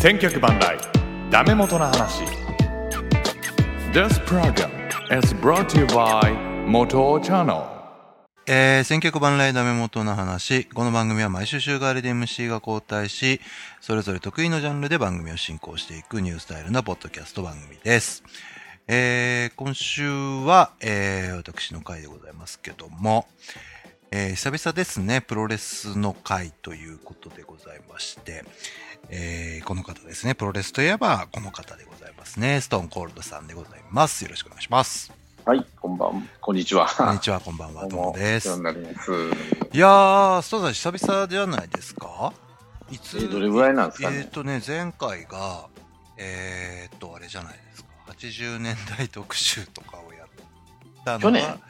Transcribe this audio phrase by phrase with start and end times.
[0.00, 0.78] 千脚万来
[1.30, 2.22] ダメ元の話
[3.92, 4.70] This program
[5.14, 6.34] is brought to you by
[6.66, 7.66] 元 Channel
[8.46, 10.64] えー、選曲番来ダメ元の話。
[10.64, 13.42] この番組は毎週週替わりで MC が交代し、
[13.82, 18.24] それぞれ得意のジャンルで番組を進行していくニュースタイルなポッドキャスト番組です。
[18.88, 23.26] えー、今週は、えー、私の回でございますけども、
[24.12, 28.44] えー、久々ですね、プロレスの回ということでございまして、
[29.08, 34.24] えー、この方ですね、プロレスといえばこの方でございますね、ストーンコールドさんでございます。
[34.24, 35.12] よろしくお願いします。
[35.44, 36.86] はい、こんばん、こんにちは。
[36.86, 38.48] こんにちは、こんばんは、どうもです。
[38.48, 38.52] い
[39.78, 42.32] やー、ストーンさん久々じゃないですか？
[42.90, 44.18] いつ、えーどれぐらいなんですかね？
[44.18, 45.66] えっ、とね、前回が、
[46.16, 47.90] えー、っと、あれじゃないですか。
[48.12, 50.28] 80年代特集とかをやっ
[51.04, 51.60] たのが去年？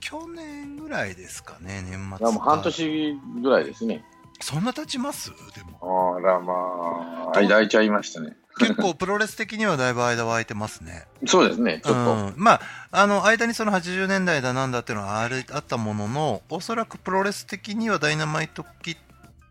[0.00, 4.04] 去年ぐらいですかね、年末いや、もう半年ぐらいですね。
[4.42, 5.30] そんな経ちます？
[5.30, 6.16] でも。
[6.16, 8.36] あら、まあ、間空いちゃいましたね。
[8.58, 11.06] 結構プロレス的にはだいぶ間は空いてますね。
[11.26, 12.00] そうですね、ちょっと。
[12.00, 19.00] うん、まあ、あの、間にその80年代だなんだっていうのはあるあったものの、おそらくプロレス的にはダイナマイトキット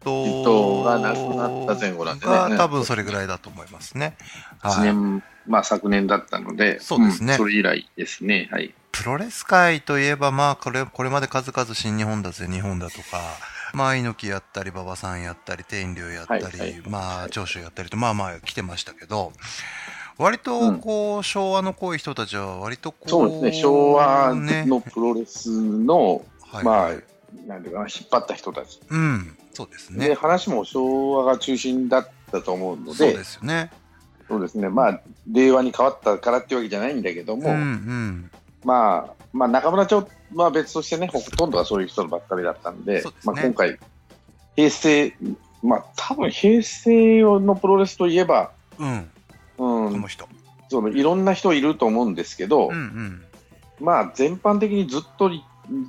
[0.03, 4.17] キットがなくなった前後なんでねが多分それぐらいだと思いますね。
[4.63, 4.93] 1はい。
[4.93, 8.73] 年、まあ昨年だったので、そうですねんそれ以来ですね、はい。
[8.91, 13.21] プロレス界といえば、まあ、これ、これまで数々新日本だぜ、日本だとか、
[13.73, 19.31] まあ、猪木やったり、馬場さんやったり、天竜やったり、はいはいまあ、長州やったりと、まあまあ来てましたけど、
[20.17, 27.03] 割と、こう、昭和の濃い人たちは、割とこう、そうですね、昭和ねのプロレスの、はいまあはい、
[27.47, 28.79] なんていうかな、引っ張った人たち。
[28.89, 30.15] うん、そうですで、ね。
[30.15, 33.71] 話も昭和が中心だったと思うのでそうで、すよね。
[34.27, 38.31] そうですね、まあ、令和に変わったからっていうわけじゃないんだけども、うん、うん。
[38.63, 43.77] まあ、まあ、中村町は別としてね、ほとんどはそういう人ばっかりだったんで、ですねまあ、今回、
[44.55, 45.13] 平成、
[45.63, 49.07] まあ、多分平成のプロレスといえば、うん、う
[49.57, 50.27] こんの、人。
[50.69, 53.23] そのいろんな人いると思うんですけど、うん、うん。
[53.79, 55.31] まあ、全般的にずっと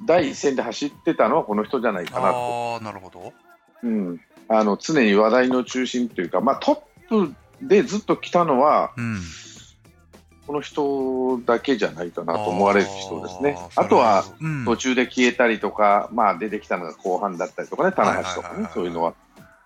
[0.07, 2.75] 第一線で走ってたのはこの人じゃないかなと。
[2.75, 3.33] ああ、なるほど。
[3.83, 9.21] うん、あの常に話題の中心というか、まあ、トップでずっと来たのは、うん。
[10.53, 13.57] この人だけじゃないかなと思われる人ですね。
[13.75, 14.23] あとは、、
[14.67, 19.15] 途中で消えたりとか、まあ、出てきたのが後半だったりとかね、棚橋とかねそういうのは、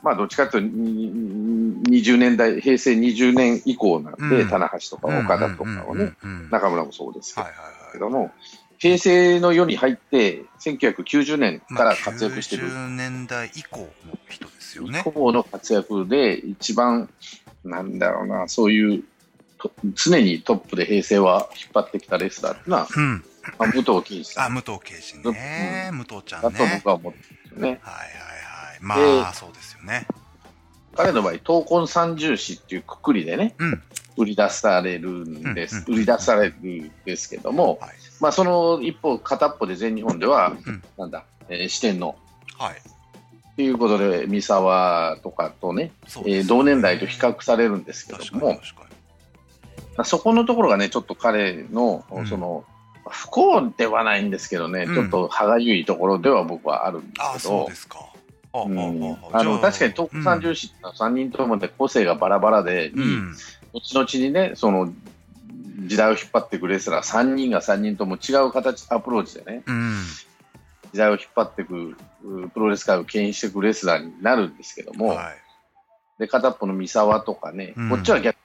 [0.00, 4.48] まあ、どっちかというと、に20年代、平成20年以降なんで、うん。
[4.48, 7.34] 棚橋とか岡田とかをね、うんうんうんうん中村もそうです
[7.92, 8.08] けど。
[8.08, 8.30] も、
[8.78, 13.88] 平成の世に入って、1990年から活躍してる、90年代以降の
[14.28, 15.02] 人ですよね。
[15.04, 17.08] 以降の活躍で、一番、
[17.64, 19.06] なんだろうな、そういう、と
[19.94, 23.24] 常にトップで平成は引っ張ってきたレスラーっていうのは、うん。
[23.58, 25.90] まあ、武藤敬司さあ、ん武藤敬司ね。
[25.92, 26.72] 武藤ちゃんだとね。
[26.76, 27.68] 僕は思ってるんですよね。
[27.68, 29.18] はいはいはい。
[29.22, 30.06] まあ、そうですよね。
[30.96, 33.82] 彼の場合、闘魂三重視っていうくくりでね、うん。
[34.16, 37.90] 売り出されるんです、うんうん売り出されるんですけども、はい。
[38.20, 42.16] まあ、その一方、片っぽで全日本では、うんなんだ、えー四天王
[42.58, 42.82] はい。
[43.56, 45.92] ということで、三沢とかとね、ね
[46.26, 48.46] えー同年代と比較されるんですけども、確かに。
[48.46, 48.85] まあ
[50.04, 52.64] そこのところがね、ちょっと彼の、うんその、
[53.08, 57.98] 不幸ではないんですけどね、うんちょっと歯がゆいところでは僕はあるんであ、すけどそうで、すか。
[58.52, 58.64] あ、
[59.44, 63.34] の確かに東北三十重視ってのは3人ともで個性がバラバラで、うん。
[63.72, 64.92] 後々にね、その
[65.86, 70.00] 時代を引っ張っていくレスラー3人が3人とも違う形、アプローチでね、うん。
[70.92, 75.36] 時代を引っ張っていくうプロレス界を牽引していくレスラーになるんですけども、はい。
[76.18, 78.36] で片っぽの三沢とかね、うんこっちは逆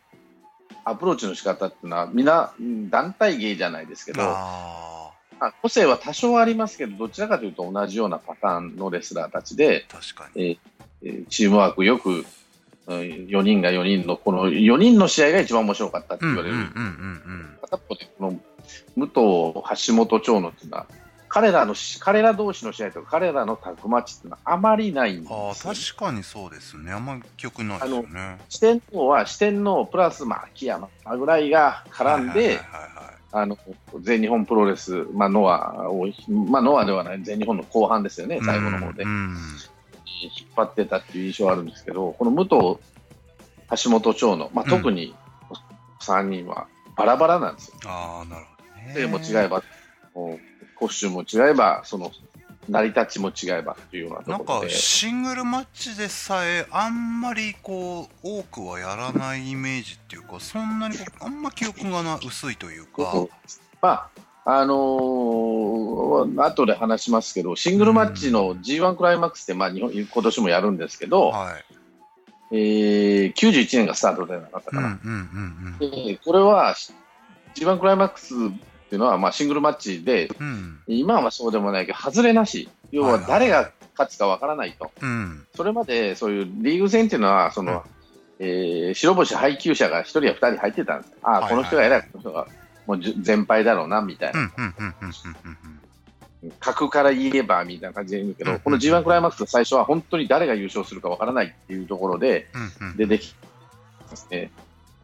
[0.84, 10.44] アプローチの仕方っていうのは、みんなうん団体芸じゃないですけど、あまあ個性は多少ありますけど、どちらかというと同じようなパターンのレスラーたちで、あ、確かに。
[10.44, 10.58] えー
[11.04, 12.26] えーチームワークよく、
[12.88, 16.56] 4人が4人の、この4人の試合が一番面白かったってうん言われる。
[16.56, 16.84] うんうんうんう
[17.56, 17.58] ん。
[17.62, 18.40] 片っぽでこの
[18.96, 20.86] 武藤、橋本長野っていうのは、
[21.34, 26.92] 彼らのし、彼ら同士の試合とか、彼らのタッグマッチっていうのはあまりないんですよ、ああ、確かにそうですね。
[26.92, 28.38] あんまり記憶ないですよね。
[28.50, 32.60] 四天王は四天王プラス、まあ、秋山ぐらいが絡んで、
[34.02, 39.04] 全日本プロレス、まあ、ノアを、まあ、ノアではない、全日本の後半ですよね、最後の方で。
[39.04, 39.38] うんうん
[40.24, 42.78] 引っ張ってたっていう印象はあるんですけど、この武藤、
[43.84, 45.16] 橋本長野、まあ、うん特に
[46.02, 47.76] 3人はバラバラなんですよ。
[47.86, 48.52] ああ、なるほ
[48.82, 48.94] どね。
[48.94, 49.64] 手も違えば、
[50.82, 52.12] こうコスチュも違えば、その
[52.68, 54.70] 成り立ちも違えばっていうようななんかところで。
[54.72, 63.28] シングルマッチでさえあんまりこう多くはやらないイメージっていうかそんなにこうあんま記憶がな薄いというか
[63.82, 64.10] ま
[64.46, 71.66] あ、あのー後で話しますけど、シングルマッチの G1 クライマックスって、まあ、日本今年もやるんですけど、はい
[72.54, 74.88] えー、91年がスタートではなかったかな。
[74.88, 76.06] うんうんうんうん。
[76.08, 76.76] でこれは
[77.56, 78.34] G1 クライマックス
[78.92, 80.80] っていうのは、まあ、シングルマッチで、うん。
[80.86, 85.46] 今はそうでもないけど、外れなし、要ははいはい誰が勝つかわからないと、うん。
[85.56, 87.86] それまでそういうリーグ戦っていうのは、その
[88.40, 92.48] えー白星配給者が1人や2人入ってたんです、ああ、はいはいこの人が偉い、この人が
[92.86, 94.52] もう全敗だろうなみたいな、
[96.60, 102.50] 格から言えばみたいな感じで言うけど、うんこの G1 クライマックスの最初は本当に誰が優勝するかわからないっていうところで。
[102.98, 103.34] 出てき
[104.10, 104.52] ますね、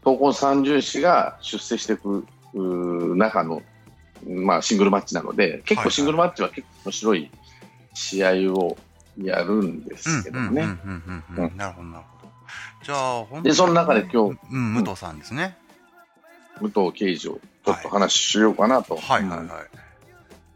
[0.03, 2.25] 闘魂三重士が出世していく
[3.15, 3.61] 中の、
[4.25, 7.31] まあ、シングルマッチなので、結構シングルマッチは結構面白い
[7.93, 8.77] 試合を
[9.21, 10.67] やるんですけどね。
[11.55, 12.31] なるほどなるほど。
[12.83, 15.57] じゃあ、本当にでその中で今日、うん、武藤さんですね。
[16.61, 18.95] 武藤刑事をちょっと話しようかなと。
[18.95, 19.47] はいはいはい。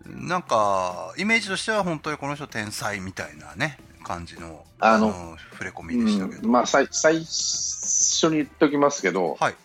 [0.06, 6.42] なんか、イメージとしては本当にこの人天才みたいなね、感じの、あのうん触れ込みでしたけど。
[6.42, 9.56] うんまあ、最最初に言っておきますけど、はい。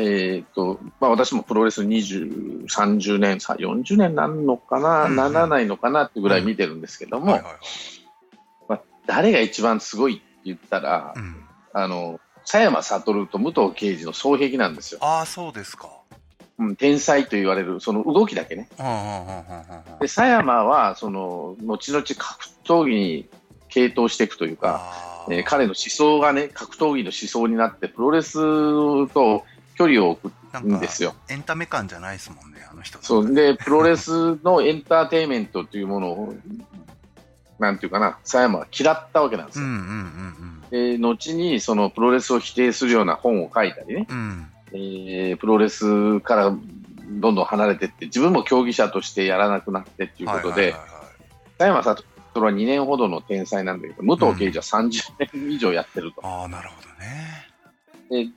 [0.00, 7.40] えーとまあ、私もプロレス20、30年、さ40年なんのかな、うんうんならないのかなってぐらい見てるんですけども、
[9.06, 11.44] 誰が一番すごいって言ったら、うん。
[11.72, 15.90] あの佐山悟と武藤敬司の双璧なんですよ、ああ、そうですか。
[16.58, 18.68] うん、天才と言われるその動きだけね。
[20.00, 23.28] で佐山はその後々格闘技に
[23.68, 28.38] 傾倒していくというか、えー彼の思想がね格闘技の思想になってプロレス
[29.08, 29.44] と
[29.78, 31.14] 距離を置くなんですよ。
[31.28, 32.98] エンタメ感じゃないですもんね、あの人。
[33.00, 36.34] そうでプロレスのエンターテインメントというものを
[37.60, 39.64] なんていうかな佐山は嫌ったわけなんですよ。
[39.64, 44.18] うんうんうんで後にそのプロレスを否定するような本を書いたりね、うん。
[44.18, 44.46] うん。
[44.72, 46.44] えープロレスから
[47.10, 50.98] どんどん離れていって自分も競技者としてやらなくなってっていうことで、はいはいはいはい
[51.58, 52.04] 佐山悟
[52.40, 58.26] は2年ほどの天才なんだけど武藤敬司は30年以上やってると、ああ、なるほどね。
[58.26, 58.30] で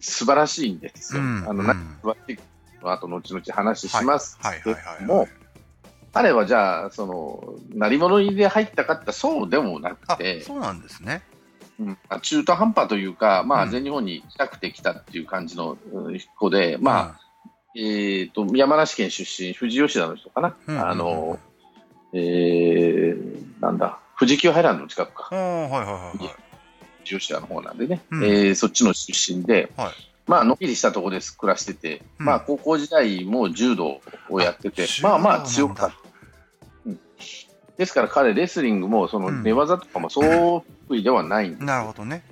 [0.00, 1.22] 素晴らしいんですよ。
[1.22, 4.74] うんあのうんなん素晴らしいの後々々話しますはいけ。
[4.74, 5.28] ども、
[6.12, 11.22] 彼はじゃあその鳴り物入りで入ったかってそうでもなくあて、そうなんですね。
[11.78, 17.20] うん中途半端というか、まあ、うん全日本に来たくて来たっていう感じのうん子で、まあ
[17.76, 21.38] えー、と山梨県出身、富士吉田の人かな、うんあの
[22.14, 26.45] えー、なんだ、富士急ハイランドの近くか、あ、うん、はいはいはいはい。
[27.06, 28.24] 富士吉田の方なんでね、うん。
[28.24, 29.92] えーそっちの出身で、はい。
[30.26, 32.26] まあのんびりしたところで暮らしてて、うん。
[32.26, 35.96] まあ、高校時代も柔道をやってて、まあまあ強かった。
[37.76, 39.42] ですから彼、レスリングもそのうん。
[39.42, 41.64] 寝技とかもそう得意ではないんです。
[41.64, 42.22] なるほどね。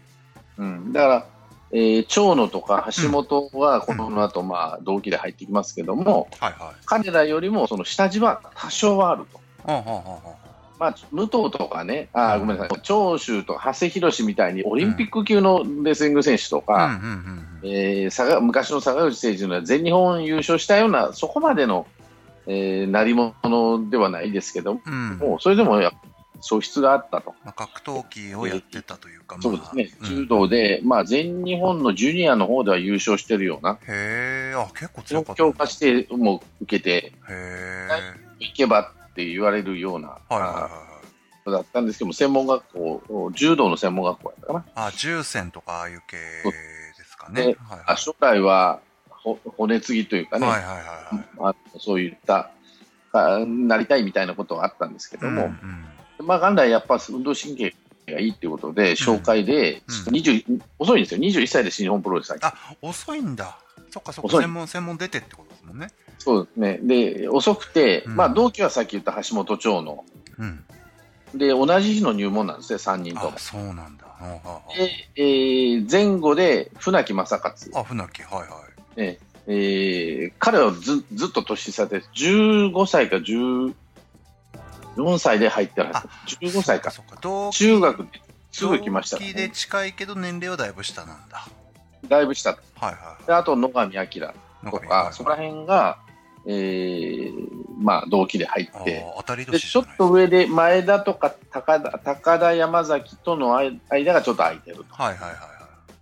[0.56, 1.26] うん、だから、
[1.72, 6.74] えー長野とか橋本はこの後、まあ同期で入ってきますけども、はいはい。
[6.86, 9.40] 彼らよりもその下地は多少はあると。
[10.88, 17.00] うんうんうんうんまあ、武藤とかね、あごめんなさい、長州と長谷博みたいにオリンピック級のレスリング選手とうんか、
[18.42, 21.86] 昔の坂口誠二の全日本優勝したような、そこまでの、
[22.46, 25.10] えー、成り物ではないですけどうん。
[25.12, 25.18] うん。
[25.18, 25.92] も、それでもや
[26.42, 27.34] 素質があったと。
[27.42, 35.38] まあ、格闘技をやってたというか、まあそうですね、うん柔道で、まあ、全日本のジュニアの方では優勝してるような、へえ、あ、結構強かった。
[35.38, 37.88] 強化しても受けてへえ。
[38.40, 40.94] いけばって言われるような、はいはいはい
[41.52, 44.64] だったんですけども、専門学校、柔道の専門学校やったかな。
[44.86, 47.42] あ、重戦とかああいう系ですかね。
[47.42, 50.76] ではいあ初代はほ骨継ぎというかね、はいはいはい
[51.44, 51.54] はい。
[51.74, 52.50] あそういった
[53.12, 55.86] あなりたいみたいなことはあったんですけども、うん
[56.18, 56.26] うん。
[56.26, 57.74] まあ、元来やっぱ運動神経
[58.06, 60.14] がいいっていうことで、紹介で、うん。
[60.14, 63.58] 20遅いんですよ、21歳で新日本プロレス入ってあ、遅いんだ。
[63.90, 65.88] そっかそっか、専門、専門出てってことですもんね。
[66.18, 66.78] そうですね。
[66.82, 70.04] で、遅くて、うんまあ、同期はさっき言った橋本長野。
[70.38, 70.64] うん。
[71.34, 73.38] で、同じ日の入門なんですね、3人ともあ、。
[73.38, 74.04] そうなんだ。
[74.76, 77.72] で、えー前後で船木正勝。
[77.74, 78.48] あ、船木、はいはい。
[78.96, 83.74] ええー彼はずずっと年下で、15歳か14
[85.18, 86.36] 歳で入ってるはず。
[86.36, 86.92] 15歳か。
[87.52, 88.08] 中学で
[88.52, 91.46] すぐ来ましたか同期で近いけど年齢はだいぶ下なんだ。
[92.08, 92.50] だいぶ下。
[92.50, 93.26] はいはい。
[93.26, 95.98] であと野上明とか、そこら辺が、
[96.46, 99.04] えーまあ、同期で入って。
[99.50, 104.84] でちょっと上で前田とか高田高田山崎との間がちょっと空いてると。
[104.90, 105.36] はいはいはいは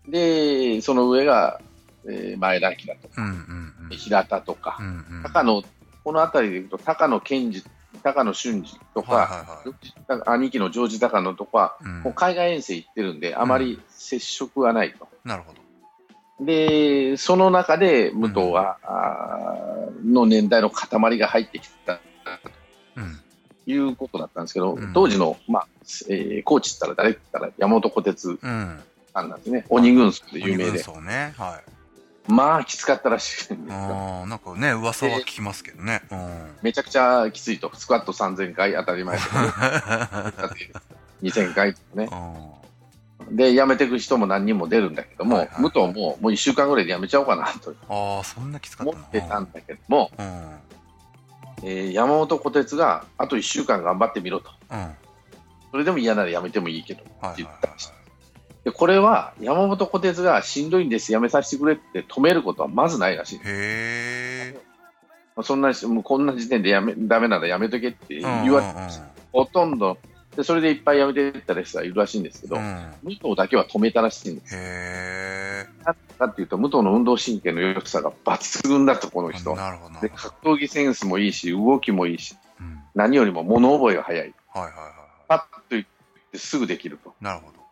[0.08, 0.11] い。
[0.11, 1.61] で、その上が、
[2.08, 3.96] えー前田明とか、うんうんうん。
[3.96, 5.22] 平田とかう、んうん。
[5.22, 5.62] 高野、
[6.04, 7.62] この辺りでいうと、高野健二、
[8.02, 10.22] 高野俊二とか、はいはいはい。
[10.26, 15.08] 兄貴のジョージ高野とか、うんもう海外遠征行ってるんで、あまり接触はないと。
[15.25, 15.62] なるほど。
[16.44, 22.00] で、その中で武藤は、あーの年代の塊が入ってきた
[22.96, 23.20] うん。
[23.64, 25.66] ということだったんですけど、うん当時の、まあ
[26.08, 27.11] えーコーチったら誰？
[27.11, 28.80] って言ったら山本小鉄、うん。
[29.12, 29.64] さんなんですね。
[29.68, 30.78] 鬼軍曹で有名で。
[30.78, 31.34] そうね。
[31.37, 31.70] はい。
[32.28, 34.26] まあ、きつかったらしいんですよ。
[34.26, 36.02] なんかね、噂は聞きますけどね。
[36.11, 36.56] うん。
[36.62, 37.70] めちゃくちゃきついと。
[37.75, 39.40] スクワット3000回当たり前ですけど、
[41.22, 42.08] 2000回とかね。
[43.30, 48.98] で、辞めていく人も何人も出るんだけども、はいはい武藤ももう1週間ぐらいで辞めちゃおうかなとああ、そんなきつかったな。
[48.98, 50.26] 思ってたんだけども、うん。
[50.26, 50.58] うん。
[51.64, 54.50] えー山本小鉄があと1週間頑張ってみろと。
[54.70, 54.78] うん。
[54.78, 54.96] はい
[55.70, 57.88] それでも嫌なら辞めてもいいけどはいって言ったらしい。
[58.64, 63.38] で、これは山本小鉄がしんどいんです、辞めさせてくれって止めることはまずないらしい。
[63.38, 64.56] へえ。
[65.42, 68.90] そんなし、もうこんな時点でやめ、ダメならやめとけって言われてうんうん
[69.32, 69.96] ほとんど、
[70.36, 72.62] で、それでいっぱいやめていったレスラーいるらしいんですけど、うん。
[72.62, 74.54] うん武藤だけは止めたらしいんです。
[74.56, 79.34] へなぜかっていうと、武藤の運動神経の良さが抜群だと、このえ。
[79.34, 79.54] 人。
[79.54, 80.08] なるほどなで。
[80.08, 82.80] 格闘技センスもいいし、動きもいいし、うん。
[82.94, 84.34] 何よりも物覚えが早い。
[84.48, 84.92] はいはいは
[85.28, 85.84] パッと言っ
[86.32, 87.10] てすぐできると。
[87.20, 87.24] い。
[87.24, 87.62] なるほど。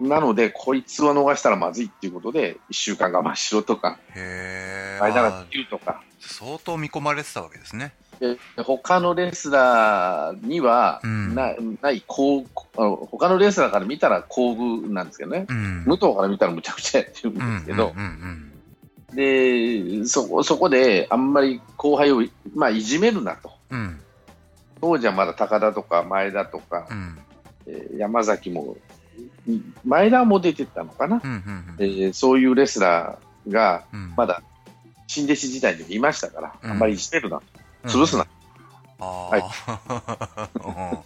[0.00, 4.98] なので、こいつは逃したらまずいっていうことで、一週間我慢しろとか、へえ。
[5.00, 7.92] 間があできるとか、相当見込まれてたわけですね。
[8.20, 15.84] で他のレスラーにはうんな,、ないこう他のレスラーから見たら厚遇なんですけどね、うん。
[15.84, 17.92] 武藤から見たらむちゃくちゃやってるんうんですけど、
[19.14, 22.22] でそこそこであんまり後輩を、
[22.54, 23.78] まあ、いじめるなと、うん。
[23.78, 24.00] うん。
[24.80, 27.18] 当時はまだ高田とか前田とか、うん。
[27.66, 28.76] えー山崎も、
[29.46, 31.22] い前田も出てたのかな、
[31.78, 34.14] えーそういうレスラーがうん。
[34.16, 34.42] まだ
[35.06, 37.40] 新弟子時代にいましたから、うんあんまりいじめるな、
[37.84, 38.26] 潰すな、
[39.00, 40.98] ああ、はい うん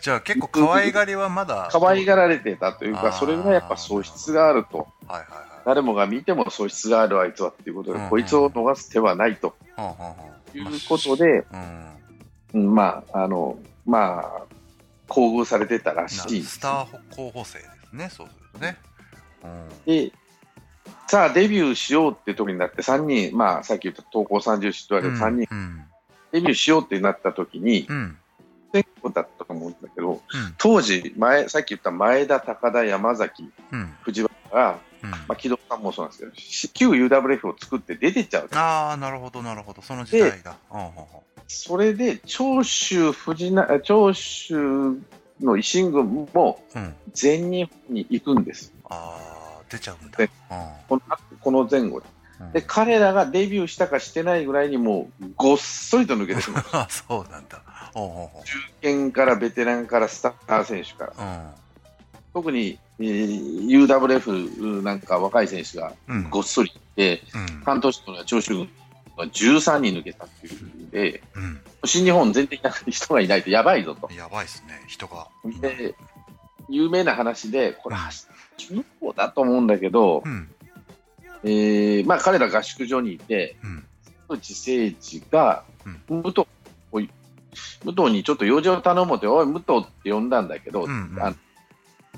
[0.00, 1.68] じゃあ結構可愛がりはまだ。
[1.70, 4.88] 可愛がられてたというか、それぐらいやっぱ素質があると。
[5.06, 5.26] はいはい
[5.64, 9.86] 誰もが見ても素質があるあいつはっていうことで、うんこいつを逃す手はないとはい。
[9.86, 10.24] はんはんは
[10.54, 11.94] んいうことで、うん。
[12.54, 14.42] うんまあ、あの、まあ、
[15.08, 18.76] 厚遇されてたらしいスター候補生ですね、そうするとね。
[19.42, 19.68] うん。
[19.86, 20.12] で、
[21.06, 22.98] さあデビューしようって時になって3
[23.30, 25.84] 人、まあさっき言った東高三十士と言われる3人、うん。
[26.34, 28.18] デビューしようってなった時に、うん。
[28.72, 30.20] 選挙だったと思うんだけど、うん。
[30.58, 33.94] 当時、前、さっき言った前田、高田、山崎、うん。
[34.02, 35.10] 藤原が、うん。
[35.10, 38.48] まあ、木戸さんもそうなんですけど、し旧 UWF を作って出てっちゃう。
[38.52, 39.80] ああ、なるほど、なるほど。
[39.80, 40.56] その時代だ。
[41.46, 44.56] それで、長州藤な、長州
[45.40, 46.94] の維新軍もうん。
[47.12, 48.72] 全日本に行くんです。
[48.90, 50.18] ああ、出ちゃうんだ。
[50.88, 51.02] この
[51.40, 52.13] この前後で。
[52.42, 52.52] ん。
[52.52, 56.64] で、彼らがデビューしたかしてないぐらいにもうごっそりと抜けてしまう。
[56.72, 57.62] あそうなんだ。
[57.94, 58.32] 中
[58.82, 61.24] 堅からベテランからスター選手から。
[61.24, 61.50] うん。
[62.32, 66.30] 特に、えー UWF なんか若い選手がうん。
[66.30, 67.62] ごっそりいて、うん。
[67.64, 68.68] 半年後には長州軍
[69.16, 71.60] が13人抜けたっていうんで、うん。
[71.84, 74.12] 新日本全然人がいないとやばいぞと。
[74.12, 75.28] やばいっすね、人が。
[75.60, 75.94] で、
[76.68, 77.96] 有名な話で、これ、
[78.56, 80.53] 中高だと思うんだけど、うん。
[81.44, 83.86] えーまあ彼ら合宿所にいて、うん。
[84.28, 85.64] 内誠司が、
[86.08, 86.46] 武藤、
[86.90, 87.10] おい
[87.84, 91.22] 武藤にちょっと用事を頼もうって、おい、武藤って呼んだんだけど、うんうん。
[91.22, 91.36] あの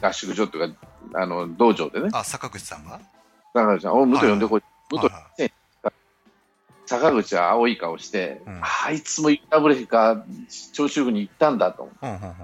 [0.01, 3.01] 合宿所っていうか、あの道場でね、あ、坂口さんが？
[3.53, 5.53] だからさん、おい、武藤呼んでこい、武藤、はいはい。
[6.87, 8.61] 坂口は青い顔して、うん。
[8.63, 10.25] あいつも UWF か、
[10.73, 12.07] 長州軍に行ったんだと思う。
[12.07, 12.35] うんうんうんうん。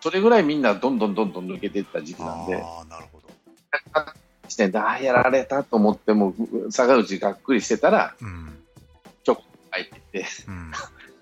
[0.00, 2.60] それぐらいみんなどんどんどんどん抜けていった時期なんで、な
[3.00, 3.28] るほど。
[4.60, 6.34] 時点で、ああ、やられたと思っても、
[6.70, 8.56] 坂口がっくりしてたら、うん。
[9.72, 10.72] 入ってきて、うん。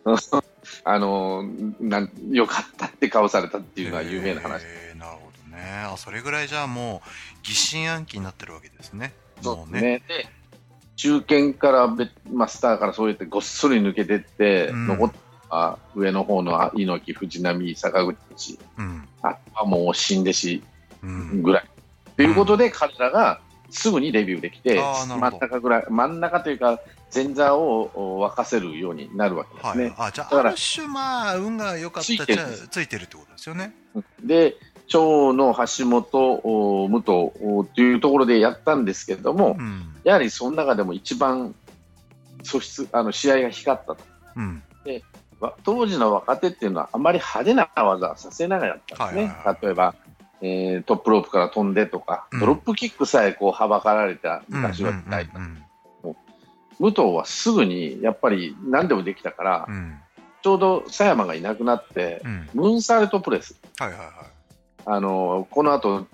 [0.84, 4.62] あのーなん、よかったって顔されたっていうのは有名な話。
[4.64, 5.62] えーなるほどね。
[5.86, 7.08] あ、それぐらいじゃあもう
[7.42, 9.12] 疑心暗鬼になってるわけですね。
[9.44, 9.72] もうね。
[9.72, 10.02] そうね。
[10.08, 10.28] で、
[10.96, 15.12] 中堅からベ、まあ、スターからそうやってごっそり抜けてって、うん残っ
[15.50, 19.08] た上の方の猪木、藤波、坂口、うん。
[19.22, 20.62] あとはもう新弟子
[21.02, 21.42] うん。
[21.42, 21.68] ぐらい。
[22.18, 26.80] ということで、彼らがすぐにデビューできて、真ん中ぐらい、真ん中というか、
[27.14, 29.84] 前座をお沸かせるようになるわけですね。
[29.84, 30.08] はい。
[30.08, 33.72] あ、じゃあ、だからある種、まあ、運が良かったついてるついてるってことですよね。
[34.24, 34.56] で、
[34.88, 39.94] 長の橋本、お武藤おというところでやったんですけれども、うん。
[40.02, 41.54] やはりその中でも一番
[42.42, 43.98] 素質、あの試合が光ったと。
[44.34, 44.62] うん。
[45.38, 49.22] わ当時の若手っていうのはあまり派手な技はさせなかったんですね。
[49.22, 49.94] はいはいは例えば、
[50.40, 55.64] えートップロープから飛んでとか、うんドロップキックさえこうはばかられた昔は時代、うんうん
[56.80, 59.74] 武藤はすぐにやっぱり何でもできたから、うん。
[59.74, 59.98] うん。
[60.42, 62.48] ちょうど佐山がいなくなって、うん。
[62.54, 64.10] ムーンサルトプレス、はいはいはい。
[64.86, 66.06] あのこの後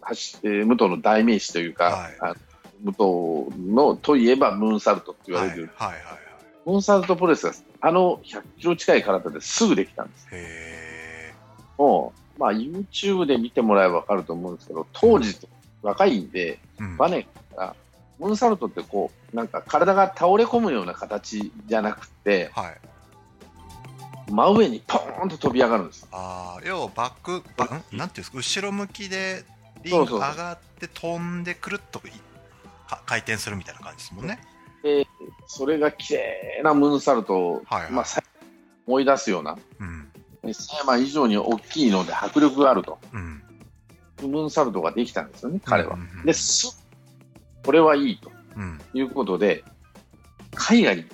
[0.00, 2.34] 走えー武藤の代名詞というか、はいあ
[2.82, 6.18] 武藤のといえばムーンサルトって言われる、はいはいはいはい。
[6.66, 10.26] ムーンサルトプレスがあの100キロ近い体ですぐできたんです。
[10.32, 11.32] へ
[11.78, 15.46] もう、まあ、YouTube で見てもらえばわかると思うんですけど、当時と
[15.80, 16.96] 若いんで、うん。
[16.96, 17.76] バネが、
[18.18, 22.80] ムーンサルトってこう、なんか体が倒れ込むような形じゃなくて、はい。
[24.28, 26.08] 真上にポーンと飛び上がるんです。
[26.10, 27.68] ああ、要はバック、バん？
[27.68, 29.44] なんていうんですか、後ろ向きで
[29.82, 32.00] リング上がって飛んでくるっと
[33.06, 34.40] 回転するみたいな感じですもんね。
[34.82, 35.06] で、
[35.46, 38.22] それが綺麗なムーンサルトを、はいはいまあ、さ
[38.86, 40.11] 思い出すような、うん。
[40.42, 42.98] 狭山以上に大きいので迫力があると。
[43.12, 43.42] うん。
[44.22, 46.00] ムーンサルトができたんですよね、彼はうん。
[46.00, 46.84] うんうんで、す
[47.64, 48.80] これはいいとうん。
[48.92, 49.64] いうことで、
[50.54, 51.06] 海外に、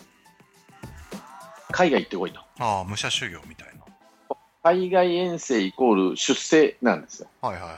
[1.71, 2.41] 海外行ってこいと。
[2.59, 4.37] ああ、武者修行みたいな。
[4.63, 7.29] 海外遠征イコール出世なんですよ。
[7.41, 7.77] はいはいはいは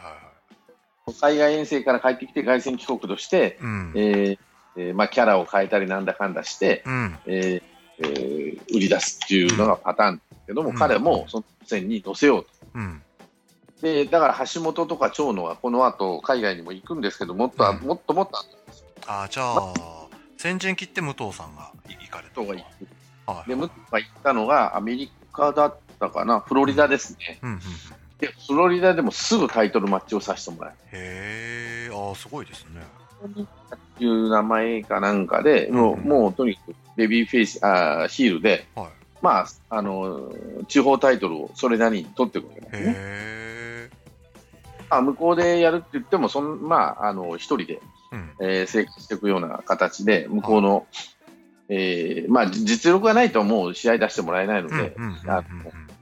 [1.09, 1.14] い。
[1.21, 3.92] 海外遠征から帰ってきて凱旋帰国として、うん。
[3.97, 4.38] えー
[4.76, 7.19] えーまあ、キャラを変えたりなんだかんだして、うん。
[7.26, 7.62] えー
[8.02, 12.50] えー売り出すっていうのがパターンけども、うん彼もその線に乗せようと。
[12.75, 13.02] うん。
[13.80, 18.47] で、だから橋本とか長野はこの後海外にも行くんですけど、もっと、うんもっともっと後
[19.07, 19.73] ああ、じゃあ、
[20.37, 22.40] 先陣切って武藤さんが行かれた。
[23.47, 27.38] で、ムッが行ったのがアメリカだったかな、フロリダですね。
[27.42, 27.61] うんうんうん。
[28.19, 32.83] で、フロリダでもすぐタイトルマッチをさせてもらえへえ、ああ、すごいですね。
[33.37, 33.47] る。
[34.00, 39.00] いう名前かなんかで、もう、うんもうとにかくベビーフェイス、あーヒールで、はい。
[39.23, 40.33] まあ、あの、
[40.69, 43.91] 地方タイトルをそれなりに取っていくわけですね。
[44.89, 47.81] まあ、向こうでやるって言っても、そんまあ、あの、一人で、
[48.12, 48.31] うん。
[48.41, 50.87] えー生活していくような形で、向こうの、
[51.69, 54.97] えーまあ、じ実力がないともう試合出してもらえないので、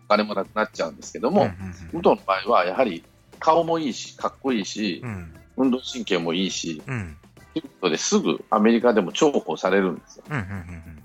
[0.06, 1.52] お金もなくなっちゃうんですけども、うんうん
[1.92, 3.04] 武藤の場合はやはり
[3.38, 7.16] 顔もいいし、かっこいいしう、ん運動神経もいいし、うん
[7.52, 10.24] ということですぐアメリカでも重宝されるんですよ。
[10.30, 10.98] うんうんうん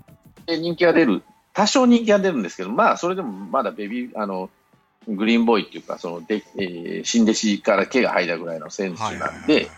[0.46, 1.22] で、人気が出る、
[1.54, 4.50] 多少人気が出るんですけど、まあ、それでもまだベビー、あの、
[5.08, 9.70] グリーンボーイっていうか、そので、えー新弟子から毛が生えたぐらいの選手なんで、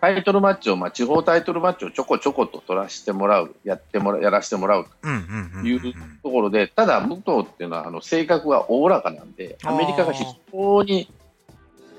[0.00, 11.12] タイトルマッチを、まあ、地方タイトルマッチをちょこちょこと取らせてもらう、やってもらやらせてもらううんうんうんうんいうところで、ただ、武藤っていうのは、あの、性格がおおらかなんで、アメリカが非常に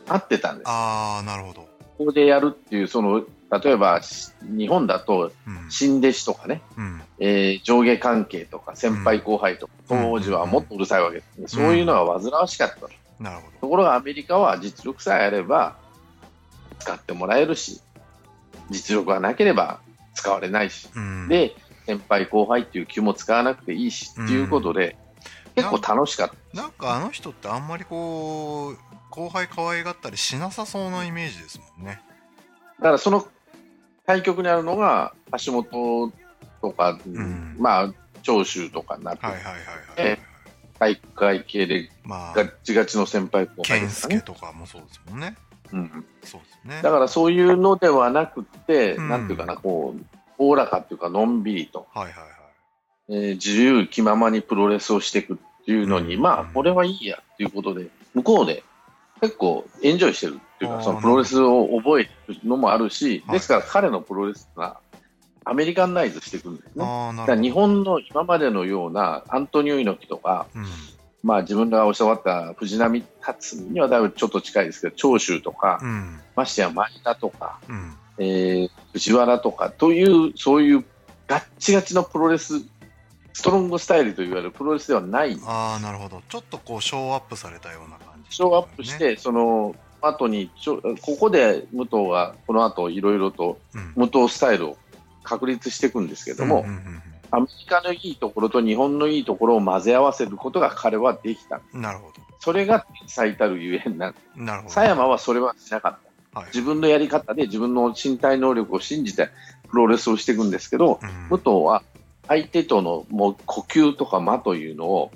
[0.08, 0.68] 合ってたんです。
[0.70, 1.62] ああ、なるほど。
[1.98, 11.48] ここでやるっていう、その、例えば、し日本だと、うん新弟子とかね、うんえー上下関係とか、先輩後輩とか、うん当時はもっとうるさいわけですね。
[11.48, 13.24] そういうのが煩わしかった。
[13.24, 15.76] なるほところがアメリカは実力さえあれば
[16.80, 17.82] 使ってもらえるし、
[18.70, 19.80] 実力がなければ
[20.14, 21.02] 使われないし、ど。
[21.02, 24.96] うん、で、先輩後輩っていう気も使わなくていいし、うんっていうことで、
[25.56, 26.62] 結構楽しかった。
[26.62, 28.78] なんかあの人ってあんまりこう、
[29.10, 32.02] 後輩可愛がったりしなさそうなイメージですもんね。
[32.80, 33.28] だからその
[34.10, 35.14] 対局にあるのが、
[35.46, 36.12] 橋本
[36.64, 37.94] とか、んまあ、
[38.24, 39.64] 長州とかになって、はいはいはいはい。
[39.98, 40.20] え
[40.80, 44.16] 体育会系でまあ、ガッチガチの先輩後輩健ですかね。
[44.16, 45.36] 介とかもそうですもんね。
[45.72, 46.82] うんそうですね。
[46.82, 50.06] だからそういうのではなくて、うんなんていうかな、こう、
[50.40, 53.28] おおらかっていうか、のんびりと、はいはいはい。
[53.28, 58.64] えー自由気ままにプロレスをしていくっていうのに、うんまあ、これはいいやっていうことで、向こうで
[59.22, 64.80] 結構エンジョイしてるっていうか、そのプロレスを覚えるのもあるし、はいですから彼のプロレスが
[65.46, 66.86] アメリカンナイズしていくんですね。
[67.28, 67.36] だ。
[67.36, 70.66] 日本の今までのようなアントニオ猪木とか、うん。
[71.24, 76.20] まあ自分が教わった藤波達にはだいぶちょっと近いですけど、長州とか、うん。
[76.36, 77.96] ましてや前田とか、うん。
[78.20, 80.86] えー藤原とかという、そういう
[81.28, 82.60] ガッチガチのプロレス、
[83.34, 86.22] ストロングスタイルといわれるプロレスではない、ああ、なるほど。
[86.28, 88.98] ちょっとこう、ショーアップされたような感じ、ショーアップし。
[88.98, 93.94] て、その後にちょ、ここで武藤がこの後いろいろとうん。
[93.96, 94.78] 武藤スタイルを
[95.24, 101.62] 確立していくんですけども、うんうんうんアメリカのいいところと日本のいいところを混ぜ合わせることが彼はできた。
[101.74, 102.12] うんなるほ
[102.42, 104.14] それが最たるゆえんな。
[104.36, 104.74] なるほど。
[104.74, 105.98] 佐山はそれはしなかっ
[106.34, 106.40] た。
[106.40, 106.48] はい。
[106.48, 109.30] 自分のやり方で自分の身体能力を信じて
[109.70, 111.84] プロレスをしていくんですけど、うん武藤は
[112.28, 115.12] 相手とのもう呼吸とか間というのを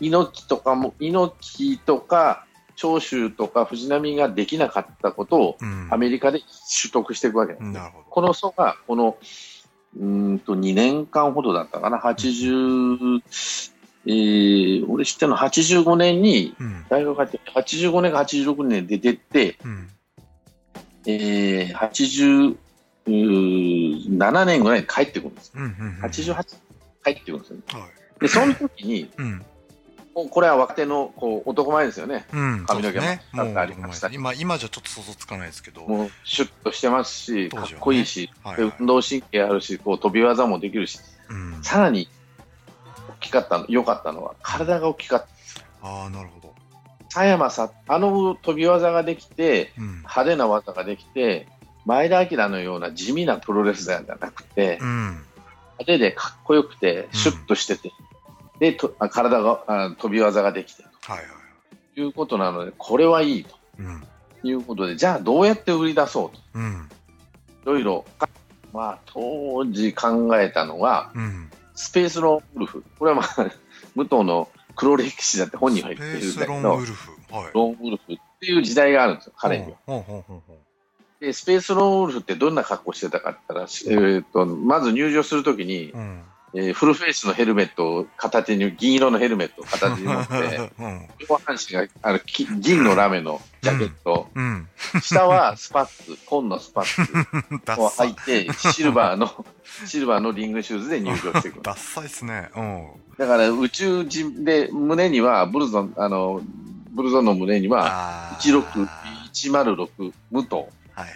[0.00, 8.04] 猪木とかも猪木とか長州とか藤波ができなかったことをうんアメリカで取得していくわけです、なるほど。
[8.10, 9.16] この層がこの
[9.96, 13.22] うーんと2年間ほどだったかな80、
[14.06, 16.84] えー、俺知ってるの85年にうん。
[16.88, 19.88] 大学入って85年か86年で出てって、うん。
[21.06, 22.56] えー、
[23.06, 25.52] 87年ぐらいに帰ってくるんですよ。
[25.56, 25.64] うん。
[25.64, 25.98] うん。
[26.02, 26.44] 88
[27.04, 27.62] 帰ってくるんですよね。
[27.68, 28.20] はい。
[28.20, 29.44] で、その時に、うん。
[30.14, 32.26] もうこれは若手のこう男前ですよね。
[32.32, 32.64] うん。
[32.66, 33.22] 髪の毛もそうですね。
[33.32, 35.82] もうなんかありました今、今じゃちょっと想像つかないですけど。
[35.86, 41.62] もうシュッとしてますし、かっこいいし、はいで運動神経あるし、こう飛び技もできるし、うん。
[41.62, 42.08] さらに
[43.08, 45.26] 大きかったの、良かったのは、体が大きかっ
[45.82, 45.88] た。
[45.88, 46.54] ああ、なるほど。
[47.12, 49.86] 佐山さ、あの飛び技ができて、うん。
[49.98, 51.48] 派手な技ができて、
[51.86, 55.08] 前田明のような地味なプロレスラーじゃなくて、うん。
[55.78, 57.92] 派手でかっこよくて、シュッとしてて、
[58.64, 61.26] でとあ体があ飛び技ができてはいはい。
[61.94, 64.02] ということなので、これはいいとうん。
[64.42, 66.88] いうことで、じゃあどうやって売り出そうと、うん。
[67.62, 68.04] いろいろ、
[68.72, 71.50] まあ、当時考えたのは、うん。
[71.74, 73.50] スペースロンウルフ、これはまあ、
[73.96, 77.10] 武藤の黒歴史だって本人は言ってるースロンんだけど、ウルフ。
[77.30, 77.50] はい。
[77.54, 79.78] ロンウルフっていう時代があるんですよ、彼には。
[79.86, 80.58] ほうほうほうほ
[81.20, 86.22] で、スペースロンウルフってどんな格好してたかって言ったら、えーと、まず入場するときにう。、うん。
[86.56, 90.34] えーフルフェイスのヘルメットを片手に、銀色のヘルメットを片手に持って、
[90.78, 91.08] うん。
[91.28, 94.68] 上半身があのき銀のラメのジャケット、うん。
[95.02, 97.12] 下はスパッツ、紺のスパッツ
[97.66, 97.90] ダを。
[97.90, 99.44] 履いて、シルバーの、
[99.84, 101.62] シルバーのリングシューズで入場してくる。
[101.64, 102.50] ダッサいっすね。
[102.54, 102.88] うん。
[103.18, 106.40] だから宇宙人で、胸には、ブルゾン、あの、
[106.92, 108.88] ブルゾンの胸には、あー16、
[109.32, 110.54] 106、武藤
[110.94, 111.14] はいはい。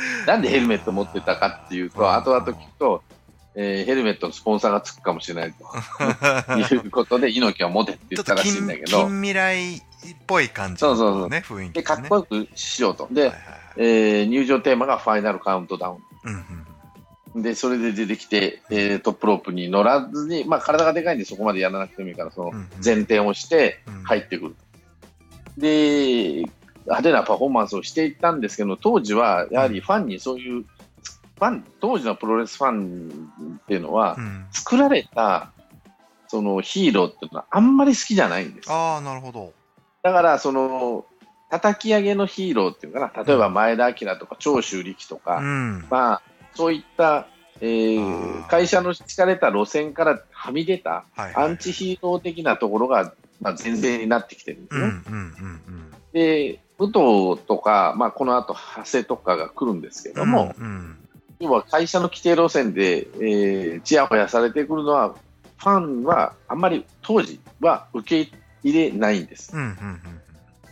[0.26, 3.02] なんでヘルメット持ってたかっていうと、後々聞くと、
[3.54, 5.64] えーヘルメットのスポンサーがつくかもしれないと
[6.74, 9.80] いうことで、猪木は持てってちょったらしい近んだけど、近未来っ
[10.26, 11.82] ぽい感じそうそうそうのね、雰囲気で、ね。
[11.84, 13.08] かっこよくしようと。
[13.10, 15.96] ではいはい、はいえー入場テーマがファイナルカウントダウン。
[16.24, 16.64] うんうん
[17.42, 24.56] で、それで出てきて、えートップロープに乗らずに、まあ体がでかいんでそこまでやらなくてもいいから、そのうんうん前転をしてうん入ってくる。
[25.56, 26.44] で、
[26.88, 33.28] 派手なパフォーマンスをしていったんですけど、当時はやはりファンにそういう、ファン、当時のプロレスファン
[33.62, 34.46] っていうのはう、ん。
[34.50, 35.52] 作られた
[36.28, 38.70] そのヒーローっていうのはあんまり好きじゃないんです。
[38.70, 39.52] ああ、なるほど。
[40.02, 41.04] だから、その、
[41.50, 45.86] 叩き上げのヒーローっていうかな、例えば前田明とか長州力とか、うん。
[45.90, 46.22] まあ、
[46.54, 47.26] そういった、
[47.60, 54.84] えあーー会社の敷かれた路線からはみ出たアンチヒーロー的なところが、まあ、前提になってきてるんですね。
[54.84, 55.94] うんうんうんうん。
[56.12, 60.98] で、武藤とか、まあ、この後、長谷とかが来るんですけども、うんうん
[61.40, 65.14] 要は会社の規定路線で、えー、ちやほやされてくるのは、
[65.58, 68.32] ファンはあんまり当時は受け
[68.64, 69.56] 入れないんです。
[69.56, 70.00] うんうんうん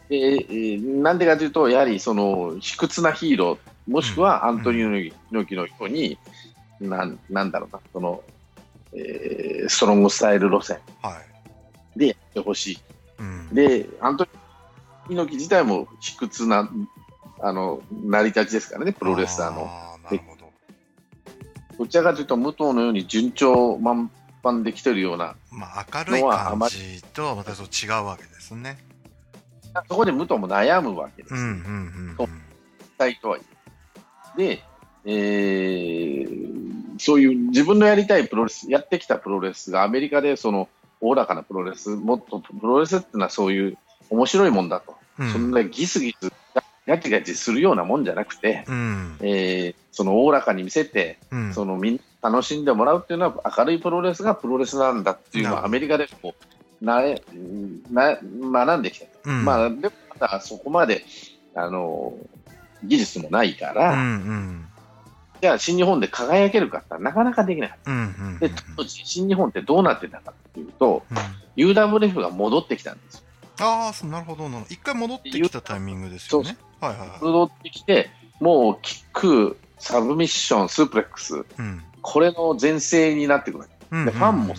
[0.08, 5.12] でえーなんでかというと、やはりその卑屈なヒーロー、もしくはアントニオ猪
[5.48, 6.16] 木のように、
[6.80, 8.22] なんなんだろうな、その、
[8.92, 11.16] えーストロングスタイル路線は
[11.96, 11.98] い。
[11.98, 12.78] でやってほしい。
[13.18, 13.48] うん。
[13.52, 14.35] で、アントニオ
[15.08, 16.68] 猪木自体も卑屈な、
[17.40, 19.66] あの、成り立ちですからね、プロレスラーの。
[20.02, 20.46] なるほど。
[21.78, 24.10] どちらかというと、武藤のように順調満
[24.42, 28.78] 帆できてるような、まあ、明るい感じとはまたそう違うわけですね。
[29.88, 31.34] そこで武藤も悩むわけです。
[31.34, 31.50] うんうんう
[32.12, 32.28] んそう
[32.96, 33.42] 体とはい
[34.38, 34.56] え。
[34.56, 34.62] で、
[35.04, 36.66] えー
[36.98, 40.68] そういう自分のやりたいプロレス、やってきたプロレスがアメリカでその
[41.00, 43.78] おおらかなプロレス、もっとプロレスっていうのはそういう
[44.10, 44.96] 面白いもんだと。
[45.18, 45.32] うん。
[45.32, 46.32] そんなギスギス、
[46.86, 49.16] ガチガチするようなもんじゃなくて、うん。
[49.20, 51.54] えーそのおおらかに見せて、うん。
[51.54, 57.22] そのみんな楽しんでもらうっていうのは明るいプロレスがプロレスなんだっていうのはアメリカでこうなれ
[57.90, 59.06] な学んできた。
[59.24, 59.44] うん。
[59.46, 61.02] まあ、でもまだそこまで、
[61.54, 62.12] あの、
[62.84, 64.66] 技術もないから、うんうん。
[65.40, 68.38] じゃあ新日本で輝けるかってなかなかできなかっうんうんうん。
[68.38, 68.48] た。
[68.48, 71.16] で、当時新日本ってどうなってたかっていうと、うん
[71.56, 73.22] UWF が戻ってきたんですよ。
[73.60, 74.74] ああ、なるほどなるほど。
[74.74, 76.56] 一回戻ってきたタイミングですよね。
[76.80, 77.18] はいはいはい。
[77.22, 81.82] 戻ってきて、もうキック、サブミッション、スープレックス、うん。
[82.02, 83.64] これの全盛になってくる
[84.04, 84.54] で、ファンも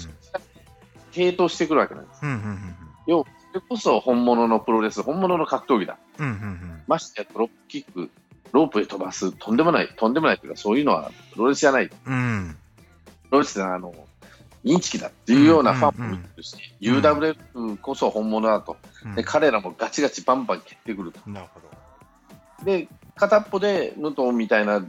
[1.12, 2.20] 傾倒してくるわけなんです。
[2.24, 2.60] うんうんうん
[3.08, 5.98] 要は、それこそ本物のプロレス、本物の格闘技だ。
[6.20, 8.10] うんうんうんましてやドロップキック、
[8.52, 11.90] ロープへ飛ばす、とんでもない、とんでもないというか、そういうのはプロレスじゃない。
[11.90, 12.58] プうん
[13.30, 13.94] ロレスはあの、
[14.68, 18.78] インチキだっていうようなファンもいるし、ん UWF こそ本物だと。
[19.06, 21.30] うんで、彼らもガチガチバンバン蹴ってくると。
[21.30, 22.66] なるほど。
[22.66, 24.86] で、片っぽで武藤みたいな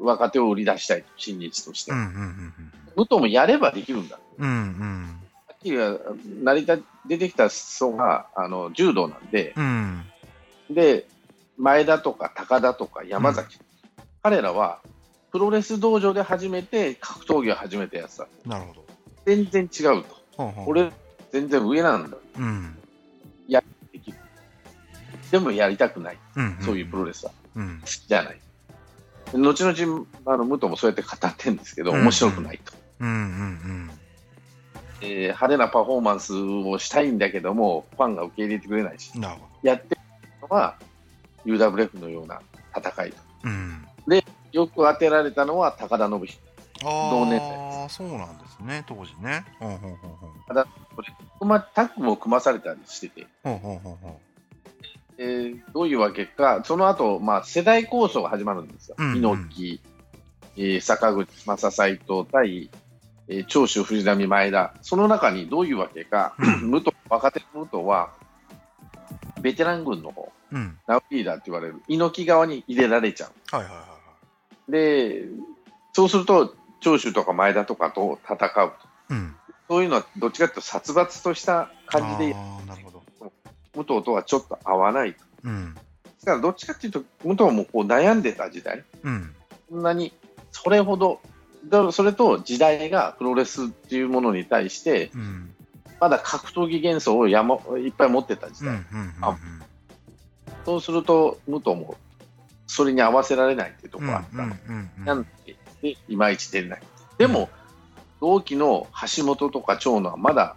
[0.00, 1.92] 若手を売り出したいと、新日として。
[1.92, 2.54] うんうんうん
[2.96, 4.18] 武藤もやればできるんだ。
[4.38, 5.96] うんうんさっきが
[6.42, 10.04] 成り立出てきた層があの柔道なんで、うん
[10.70, 11.06] で、
[11.56, 13.58] 前田とか高田とか山崎、
[14.22, 14.80] 彼らは
[15.32, 18.26] プロレス道場で初めて格闘技を始めたやつだ。
[18.46, 18.79] なるほど。
[19.26, 20.16] 全然違うと。
[20.36, 20.92] ほうほう俺、
[21.32, 22.16] 全然上なんだ。
[22.38, 22.76] うん
[23.92, 24.18] できる。
[25.30, 26.18] でもやりたくない。
[26.36, 27.32] うんそういうプロレスは。
[27.56, 28.40] うん好きじゃない。
[29.32, 32.72] 後々、あの、武藤もそうやって語ってるんですけど、うん面白くないと。
[33.00, 33.90] うんうん
[35.02, 39.20] えー派手なパフォーマンスをしたいんだけども、ファンが受け入れてくれないしう、ん。
[39.20, 40.00] なるほやってる
[40.42, 40.76] のは
[41.44, 42.40] UWF のような
[42.76, 43.16] 戦いと。
[43.16, 43.22] ど。
[43.44, 43.86] うん。
[44.52, 46.49] よく当てられたのは高田信彦。
[46.82, 49.44] 同年代そうなんですね、当時ね。
[49.58, 51.48] ほんほんほんほん。
[51.48, 54.16] まあ、タッグも組まされたりしてて、ほんほんほんほん。
[55.18, 58.96] えーどういうわけか、その後、まあ世代構想が始まるんですよ。
[58.98, 59.80] うんうん猪木、
[60.56, 62.70] えー坂口正斎藤対、
[63.28, 64.74] えー長州藤波前田。
[64.82, 68.10] その中にどういうわけか、武藤、若手の武藤は、
[69.42, 70.78] ベテラン軍の方、うん。
[70.86, 73.56] ナウリーダーって言われる猪木側に入れられちゃう。
[73.56, 73.86] はいはいはいは
[74.68, 75.24] で、
[75.92, 78.72] そうすると、長州とか前田とかと戦う
[79.08, 79.14] と。
[79.14, 79.16] い。
[79.16, 79.36] うん。
[79.68, 83.02] そういうのはどっちかというと殺伐とした感じで、ああ、なるほど。
[83.72, 85.14] 武藤とはちょっと合わない。
[85.44, 85.74] うん。
[85.74, 85.80] で
[86.18, 88.84] すからどっちかというと、武藤もこう悩んでた時代。
[89.02, 89.34] うん。
[89.68, 90.12] そんなに、
[90.50, 91.20] それほど、
[91.68, 95.54] だそれと時代がプロレスっていうものに対して、うん。
[96.00, 98.78] まだ格闘技幻想を山いっぱい持ってた時代。
[100.64, 101.96] そうすると、武藤も
[102.66, 104.42] それに合わせられないっていうところがあった。
[104.42, 104.50] うん。
[104.50, 104.90] うん。
[104.98, 105.04] うん。
[105.04, 106.82] なんで、でいまいち出ない。
[107.18, 107.48] でも、
[108.20, 110.56] 同期の橋本とか長野はまだ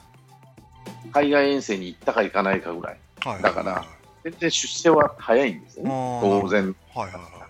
[1.12, 2.98] 海外遠征に行ったか行かないかぐらい。
[3.24, 3.86] はいだから
[4.24, 5.90] 全然出世は早いんですよね。
[6.22, 6.76] 当然。
[6.96, 7.48] はいはいはいは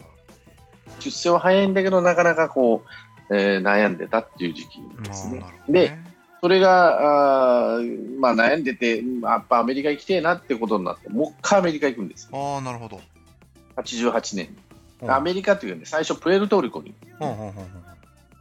[1.00, 1.02] い。
[1.02, 2.84] 出世は早いんだけど、なかなかこ
[3.30, 6.04] う、えー悩んでたっていう時期ですねで、ね。
[6.42, 12.56] それが、あーまあ悩んでて、まあやっぱアメリカ行きてえなってことになって、もう一回アメリカ行くんですよ。
[12.56, 13.00] ああ、なるほど。
[13.76, 14.56] 88年
[15.10, 16.94] アメリカっていうかね、最初プエルトリコに。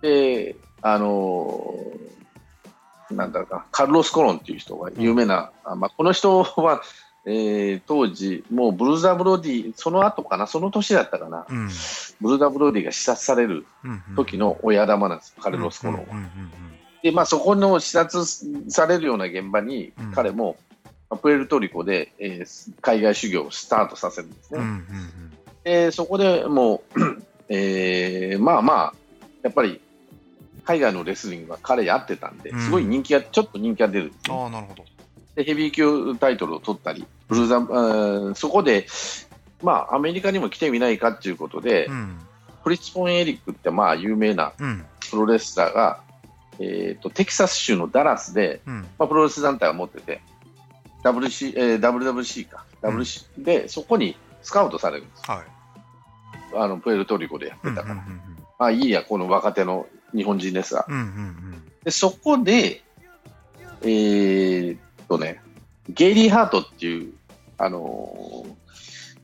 [0.00, 6.82] で、あのーなんだろうか、カルロス・コロンっていう人が有名な、あまあ、この人は、
[7.24, 11.68] えー当時、もうブルーザ・ブロディ、その後かな、その年だったかな、うん。
[12.20, 14.02] ブルーザ・ブロディが視察されるうん。
[14.16, 16.02] 時の親玉なんです、カルロス・コロンは。
[16.02, 16.30] うんうんうん
[17.02, 18.24] で、まあ、そこの視察
[18.70, 20.56] されるような現場にうん、彼も、
[21.10, 24.60] まあプエルトリコで、えー海外修行をスタートさせるんですね。
[24.60, 24.64] うん。
[24.64, 25.31] うんうん
[25.64, 27.00] でそこでもう、
[27.48, 28.94] えーまあまあ、
[29.42, 29.80] やっぱり
[30.64, 34.84] 海外のレスリングは彼に合ってたんで、うんすごい人気が、ちょっと人気が出るね、ああ、なるほど。
[35.34, 38.86] でヘビー級タイトルを取ったり、ブルーザあーそこで、
[39.62, 42.18] まあ、アメリカにも来てみないかっていうことで、うん。
[42.62, 44.84] フリッツ・ポン・エリックって、まあ、有名なうん。
[45.10, 46.00] プロレスラーが、
[46.58, 48.80] えー、とテキサス州のダラスで、うん。
[48.98, 50.20] まあ、プロレス団体を持ってて、
[51.04, 55.30] WC えー WWC か、うん WC で、そこにスカウトされるんです。
[55.30, 55.46] はい。
[56.54, 57.94] あのプエルトリコでやってたから。
[57.94, 58.22] うんうんうん
[58.58, 60.86] あいいや、この若手の日本人ですが。
[60.88, 60.94] うん。
[60.94, 62.84] うんうんで、そこで、
[63.82, 65.42] えーっとね、
[65.88, 67.12] ゲイリー・ハートっていう、
[67.58, 68.54] あのー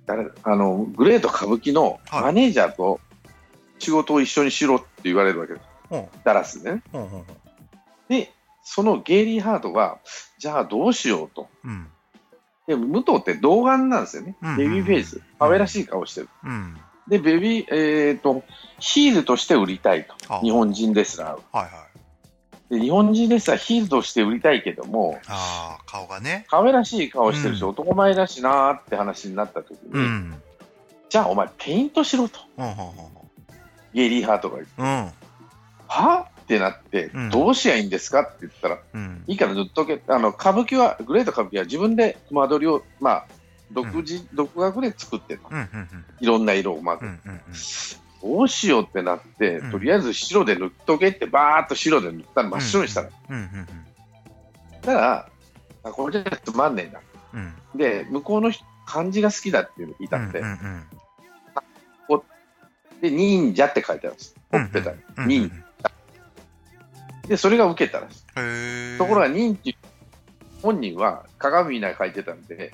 [0.06, 2.98] 誰あの、グレート歌舞伎のはいマネージャーと
[3.78, 5.64] 仕事を一緒にしろって言われるわけです。
[5.90, 6.00] うん。
[6.00, 6.82] ほダラスでね。
[8.08, 8.32] で、
[8.64, 9.98] そのゲイリー・ハートが、
[10.38, 11.48] じゃあどうしようと。
[11.64, 11.68] う。
[11.68, 11.86] うん。
[12.68, 14.56] で、武藤って童顔なんですよねうん。
[14.58, 15.22] ベビーフェイス。
[15.38, 16.28] 可愛らしい顔してる。
[16.44, 16.76] うん。
[17.08, 18.44] で、ベビー、えーっと、
[18.78, 20.14] ヒールとして売りたいと。
[20.28, 21.42] あ日本人レスラーを。
[21.50, 21.72] はいはい。
[22.74, 26.44] で日本人レスラーヒールとして売りたいけども、ああ、顔がね。
[26.50, 30.34] 可愛らしい顔してるし、うん男前だしなーって話になった時に、うん。
[31.08, 32.38] じゃあお前ペイントしろと、
[33.94, 35.14] ゲイリー・ハートが言って。
[35.86, 36.28] は？
[36.48, 39.22] ってなって、うんどうしやいいんですかって言ったら、うん。
[39.26, 43.26] いいから塗っとけ、あの歌舞伎は、グレート歌舞伎は自分で間取りを、まあ、
[43.70, 45.58] 独自、独学で作ってるのうん。
[45.58, 45.88] うん。
[46.20, 47.10] いろんな色をまず、うん。
[47.10, 47.40] うん。
[48.22, 53.10] どうしようってなって、うんとりあえず白で塗っとけって、バーっと白で塗ったら真っ白にしたら。
[53.10, 53.12] だ
[54.86, 55.28] から、
[55.84, 57.00] あこれじゃつまんねえな。
[57.34, 57.78] うん。
[57.78, 60.42] で、向こうの人漢字が好きだっていうの言いたくて。
[63.02, 64.34] で、忍者って書いてあるんです。
[64.50, 64.98] ほっぺたに。
[65.26, 65.52] 忍
[67.28, 68.98] で、それが受けたらしい。
[68.98, 69.76] ところが、忍っていう、
[70.62, 72.72] 本人は鏡見ながら書いてたんで、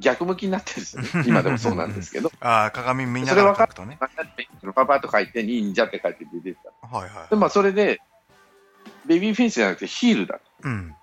[0.00, 1.08] 逆向きになってるんですよね。
[1.26, 3.98] 今でもそうなんですけど、ああ、鏡見ながら書くとね。
[4.00, 6.86] パパッと書いて、忍者って書いて出てた。
[6.96, 7.30] はいはい。
[7.30, 8.00] で、まあ、それで、
[9.06, 10.40] ベビーフェイスじゃなくてヒールだと。
[10.64, 10.94] うん。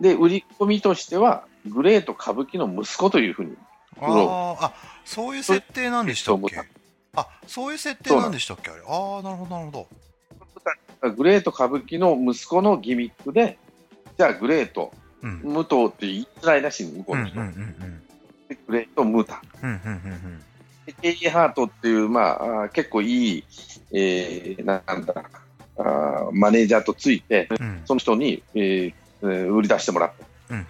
[0.00, 3.56] で、売り込みとしては、グレート歌舞伎の息子というふうに、
[3.98, 4.72] あーあ、
[5.04, 6.62] そういう設定なんでしたっけ？
[7.16, 8.82] あ、そういう設定なんでしたっけあれ？
[8.86, 9.88] ああ、なるほど、なるほど。
[11.16, 13.58] グレート歌舞伎の息子のギミックで、
[14.18, 15.40] じゃあグレート、うん。
[15.42, 17.40] 武藤って言いづらいらしいの、向こう、うんの人。
[17.40, 18.02] うん、うん。
[18.48, 19.42] でグレート、ムタ。
[19.62, 20.42] うん、うん、うん。
[20.86, 23.44] でゲイリー・ハートっていう、まあ、結構いい、
[23.92, 25.24] えー、なんだ
[25.78, 27.82] あー、マネージャーとついて、うん。
[27.84, 30.66] その人に、えーえー売り出してもらって、うん、うん。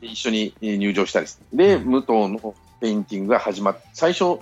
[0.00, 4.38] で一緒にえー入場したりして、で、うん武藤のペインティングが始まって、最初、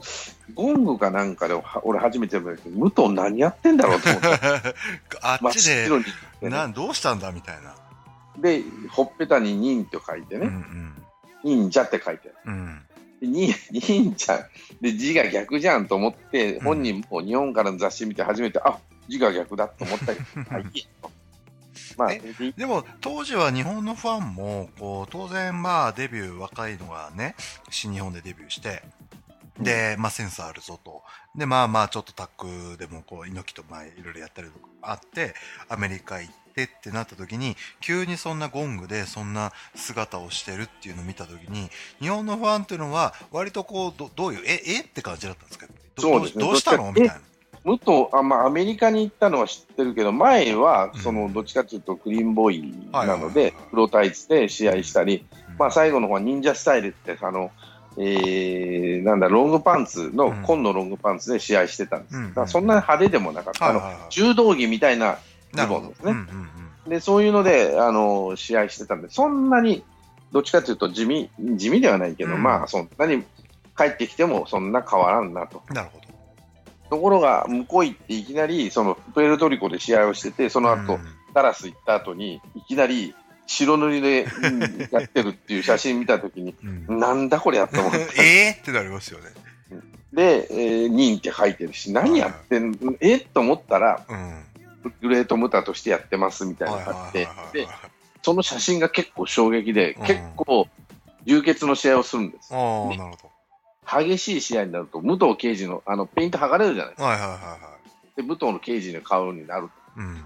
[0.55, 4.29] ゴングかなんかでは俺初めて見たけど、武藤何やってんだろうと思って、
[5.23, 6.05] あ真っっちで、白に、
[6.43, 7.75] なん、どうしたんだみたいな。
[8.39, 10.95] で、ほっぺたに忍と書いてうん、うね、ん。
[11.45, 12.55] 忍者って書いてある。
[12.55, 12.83] うん。
[13.21, 14.47] で忍忍者
[14.81, 18.79] で字が逆じゃんと思って、本人も日本からの雑誌見て初めて、あ
[19.09, 20.89] 字が逆だと思ったけど、 はい。
[21.97, 22.11] まあ、
[22.57, 27.35] でも、当時は日本のファンも、こう、当然、まあ、デビュー、若いのがね、
[27.71, 28.83] 新日本でデビューして、
[29.59, 31.03] で、まあ、センスあるぞと。
[31.35, 35.35] で、まあまあ、ちょっとタッグでも、こう、猪木と、まあ、いろいろやったりとかあって、
[35.69, 45.67] アメリカ行ってってなった時に、急にそんなゴングで、そんな姿をしてるっていうのを見た時に、日本のファンっていうのは、割とこう、どどういう、え、えって感じだったんですか？
[45.97, 46.45] どそうですね。
[46.45, 47.21] どうどうしたのみたいな。
[47.65, 55.57] 武藤あ、まあ、アメリカに行ったのは知ってるけど、前はうん、その、どっちかというと、クリーンボーイなのではい、黒タイツで試合したり、うん。
[55.59, 57.51] まあ、最後の方は忍者スタイルって、あの、
[57.99, 62.17] えー、なんだ、ロングパンツの、うん紺のロングパンツで試合してたんです。
[62.17, 63.69] うんだからそんな派手でもなかった。
[63.69, 65.19] あの、柔道着みたいな
[65.55, 66.13] ズボンですね。
[66.13, 66.49] うんうんうん
[66.89, 69.83] で、そういうので、あの、試合してたんで、そんなに、
[70.31, 73.25] どっちかというと地味、地味ではないけど、うんまあ、そんなに
[73.77, 75.63] 帰ってきてもそんな変わらんなと。
[75.71, 76.07] なるほど。
[76.91, 81.01] ところが、向こう行っていきなり、その、プエルトリコで試合をしてて、その後、うん
[81.37, 83.15] ダラス行った後に、いきなり
[83.47, 86.55] 白塗りでうんやってるっていう写真見たときに、
[86.89, 87.99] うんなんだこれやと思って。
[88.19, 88.61] えー？
[88.63, 89.31] ってなりますよね。
[90.13, 92.95] で、えー、忍って書いてるし、何やってんの？
[93.01, 93.19] え？
[93.21, 94.43] と思ったら、うん。
[95.01, 97.77] グレートムタとしてやってますみたいなのがあってはいはいはい、ではい、
[98.23, 100.69] その写真が結構衝撃で、うん結構、
[101.25, 102.55] 充血の試合をするんです。
[102.55, 103.31] ああ、でなるほ
[104.03, 107.05] 激しい試合になると、武藤刑事の、あの、ペイント剥がれるじゃないですど。
[107.05, 107.11] か。
[107.11, 107.59] はいはいはいは
[108.17, 109.69] で、武藤の刑事の顔になるい。
[109.99, 110.25] うん。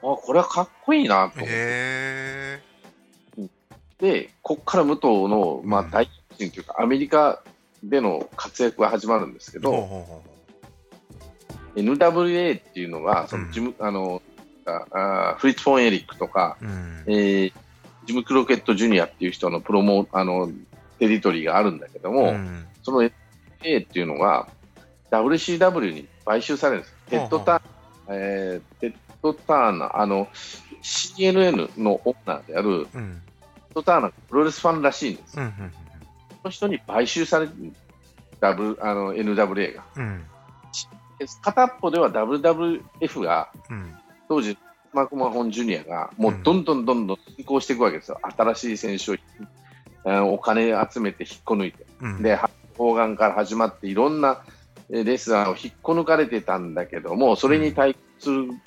[0.00, 1.46] これはかっこいいなと思って。
[1.46, 2.60] へ
[3.98, 6.08] で、こっから武藤の、まあ、うん大
[6.38, 7.42] 臣というか、アメリカ
[7.82, 10.22] での活躍が始まるんですけど、
[11.74, 14.22] NWA っていうのが、そうんのジム、あの、
[14.66, 16.64] あフリッツ・フォン・エリックとか、う。
[16.64, 17.04] うん。
[17.06, 17.52] えー
[18.06, 20.50] ジム・クロケット・ジュニアっていう人のプロモ、あの、
[20.98, 24.48] テリトリーがあるんだけども、うんその NWA っていうのが、
[25.10, 26.94] WCW に買収されるんです。
[27.10, 27.62] テッドターン、
[28.08, 30.28] えーテッドターナー、あの、
[30.82, 33.22] CNN のオーナーである、テッうん。
[33.74, 35.38] ドターナー、プロレスファンらしいんです。
[35.38, 35.44] うん。
[35.44, 35.72] うん。
[36.30, 37.52] その人に買収される、
[38.40, 39.84] W、あの、NWA が。
[39.96, 40.24] うん。
[41.18, 43.94] で片っぽでは WWF が、うん。
[44.28, 44.56] 当時、
[44.92, 48.20] マクマホンジュニアが、もうどんどんどんどん進行していくわけですよ。
[48.36, 49.12] 新しい選手
[50.12, 51.86] を、お金集めて引っこ抜いて。
[52.00, 52.22] うん。
[52.22, 52.38] で、
[52.76, 54.42] 砲丸から始まっていろんな
[54.90, 58.07] えーレスラーを引っこ抜かれてたんだけども、それに対する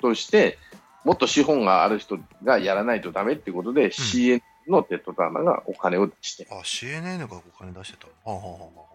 [0.00, 0.58] として、
[1.04, 8.86] もっと資本がある人がやらないとダメっていうことで、CN のテッドターナーがお金を出して、あ、CNN がお金出してたのはあはあはあは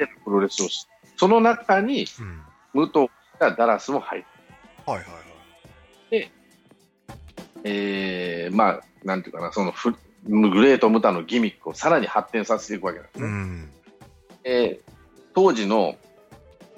[0.00, 2.42] あプロレスをして、その中にうん。
[2.74, 3.10] 武藤
[3.40, 4.24] がダラスも入る。
[4.86, 6.30] はいはいはい。
[7.64, 13.26] えー、まあ、なんていうかな、そのフグレート・ムタのギミックをさらに発展させていくわけなんですね。
[13.26, 13.70] うん。
[14.44, 14.98] えー
[15.34, 15.94] 当時の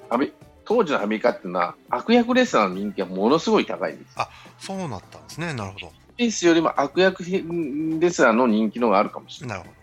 [0.07, 0.29] アメ
[0.65, 4.15] 当時のアメリカっていうのは悪役レスラーの人気がものすごい高いんです。
[4.59, 5.53] そうなったんですね。
[5.53, 5.91] なるほど。
[6.17, 9.57] レースよりも悪役レスラーの人気の方があるかもしれない。
[9.59, 9.81] なるほ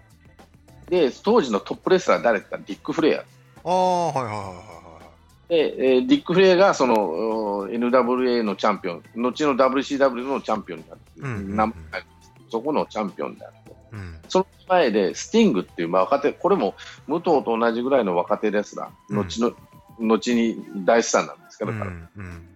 [0.90, 3.18] で、当時のトップレスラー誰って言ったらディック・フレア。
[3.18, 3.24] ど。
[3.64, 4.62] ああ、はいはいはいはいは
[5.48, 5.48] い。
[5.48, 11.74] で、えーディック・フレアがそのお NWA のチャンピオン、後の WCW のチャンピオンになって、うんうんうん
[12.50, 13.74] そこのチャンピオンであって。
[13.92, 14.18] うん。
[14.28, 16.74] その前で、スティングっていう、まあ、若手、これも
[17.06, 19.52] 武藤と同じぐらいの若手レスラー、うん後の、
[19.98, 22.08] 後に大スターなんですけど、うん。
[22.16, 22.48] うん。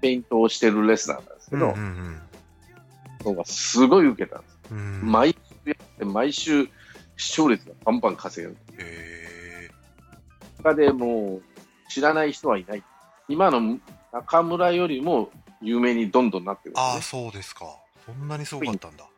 [0.00, 2.20] ペイントをしてるレスラーなんですけど、うんうん
[3.18, 4.58] そこがすごい受けたんです。
[4.70, 5.00] うん。
[5.02, 6.68] 毎週やって、毎週
[7.16, 8.58] 視聴率がパンパン稼げる。
[8.78, 9.70] へ
[10.62, 11.42] 他でもう
[11.90, 12.82] 知らない人はいない。
[13.28, 13.78] 今の
[14.12, 15.30] 中村よりも
[15.62, 17.64] 有名にどんどんなってるんーああ、そうですか。
[18.04, 19.04] そんなにすごかったんだ。
[19.04, 19.10] ね。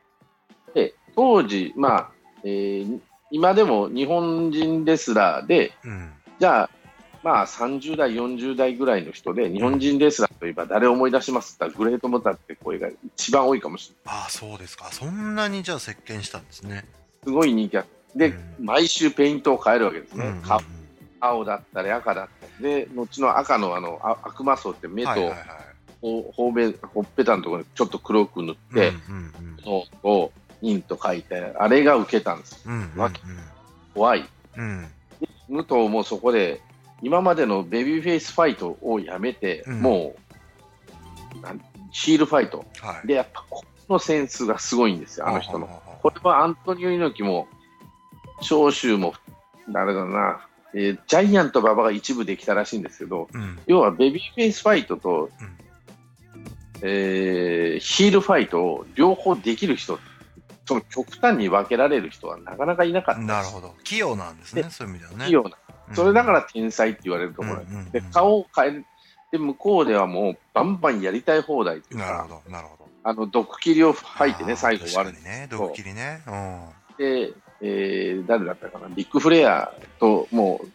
[0.75, 2.11] で、当時、まあ、
[2.45, 3.01] えー
[3.33, 6.13] 今でも日本人レスラーで、うん。
[6.39, 6.71] じゃあ、
[7.23, 14.23] まあ30代、40代ぐらいの人で、日本人レスラーといえば誰を思い出しますって言ったらグレートモタって声が一番多いかもしれない。
[14.23, 14.91] ああ、そうですか。
[14.93, 16.85] そんなにじゃあ席巻したんですね。
[17.25, 17.97] すごい人気あって。
[18.17, 20.25] で、うん毎週ペイントを変えるわけですね。
[20.25, 20.61] うんうんうん顔
[21.19, 22.63] 青だったり赤だったり。
[22.63, 25.39] で、後の赤のあの、あ悪魔層って目とはいはいはい。
[26.01, 29.33] ほほべほっぺたのところにちょっと黒く塗って、うんうん
[29.65, 30.33] うんを
[30.63, 32.63] インと書いて、あれが受けたんです。
[32.67, 33.13] うんうん
[33.95, 34.25] 怖い。
[34.57, 34.87] うん
[35.49, 36.61] 武藤もそこで、
[37.03, 40.17] 今までのベビーフェイスファイトをやめて、うんも
[41.39, 41.61] うなん、
[41.93, 42.65] ヒールファイト。
[42.81, 43.07] はい。
[43.07, 45.69] で、やっぱこのセンスがすごいんですよ、あの人の。
[46.03, 47.49] これはアントニオ猪木も、
[48.43, 49.15] 長州も、
[49.69, 55.57] 誰だな、えージャイアント馬場が一部できたらしいんですけど、うん要はベビーフェイスファイトと、うん
[56.83, 59.99] えーヒールファイトを両方できる人、
[60.67, 63.75] その極端に分けられる人はなかなかいなかったなるほど。
[63.85, 65.27] 器用なんですね、でそういう意味ではね。
[65.27, 65.51] 器用な。
[65.51, 68.87] うんそれだから天才って言われるところです、うんうんうんで顔を変える、
[69.31, 72.89] で、向こうではもうバンバンやりたい放題っていうか、なるほど、なるほど。
[73.05, 76.23] あの、毒切りを吐いてね、最後終わるね、毒切りね。
[76.27, 76.69] うん。
[76.99, 80.69] で、えー誰だったかな、ビッグフレアともう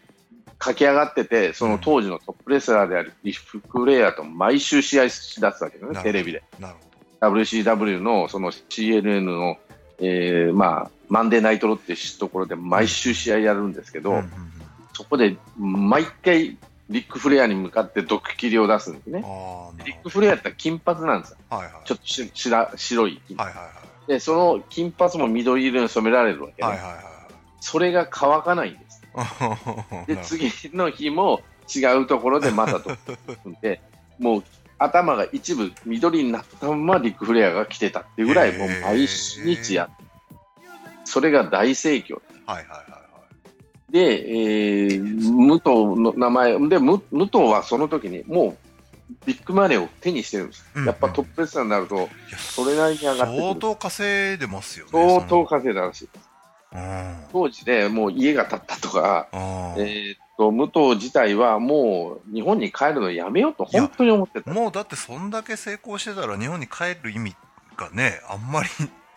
[0.58, 6.44] 駆け上がってて、その当時のトップレスラーであるビッグフレアと毎週試合しだすわけだね、テレビで。
[6.60, 9.58] なるほ WCW のその CNN の、
[10.02, 14.16] えーまあ、マンデーナイトロっていうところで毎週試合やるんですけど、ど。
[14.16, 14.52] うんうんうん
[14.94, 16.58] そこで毎回
[16.90, 19.24] ビッグフレアに向かって毒切りを出すんですね。
[19.86, 21.38] ビッグフレアって金髪なんですよ。
[21.50, 21.56] ど。
[21.56, 21.74] はいはい。
[21.86, 23.22] ちょっとししら白い。
[23.38, 23.70] はいはいは
[24.08, 24.12] い。
[24.12, 27.04] で、その金髪も緑色に染められるわけね、はいはいはい
[27.64, 29.04] それが乾かないんです。
[29.14, 30.16] はい。
[30.16, 31.42] で、次の日も
[31.74, 32.98] 違うところでまたと。
[33.62, 33.80] で、
[34.18, 34.44] もう
[34.84, 40.04] 頭が一部緑になったままリック・フレアが来てたっていうぐらい、もう毎日やって、
[41.06, 42.22] それが大盛況。
[42.46, 42.98] はいはいはいは
[43.90, 43.92] い。
[43.92, 48.72] で、えー、武藤の名前、で、武武藤はその時にもう
[49.26, 50.66] ビッグマネーを手にしてるんです。
[50.76, 54.92] うんやっぱトップレスラーになると、それなりに上がってくる相当稼いでますよね。
[54.92, 56.10] 相当稼いだらしい。
[56.74, 57.24] うん。
[57.32, 64.52] 当時でもう家が建ったとか、えーっと、武藤自体はもう日本に帰るのやめようと本当に思ってた。
[64.52, 67.36] もうだってそんだけ成功してたら日本に帰る意味
[67.78, 68.70] がね、あんまり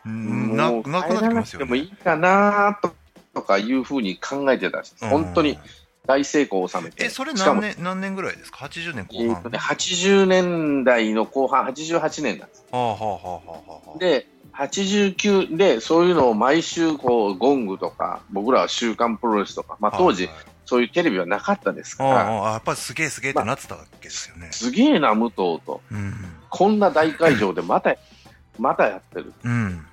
[0.04, 1.86] うんななくなってきますよ帰らなくてもいね。
[1.86, 2.94] いかなと
[3.32, 4.92] とかいうふうに考えてたらし。
[5.00, 5.58] 本当にうん。
[6.06, 7.06] 大成功を収めて。
[7.06, 9.26] え、それ何年、何年ぐらいですか ?80 年後半。
[9.26, 12.66] えーっとね、80年代の後半、88年なんです。
[12.70, 13.98] はあはあはあはあはあ。
[13.98, 24.48] で、89で、そういうのを毎週、こう、ゴングとか、僕らは週刊プロレスとか、まあ当時は、いはいそういうテレビはなかったですかああら、ああやっぱりすげえすげえってなってたわけですよね。
[24.52, 25.80] すげえな、武藤と。
[25.90, 26.14] うん。
[26.50, 27.96] こんな大会場でまた、
[28.58, 29.32] またやってる。
[29.44, 29.86] うん。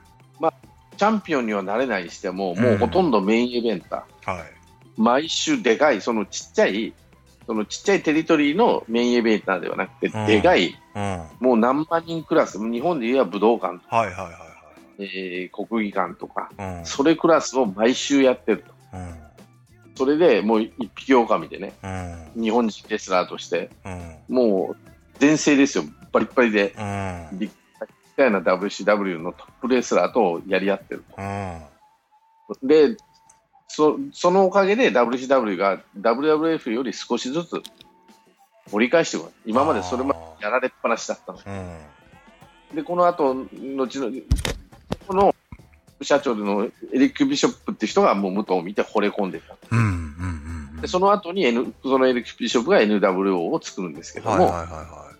[0.98, 4.32] チャンピオンにはなれないにしても、もうほとんどメインイベンター。
[4.36, 4.44] はい。
[4.98, 6.94] 毎週でかい、そのちっちゃい、
[7.48, 11.02] そのちっちゃいテリトリーのメインイベンターではなくて、うんでかい、うん。
[11.02, 14.30] はいもう何万人クラス、日本で言えば武道館、はいはいは
[15.00, 16.76] えー国技館とか、いはい。
[16.76, 16.86] うん。
[16.86, 18.74] それクラスを毎週やってると。
[18.94, 19.16] うん。
[20.02, 22.42] それでもう一匹狼でね、うん。
[22.42, 23.90] 日本人レスラーとして、う
[24.34, 24.36] ん。
[24.36, 24.76] もう
[25.20, 27.38] 全盛ですよ、バリッバリで、うん。
[27.38, 27.52] ビッ
[28.18, 31.04] グな WCW のトップレスラーとやり合ってる。
[31.16, 32.68] うん。
[32.68, 32.98] で、
[33.68, 37.62] そそのおかげで WCW が WWF より少しずつ
[38.72, 39.30] 折り返してくる。
[39.46, 41.40] 今までそれまでやられっぱなしだったの。
[41.46, 42.76] うん。
[42.76, 44.18] で、この後、後々、
[45.08, 45.36] この
[46.02, 49.56] 社長のエリック・ビショップって人がもう武藤を見て惚れ込んでた。
[49.72, 49.80] うん。
[49.80, 49.86] うん。
[50.76, 50.82] うん。
[50.82, 55.12] で、その後に、N、そのエリック・ビショップが NWO を作るんですけども、はいはいはいは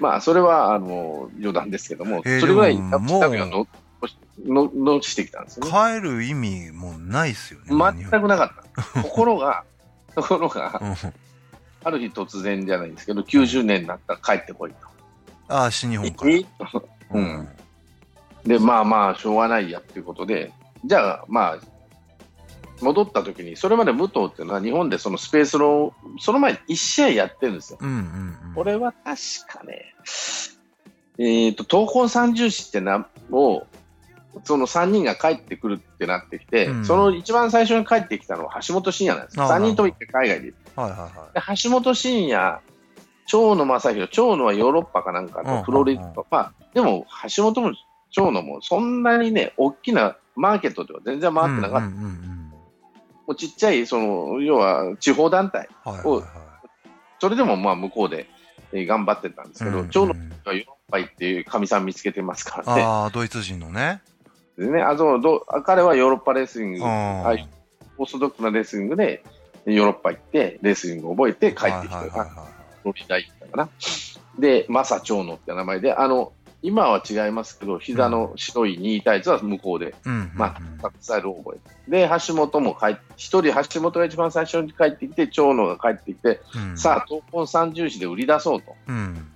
[0.00, 3.66] まあ、それは、あの、余談ですけども、えーそれぐらいでも WCW がの
[4.44, 5.60] ののしてきたんです。
[5.60, 5.68] ね。
[5.68, 7.66] 帰る意味もないっすよね。
[7.68, 8.82] 全くなかった。
[9.02, 9.64] ところが、
[10.14, 11.14] ところが、うん。
[11.84, 14.76] ある日突然じゃないんですけど、90年になったら帰ってこいと。
[15.48, 16.82] ああ、新日本えから。
[17.12, 17.48] うん。
[18.46, 20.52] で、まあまあ、しょうがないやっていうことで、
[20.84, 21.58] じゃあ、まあ、
[22.80, 27.78] 戻った時に、それまで武藤っていうのは日本でそのスペースロー、その前に1試合やってるんですよ。
[27.80, 28.54] うんうんうん。
[28.54, 29.04] これは確
[29.48, 29.94] かね、
[31.18, 33.66] えっ、と、東方三重士ってな、を、
[34.42, 39.40] その3人が帰ってくるってなってきて、うんその一番最初に帰ってきたのは橋本真也なんです。
[39.40, 41.10] ああ3人とも行って海外ではいはいはい。
[41.34, 42.60] で橋本真也、
[43.26, 47.72] 長野正弘、長野はヨーロッパかなんかうんのフロリダとか、でも橋本も
[48.14, 51.86] 長野もそんなにね、大きなマーケットでは全然回ってなかった。
[51.86, 52.34] うんうんうんうん
[53.26, 56.24] もうちっちゃい、その、要は地方団体、はいはいはい。
[57.18, 58.26] それでもまあ向こうで、
[58.74, 60.18] えー頑張ってたんですけど、うん長野が
[60.52, 62.82] ヨーロッパ行っていう神さん見つけてますからね。
[62.82, 64.02] ああ、ドイツ人のね。
[64.58, 67.48] でねあそうど彼はヨーロッパレスリング、あああいう
[67.96, 69.24] オーソドックなレスリングで
[69.64, 72.28] ヨーロッパ行って、レスリングを覚えて帰ってきて、はいはいはいはい
[72.82, 73.68] フロリダ行ったかな。
[74.38, 76.34] で、マサ長野って名前で、あの、
[76.64, 80.32] 今は違いますけど、膝の白いニータイツは向こうで、うん。
[80.34, 82.08] まあ、スタイルを覚えて。
[82.08, 89.26] で、橋本も帰って、一人橋本が一番最初に帰ってきて、長野が帰ってきて、うんさあ、東本三重視で売り出そうと、うん。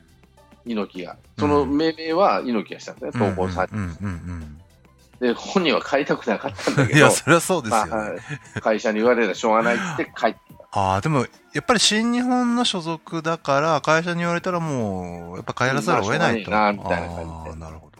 [0.64, 1.18] 猪木が。
[1.38, 4.58] その命名は猪木がしたんですね、東本三うんうんうん
[5.20, 6.88] で、本人は帰りたくなかったんだうん。
[6.88, 8.20] けど いや、、それはそうですよまね。
[8.56, 10.40] あ、会社に言われたらしょうがないって帰って。
[10.72, 16.50] ああ、でも、やっぱり新日本の所属だから、会社に言われたらもう、やっぱ帰らざるを得ないと。
[16.50, 17.98] なみたいな感じでなるほど。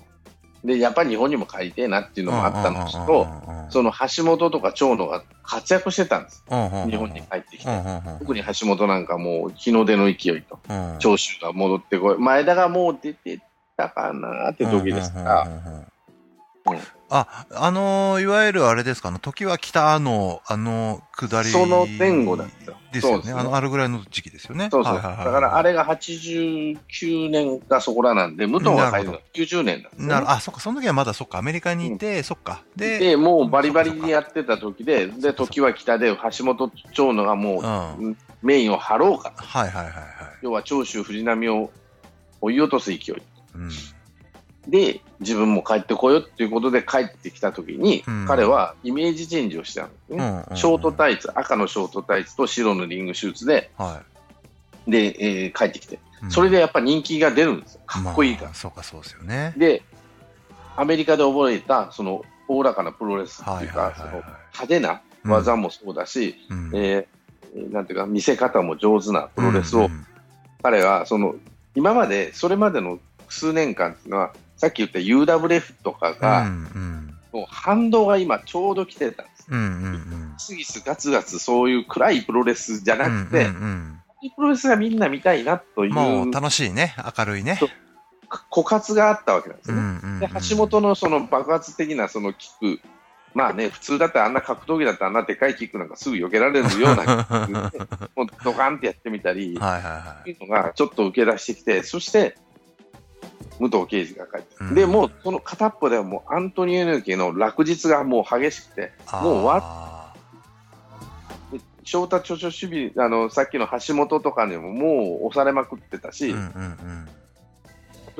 [0.64, 3.26] で、やっぱり日本にも帰りてえなっていうのもあったんですけど、
[3.70, 6.44] その橋本とか長野が活躍してたんです。
[6.46, 7.82] 日本に帰ってきて。
[8.18, 10.58] 特に橋本なんかもう日の出の勢いと、
[10.98, 12.18] 長州が戻ってこい。
[12.18, 13.40] 前田がもう出て
[13.76, 15.48] たかなって時ですから、
[16.72, 21.48] うんあ、あのーいわゆるあれですかね、時は来たの、あの、下り。
[21.48, 22.76] その前後だったよ。
[22.92, 23.16] ですよね。
[23.16, 24.68] そうですねあの、あるぐらいの時期ですよね。
[24.70, 24.94] そうそう。
[24.94, 30.08] はいはいはいだからあれが89年がそこらなんで、武藤が入るのが90年なんですよ、ね。
[30.08, 32.62] なるあ、そっか、その時はまだそっか、アメリカにいて、そっか。
[32.76, 37.62] で、で、もうバリバリにやってた時で、で、時は北で橋本長野がもうん。
[37.62, 39.32] はうメインを張ろうか。
[39.38, 39.94] いはいはいはい。
[40.42, 41.70] 要は長州藤波を
[42.40, 42.98] 追い落とす勢い。
[43.54, 43.70] うん。
[44.68, 50.18] で、自分も帰ってこようっていうことで帰ってきた時に、うん彼はイメージチェンジをしたんですね。
[50.18, 54.02] うんうんショートタイツ、赤のショートタイツと白のリングシューズで、は
[54.86, 55.96] で、えー帰ってきて。
[55.96, 55.98] い。
[56.30, 57.80] それでやっぱ人気が出るんですよ。
[57.86, 58.46] かっこいいから。
[58.48, 59.54] まあそうか、そうですよね。
[59.56, 59.82] で、
[60.76, 70.06] アメリカで覚えた、その、おおらかなプロレスっていうか、はいはいはいはいその派手な技もそうだし、うんえーなんていうか、見せ方も上手なプロレスを、うん
[70.62, 71.36] 彼は、その、
[71.74, 72.98] 今まで、それまでの
[73.28, 79.46] 数年間っていうのは、さっき言った UWF とかうんが、うんもう反動が今ちょうど来てたんです。
[79.50, 83.94] うんうんうんスギスガツガツそういう暗いプロレスじゃなくて、うんうん
[84.34, 87.60] プロレスがみんな見たいなとうんいうもう楽しいね、明るいね。
[88.50, 89.82] 枯渇があったわけなんですよね。
[89.82, 92.80] うんうんうんで橋本のその爆発的なそのキック、
[93.34, 97.78] まあね、普通だったらあんな格闘技だったらあんなでかいキックなんかすぐ避けられるようなキックで、
[98.16, 102.36] もうドカンってやってみたり、はいはいはいうのがちょっと受け出してきて、そして
[103.58, 109.24] 武藤敬司が帰ってうんでもうその片っぽではもうアントニオ猪木の落日がもう激しくて、い。
[109.24, 110.14] もう終わ
[111.84, 117.08] 翔太著書守備あのさっきの橋本とかにももう押されまくってたし、ーうんうん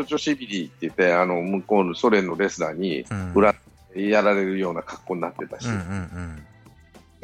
[0.03, 3.33] 著書守備って言ってあの向こうのソ連のレスラーにうん。
[3.35, 3.55] 裏
[3.95, 6.47] やられるような格好になってたし、うんうんうん。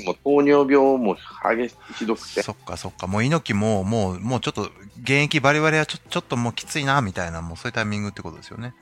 [0.03, 3.07] もう糖尿病も激しひどくて、そっかそっか。
[3.07, 4.63] もう猪木も、もう、もうちょっと、
[5.03, 8.75] 現役バリバリはちょちょっともうきついな、みたいな、もうそういうタイミングってことですよね。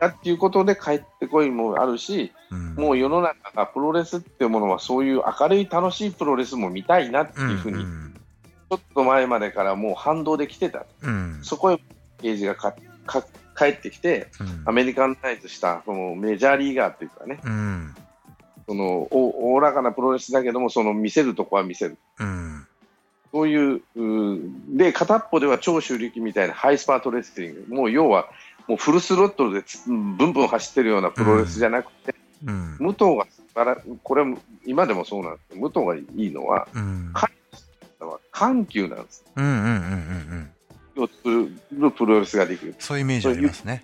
[0.00, 2.74] だっていうことで帰ってこいもあるし、うん。
[2.74, 8.14] もう世の中がプロレスっていうものはそういう明るい楽しいプロレスも見たいなっていうふうに、ん
[8.70, 10.86] ちょっと前までからもう反動で来てた。
[11.02, 11.40] うん。
[11.42, 11.80] そこへ
[12.22, 12.74] ゲージがか
[13.06, 13.24] か
[13.56, 17.94] 帰ってきて、うんアメリカンナイズしたそのメジャーリーガーっていうかね、うん。
[18.70, 21.96] そのおおおらかなプロレスだけども、その見せるとこは見せる。
[22.20, 22.64] うん。
[23.32, 23.82] そういう、
[24.68, 27.66] で、片っぽでは超襲撃みたいなハイスパートレスリング。
[27.68, 28.28] もう要は、
[28.68, 32.14] もうフルスロットルでつブンブン走ってるようなプロレスじゃなくて、
[32.46, 32.76] うん。
[32.78, 33.16] 武藤
[33.56, 37.12] がこれも今でもそうなんですけど、武藤がいいのは、うん。
[38.30, 39.24] 緩急なんです。
[39.34, 40.50] うんうんうんうん
[40.96, 41.02] うん。
[41.02, 42.76] を作るプロレスができる。
[42.78, 43.82] そういうイメージありますね。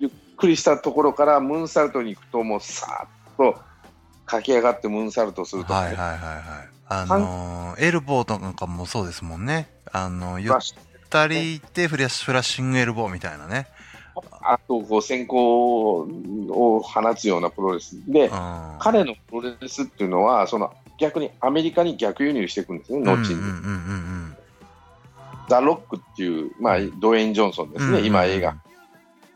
[0.00, 3.73] ゆっくりしたところからムーンサルトに行くと、もうさーっと
[4.26, 6.74] 駆け上がってムーンサルトするとかね、はいはいはいはい。
[6.88, 9.68] あのー、エルボーとかもそうですもんね。
[9.92, 10.60] あの、ゆっまあ
[11.10, 13.68] たりでフラッシュフラッシングエルボーみたいなね。
[14.42, 18.76] あとこう先行を放つようなプロレスで、うん。
[18.78, 23.34] 彼のプロレスっていうのは、その逆にアメリカに逆輸入していくんですね、後に。
[23.34, 23.60] うんうんうんう
[24.30, 24.36] ん
[25.46, 28.56] ザ・ロックっていう、まあ、ドウェイン・ジョンソンですね、うん今、映画。。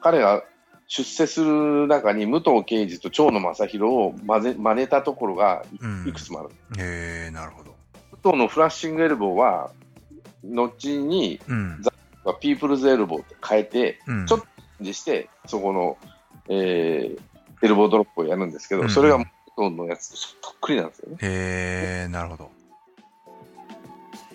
[0.00, 0.42] 彼が
[0.88, 6.48] 出世する中に武藤敬司と長野正弘を混ぜ真似たところがうんいくつもある。
[6.82, 7.76] へえ、なるほど。
[8.22, 9.70] 武藤のフラッシングエルボーは、
[10.42, 11.82] 後にうん。
[12.40, 14.46] ピープルズエルボーって変えて、うんちょっと
[14.80, 15.98] にして、そこの、
[16.48, 17.20] えー
[17.60, 19.24] エルボードロップをやるんですけど、うんそれが武
[19.56, 21.18] 藤のやつとそっくりなんですよね。
[21.20, 22.50] へえ、なるほど。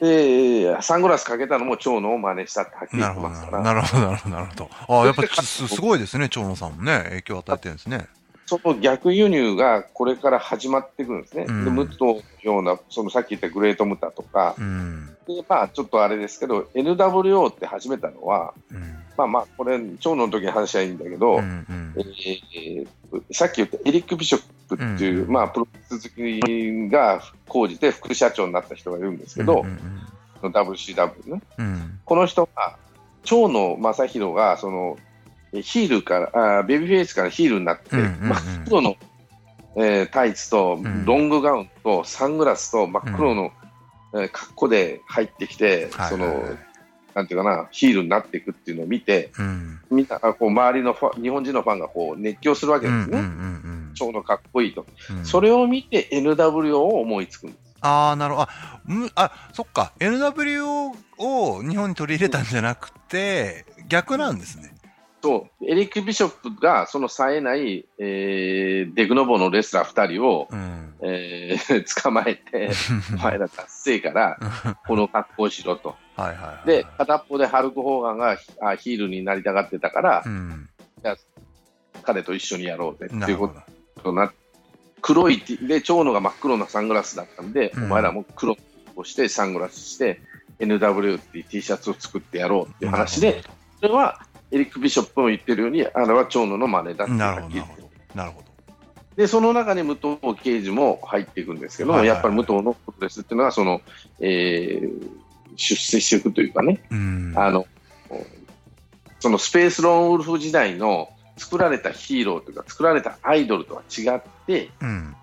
[0.03, 4.69] で、サングラスかけたのも長野を真似したってはっきりなるほど、言ってますから、なるほど、なるほど、なるほど。
[4.71, 8.07] ああ、やっぱすすごいですね、長野さんもね、影響を与えてるんですね。
[8.45, 11.45] その逆輸入がこれから始まってくるんですね。
[11.47, 15.15] うんで、武藤のような、そのさっき言ったグレートムタとか、うん。
[15.25, 19.02] でまあちょっとあれですけど、NWO って始めたのは、うん。
[19.17, 21.93] まあまあ、これ、長野の時に話はいいんだけど、うんうん。
[21.97, 22.87] えー
[23.31, 29.79] さっき言ったエリック・ビショップっていう、うんまあ、プロレス好きが講じて副社長になった人がいるんですけど、うん
[30.43, 31.41] の WCW ね。
[31.57, 31.99] うん。
[32.05, 32.77] この人が、
[33.23, 34.97] 長野正弘が、その、
[35.53, 38.29] えヒールから、あベビーフェイスからヒールになって、うんうんうん。
[38.29, 38.95] 真っ黒の、
[39.77, 41.05] えータイツと、ん。
[41.05, 43.51] ロングガウンと、サングラスと、真っ黒の、
[44.15, 46.43] えー格好で入ってきて、その、はいはい。
[46.45, 46.57] はい
[47.13, 53.19] なんていうかな、ヒールになっていくっていうのを見て、うんみんな、あこう周りのファン日本人のファンがこう熱狂するわけですね。
[53.19, 54.85] うんうどかっこいいと。
[55.11, 57.73] うんそれを見て NWO を思いつくんです。
[57.81, 58.47] ああ、なるほど。
[58.49, 58.49] あ、
[58.85, 59.93] むあ、そっか。
[59.99, 64.73] NWO を日本に取り入れたんじゃなくて、逆なんですね。
[65.21, 70.93] そう、エリック・ビショップがその冴えない、えーデグノボのレスラー2人を、うん。
[71.01, 72.71] えー 捕まえて、
[73.15, 74.37] お前ら達成から
[74.87, 75.95] この格好をしろと。
[76.15, 76.67] はいはいはい。
[76.67, 80.69] で、片っぽでハルク・ホーガンがあヒールになりたがってたから、うん。
[82.03, 83.53] 彼と一緒にやろうぜっていうこ。
[84.03, 84.35] とになって、
[85.01, 88.55] 黒いで、長野が真っ黒なサングラスだったんで、うんお前らも黒
[88.95, 90.21] をして、サングラスして、
[90.59, 93.43] NW っていう T シャツを作ってやろうっていう話で、
[93.81, 97.55] それはエリック・ビショップも言ってるように、あれは長野の真似だってなるほど、
[98.15, 98.47] なるほど。
[99.15, 103.81] で、その中に武藤刑事も入っていくんですけど、はいはいはいやっぱり武藤のプロレスっていうのは、その、
[104.19, 105.22] えー
[105.55, 107.33] 出世していくというかね、うん。
[107.35, 107.65] あの、
[109.19, 115.15] そのスペースローンウルフ時代の作られたヒーローというか、作られたアイドルとは違って、うん。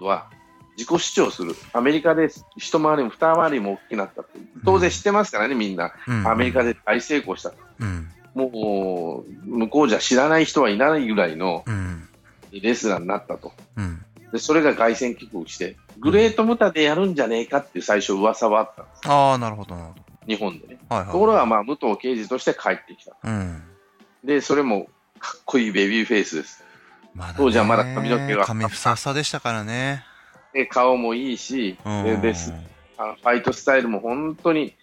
[0.00, 0.28] は
[0.76, 1.54] 自己主張する。
[1.72, 4.28] アメリカで一回りも二回りも大きくなったと。
[4.64, 5.92] 当然知ってますからね、みんな。
[6.06, 7.56] うんアメリカで大成功したと。
[7.80, 8.08] うん。
[8.34, 12.08] もう、向こうじゃ知らない人はいないぐらいのうん。
[12.52, 13.52] レスラーになったと。
[13.76, 14.04] うん。
[14.32, 19.08] で、それが凱旋帰国して、グレートムタでやるんじゃねえかっていう最初噂はあったんです。
[19.08, 20.02] ああ、なるほど、なるほど。
[20.26, 20.78] 日本でね。
[20.88, 21.12] はいはい。
[21.12, 23.16] ところが、まあ、武藤刑事として帰ってきた。
[23.22, 23.62] うん。
[24.24, 26.64] で、それもかっこいいベビーフェイスです。
[27.14, 30.04] まだ、ね、当時はまだ髪の毛が髪ふさふさでしたからね。
[30.52, 32.04] で、顔もいいし、うん。
[32.04, 32.52] でです
[32.98, 34.74] あのファイトスタイルも本当に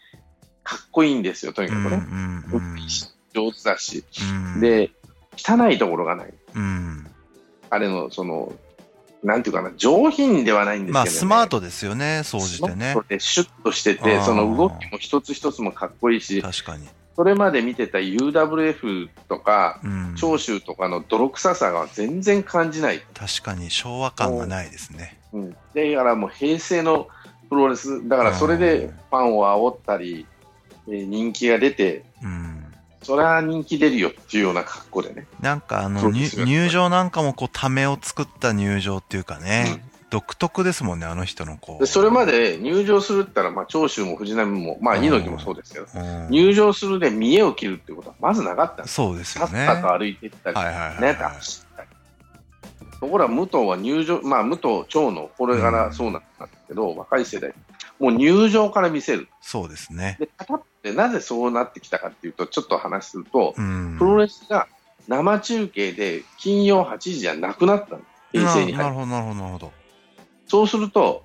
[0.64, 1.98] かっこいいんですよ、とにかくね。
[1.98, 2.76] ん、うん。
[3.34, 4.04] 上手だし。
[4.56, 4.92] うん、で、
[5.36, 6.34] 汚いところがない。
[6.56, 7.08] うん。
[7.70, 8.54] あれの、その、
[9.24, 10.94] なんていうかな、上品ではないんですけど、ね。
[10.94, 13.06] まあ、スマートですよね、総じてねスマート。
[13.08, 16.88] でシュッとしてて、その動きも一つ一つもかっこいいし、確かに。
[17.16, 20.16] それまで見てた UWF とか、うん。
[20.18, 23.02] 長州とかの泥臭さが全然感じない。
[23.14, 25.18] 確かに昭和感がないですね。
[25.32, 27.08] うん、でだからもう平成の
[27.50, 30.26] プロレス、だからそれでファンを煽ったり、
[30.88, 32.63] えー人気が出て、うん。
[33.04, 35.28] それは人気出るよっていうような格好でね。
[35.42, 39.84] なんかあの、入場なんかもこう、ためを作った入場っていうかね、
[40.14, 41.80] 独特ですもんね、あの人のこう。
[41.80, 48.88] でそれまで入場するって言ったら、まあ、長州も藤波も、まあ、うん猪木もそうですけど、うん入場するで見栄を切るってことはまずなかった。
[48.88, 49.66] そうですさっよね。
[49.66, 51.90] さと歩いていったり、はいはいはいはいね、走ったり。
[53.00, 56.28] ところが武藤は入場、まあ、武藤長のこれからそうなんで
[56.62, 57.52] すけど、若い世代、
[58.00, 59.28] もう入場から見せる。
[59.42, 60.18] そうですね。
[60.20, 63.96] で、片ってなぜそうなってきたかっていうと、ちょっと話すると、うん。
[63.98, 64.68] プロレスが
[65.08, 68.12] 生中継で金曜8時じゃなくなったんです。
[68.32, 68.78] 平成に入る。
[68.78, 69.72] ななるほど、なるほど、なるほど。
[70.48, 71.24] そうすると、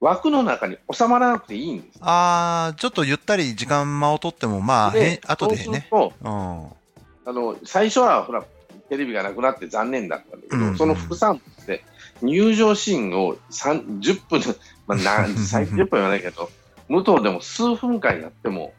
[0.00, 1.98] 枠の中に収まらなくていいんです。
[2.00, 5.86] あー、ちょっとゆったり時間間を取っても、まあ、へで、後でそうするね。
[5.90, 6.28] と、うん。
[6.28, 8.44] あの、最初はほら、
[8.88, 11.84] テレビがなくなって残念だったんだけど、うんその副産物で
[12.22, 16.50] 入場シーンを3 10分、まあ、な 最10分は言わないけど、
[16.88, 18.72] 武藤でも数分間やっても、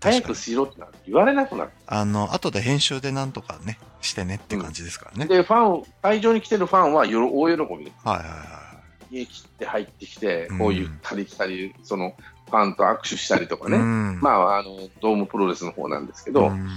[0.00, 1.70] 早くしろってな言われなくなる。
[1.86, 5.26] あの、後で編集でなんとかね、してねっていう感じですからね。
[5.26, 7.92] で、ファン、会場に来てるファンはよろ大喜びで。
[8.04, 8.66] はいはいは
[9.10, 12.14] 家切って入ってきてうん、こうゆったり来たり、その
[12.46, 13.72] ファンと握手したりとかい。
[13.72, 14.20] ね、うん。
[14.20, 16.68] まあ、あのドームプロレスの方なんですけど、うん。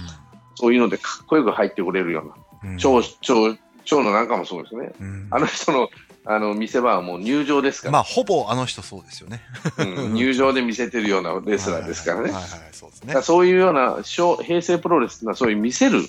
[0.54, 2.22] そういうのでかっこよく入ってくれるよ
[2.62, 2.78] うな、うん。
[2.78, 5.28] 超超超のなんかもそうですね、うん。
[5.30, 5.88] あの人の
[6.24, 9.42] あの見せ場はもう入場ですから、まあ、ほぼあの人そうですよね。
[9.78, 12.32] うん入場で見せてるようなレスラーですからね。
[12.72, 13.22] そうですねだから。
[13.22, 16.02] そういうような小平成プロレスっていうのはそういう見せる、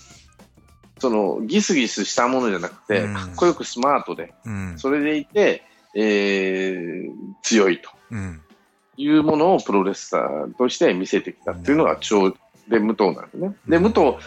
[1.00, 4.74] そのギスギスしたものじゃなくて、うんかっこよくスマートで、うん。
[4.78, 5.64] それでいて、
[5.96, 7.90] えー強いと。
[8.12, 8.42] うん。
[8.98, 12.32] いうものをプロレスラーとして見せてきたっていうのが超
[12.68, 13.56] で武藤なんですね。
[13.68, 14.18] で、武藤、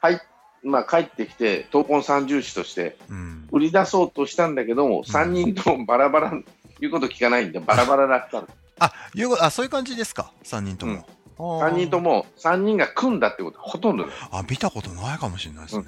[0.00, 0.20] はい、
[0.68, 3.48] まあ帰ってきて、闘魂三重士としてうん。
[3.50, 6.32] 売り出そうとしたんだけども、3人ともバラバラ、
[6.80, 8.48] 言うこと聞かないんで、バラバラだったの。
[8.78, 10.32] あ、いうあ、そういう感じですか？
[10.42, 11.06] 三人とも。
[11.38, 12.10] 3人とも。
[12.10, 14.06] も、3人が組んだってことはほとんど。
[14.30, 15.84] あ、見たことないかもしれないですね。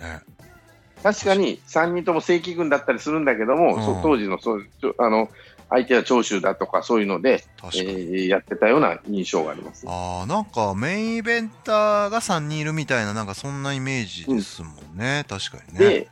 [1.03, 4.67] 確かに3人とも正規軍だったりするんだけども、うん当時のそう
[4.99, 5.31] あの
[5.71, 7.45] 相手は長州だとかそういうので。
[7.63, 9.85] えーやってたような印象があります。
[9.89, 15.25] ああ、なんかメインイベンターが3人いるみたいな、なんかそんなイメージですもんね。
[15.29, 15.79] 確かにね。
[15.79, 16.09] で、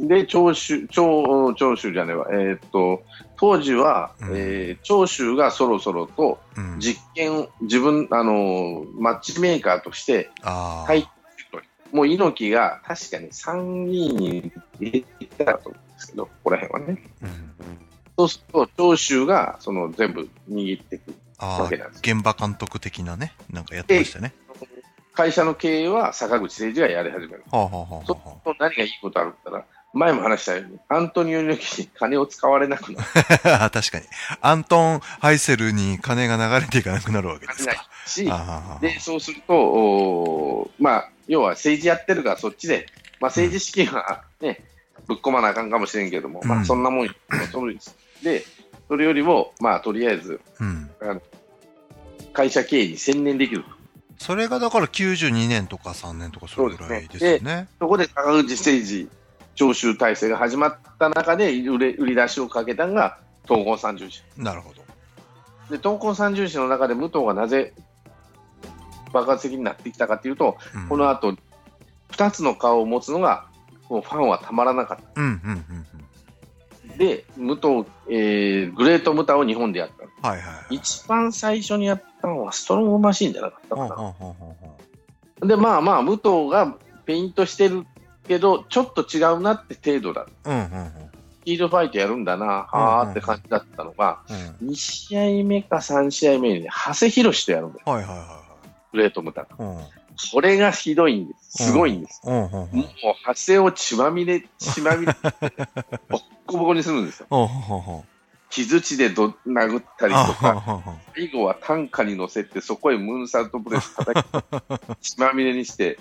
[0.00, 3.02] で、長州、長、長州じゃねえわ、えーっと、
[3.36, 11.08] 当時は、うんえー長州がそろそろとうん、実験を、自分、あのーマッチメーカーとして入って
[11.94, 15.72] もう猪木が確かに3人に入れてたと
[16.14, 17.02] けど、ここら辺はね。
[17.22, 17.28] うん、
[18.16, 22.00] そうすると、長州がその全部握っていくわけなんです。
[22.00, 24.32] 現場監督的なね、なんかやってましたね。
[25.12, 27.44] 会社の経営は坂口誠二がやり始める。
[27.50, 33.08] はあ、はあはそうあはすると何がいいことあるったら、前も話したように、アントニオ猪木に金を使われなくなる。
[33.44, 34.06] あ、 確かに。
[34.40, 37.88] アントン・ハイセルに金が流れていかなくなるわけですか。
[38.06, 38.28] し
[38.80, 42.86] で、そうすると、おーまあ、要は政治やってるからそっちで、
[43.20, 44.64] まあ政治資金はね、
[45.06, 47.12] ぶっ込まなあかんかもしれんけども、まうんあそんなもんよ、
[47.52, 47.76] それ
[48.22, 48.44] で、
[48.88, 50.90] それよりも、まあとりあえず、うん。
[52.32, 53.64] 会社経営に専念できる。
[54.18, 57.68] それがだから92年とか3年とかそれぐらいですよね。
[57.78, 59.08] そこで坂口誠二
[59.54, 64.22] 徴収体制が始まった中で売れ売り出しをかけたのが東郷三十社。
[64.36, 64.82] なるほど。
[65.70, 67.72] で、闘魂三重士の中で武藤がなぜ
[69.12, 71.36] 爆発的になってきたかというと、うんこの後、
[72.10, 73.46] 二つの顔を持つのが、
[73.88, 75.20] もうファンはたまらなかった。
[75.20, 75.86] うん、うん、うん、
[76.90, 76.98] うん。
[76.98, 79.90] で、武藤、えー、グレートムタを日本でやっ
[80.22, 80.28] た。
[80.28, 80.74] はいはいはい。
[80.76, 83.88] 一番最初にやったのはストロングマシーンじゃなかったかな。
[83.88, 87.86] ほうほうほうほうほで、まあまあ、武藤がペイントしてる
[88.26, 90.22] けど、ちょっと違うなって程度だ。
[90.22, 90.50] う。
[90.50, 90.92] うん、うん、うん。
[91.44, 94.20] ヒールファイトやるんだな、はーって感じだったのが、
[94.62, 98.40] うん2試合目か3試合目に、長谷博士とやるんだよ、はいはいは
[98.92, 99.48] グレートムタが。
[99.58, 99.78] うん。
[100.32, 101.64] これがひどいんです。
[101.64, 102.20] すごいんです。
[102.24, 102.70] もう、
[103.26, 105.12] 長谷を血まみれ、血まみれ、
[106.08, 108.04] ボッコボコにするんですよ。
[108.50, 110.82] 傷血でど殴ったりとあか、
[111.14, 114.26] 最後は担架に乗せて、そこへムーンサルトプレス叩き、
[115.02, 115.98] 血まみれにして、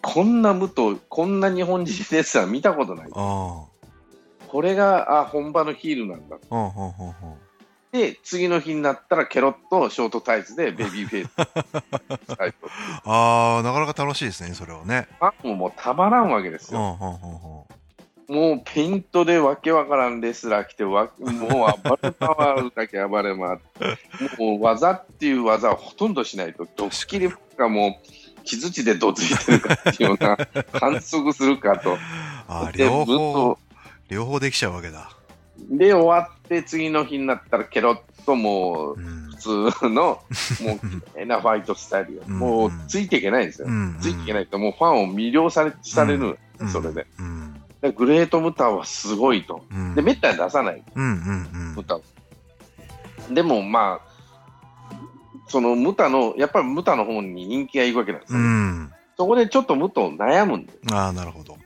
[0.00, 3.10] こんな武藤、こんな日本人レスラー見たことない。
[3.14, 3.64] あ
[4.48, 6.38] これが、あ、本場のヒールなんだ。
[7.92, 12.38] で、次の日になったら、ケロッとショートタイツでベビーフェイス。
[12.38, 12.54] は い
[13.04, 15.08] ああ、なかなか楽しいですね、それはね。
[15.18, 16.98] ファンももうたまらんわけですうん、よ。
[17.00, 17.50] うん、うん、うん。
[18.30, 23.98] もうペイントでわけわからんレスラー来て、わもう暴れ回るだけ暴れ回って、
[24.38, 30.38] もう技っていう技をほとんどしないと、ドッキリがもう、傷地でどついてるかっていうような、
[30.72, 31.98] 反則するかと。
[32.46, 35.10] あ両武方藤、両方できちゃうわけだ。
[35.68, 39.30] で、終わって次の日になったら、ケロッともう、うん。
[39.30, 40.20] 普通の、 もう、
[41.14, 42.22] 綺麗なファイトスタイルよ。
[42.28, 43.68] うんもう、ついていけないんですよ。
[43.68, 43.96] うん。
[44.00, 47.06] ついていけないと、もうファンを魅了されされる、うんそれで。。
[47.18, 47.54] うん。
[47.80, 49.64] でグレートムタはすごいと。
[49.70, 49.94] うん。
[49.94, 52.02] で、めったに出さない、ムタを。
[53.30, 54.10] でも、まあ、
[55.48, 58.44] そのムタの、やっぱりムタの方に人気がいくわけなんですうよ。
[58.44, 58.92] ん。
[59.16, 60.94] そこでちょっとムタを悩むんでうん。
[60.94, 61.56] ああ、なるほど。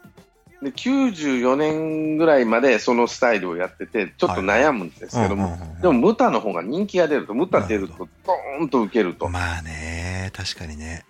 [0.65, 9.29] で、94年ぐらいまでそのスタイルをやってて、ちょっと悩むんですけども、でもムタの方が人気が出ると、ムタ出ると、ドーンと受けると。
[9.29, 11.05] まあね、確かにね。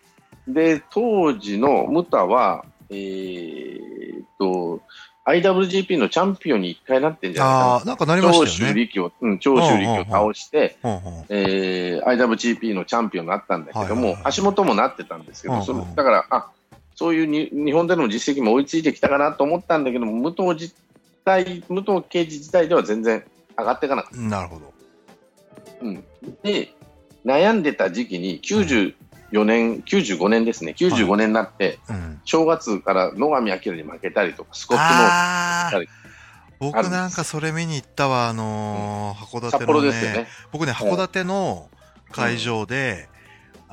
[0.48, 4.82] で、当時のムタは、えーっと、
[5.24, 8.28] IWGP のチャンピオンに一回なってんじゃないかああ、なんかなりな。
[8.28, 8.74] ま長したよね。
[8.74, 16.50] 州力を、うん、長州力を倒して、IWGP のチャンピオンになったんだけどもはいはいはい、橋本もなってたんですけど、それだから、あ
[16.94, 20.74] そういうに日本での実績も追いついてきたかなと思ったんだけども、武藤自
[21.24, 23.24] 体、武藤刑事自体では全然
[23.58, 24.72] 上がっていかなかっなるほど。
[25.80, 25.86] た。
[25.86, 26.04] うん、
[26.42, 26.72] で、
[27.24, 32.20] 悩んでた時期に94年、95年ですね、95年になって、うん。
[32.24, 35.88] 正月から野上明に負けたりとか、スコットのああある
[36.60, 39.50] 僕なんかそれ見に行ったわ、あのー函館の、ね。
[39.50, 40.28] 札幌ですよね。
[40.52, 41.68] 僕ね、函館の
[42.10, 43.08] 会場で、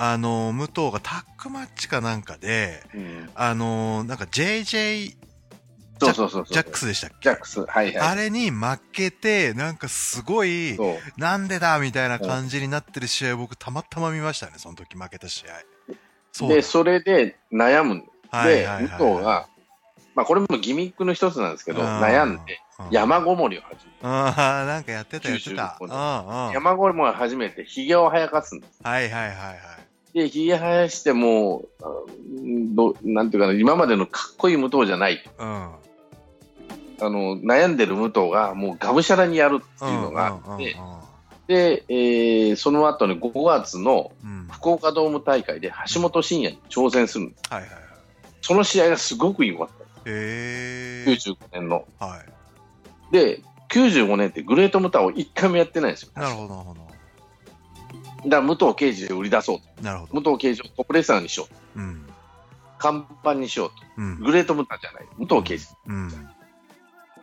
[0.03, 5.15] あのー武藤がタックマッチかなんかで、うん、あのーなんか JJ
[5.99, 6.53] そうそうそうそう。
[6.53, 7.15] ジャックスでしたっけ？
[7.21, 7.59] ジャックス。
[7.61, 7.97] はいはい。
[7.97, 10.75] あれに負けて、なんかすごい。
[11.15, 15.49] なんでだみたいな感じになってる試合を僕たまたま見ましたね、その時負けた試合。
[16.31, 19.47] そうで、それで悩むんで、はいはい武藤が、
[20.15, 25.77] まあこれもギミックの一つなんですけど、うん悩んで、うん山ごもりを始めああ、なんかやってたやってた。
[25.79, 26.53] 95うん年うん。
[26.53, 28.79] 山ごもりを始めて、髭を生やかすんです。
[28.81, 29.57] はいはいはいはい。
[30.13, 31.65] で、髭生やしても、
[32.75, 35.23] どなんていうかな、今までのかっこいい武藤じゃない。
[35.37, 35.47] うん。
[35.47, 40.75] あの、悩んでる武藤がもうがむしゃらにやるっていうのがあって、
[41.47, 44.11] で、えーその後に5月の。
[44.51, 47.53] 福岡ドーム大会で橋本真也に挑戦するんです。
[47.53, 47.81] はいはいはい。
[48.41, 49.73] その試合がすごく良かった。
[50.01, 51.05] へえ。
[51.07, 51.85] 95年の。
[51.99, 52.21] は
[53.11, 53.13] い。
[53.13, 56.11] で、95年ってグレートムタを1回もやってないんですよ。
[56.15, 56.90] なるほど、なるほど。
[58.27, 59.83] だ武藤敬司で売り出そうと。
[59.83, 60.21] なるほど。
[60.21, 61.55] 武藤敬司をトップレスラーにしようと。
[61.75, 62.05] うん。
[62.77, 63.75] 看板にしようと。
[63.97, 64.19] うん。
[64.19, 65.07] グレートムタじゃない。
[65.17, 65.75] 武藤敬司。
[65.87, 66.09] うん。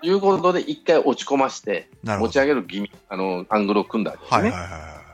[0.01, 1.91] ということで、1回落ち込まして。
[2.05, 4.43] 持ち上げるギミあの、アングルを組んだわけですね。
[4.43, 5.09] はいはいはいはい。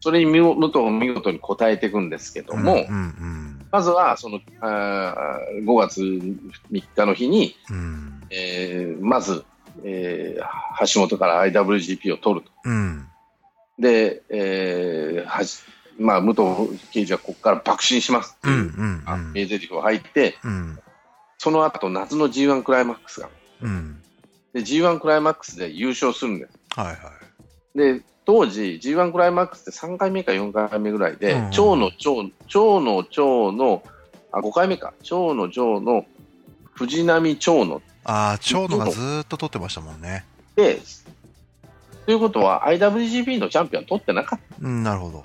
[0.00, 7.76] それに見武藤が見事に応えていくんですけども、うんうんまずは、その、あー5月3日の日に、うん。
[7.76, 8.22] うん。
[8.30, 9.44] えーまず、
[9.84, 12.52] えー橋本から IWGP を取ると。
[12.64, 13.06] うん。
[13.78, 15.58] で、えーはじ
[15.98, 20.78] まあ、武藤刑事はここから爆心しますってうんいう名台詞が入って、うん。
[21.38, 23.28] その後夏の G1 クライマックスが。
[23.62, 24.02] うん。
[24.52, 26.58] で、G1 クライマックスで優勝するんです。
[26.76, 27.78] はいはい。
[27.78, 33.82] で、当時 G1 クライマックスって3回目か4回目ぐらいで、うん蝶の蝶、蝶の蝶の、
[34.30, 36.06] あ、5回目か、蝶の蝶の
[36.72, 40.24] 藤波蝶のああ、長野がずーっと取ってましたもんね。
[40.56, 40.80] で、
[42.06, 45.24] ということは IWGP のチャンピオン取ってなかっうん、なるほど。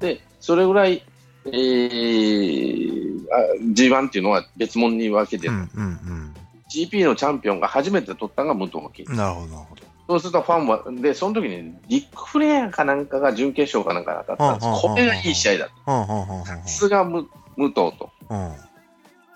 [0.00, 0.06] た。
[0.06, 1.02] で、それぐらい、
[1.46, 6.34] えー、あ G1 っていうのは別物に分けてる、うんうん
[6.70, 9.04] GP のチャンピオンが初めて取ったのが武藤敬。
[9.04, 9.82] なるほど、なるほど。
[10.08, 14.66] そうするとファンは、で、その時にリック・フレアかなんかが準決勝かなんかだったんです。
[14.66, 15.72] はあはあはあこれがいい試合だと。
[15.86, 18.10] うんうんうんうんさすが武武藤と。
[18.28, 18.52] うん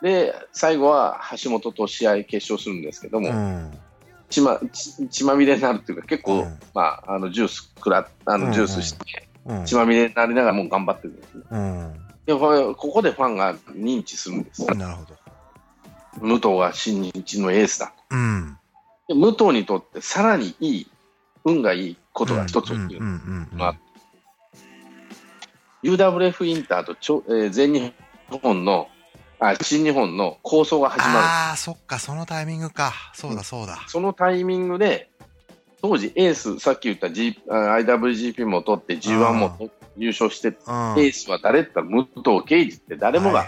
[0.02, 3.78] で、最後は橋本と試合決勝するんですけども、うん
[4.32, 11.42] 血ま血血まみれになるっていうか、結構、うんまあ、あのジュースくらあのジュースして、うん血まみれになりながらもう頑張ってるんですね。
[11.50, 14.64] うんでこれここでファンが認知するんです。
[14.66, 15.16] なるほど。
[16.20, 17.92] 武藤が新日のエースだと。
[18.10, 18.58] うん。
[19.08, 20.90] で武藤にとってさらにいい、
[21.44, 23.00] 運がいいことが一つ起きる。
[23.00, 23.76] うんうんうんまあ
[25.82, 27.92] UWF インターとちょ、えー全日
[28.40, 28.88] 本の、
[29.50, 31.18] あ、新日本の構想が始まる。
[31.18, 32.92] ああ、そっか、そのタイミングか。
[33.14, 33.80] そうだそうだ。
[33.88, 35.10] そのタイミングで、
[35.82, 40.94] 当時エース、さっき言った G、あ IWGP も取って G1 もと優勝して、エうん。
[40.94, 42.08] ースは誰って言ったら武
[42.40, 43.46] 藤敬司って誰もが。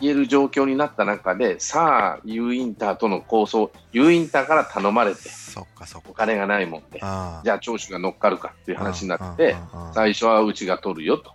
[0.00, 6.08] 言える状況になった中で、さあ、U インターとの構想、U インターから頼まれて、そっかそっか。
[6.10, 11.34] お金がないもんで、あじゃあ長州が乗っかるかっていう話になって、うんうんうん最初はうちが取るよと。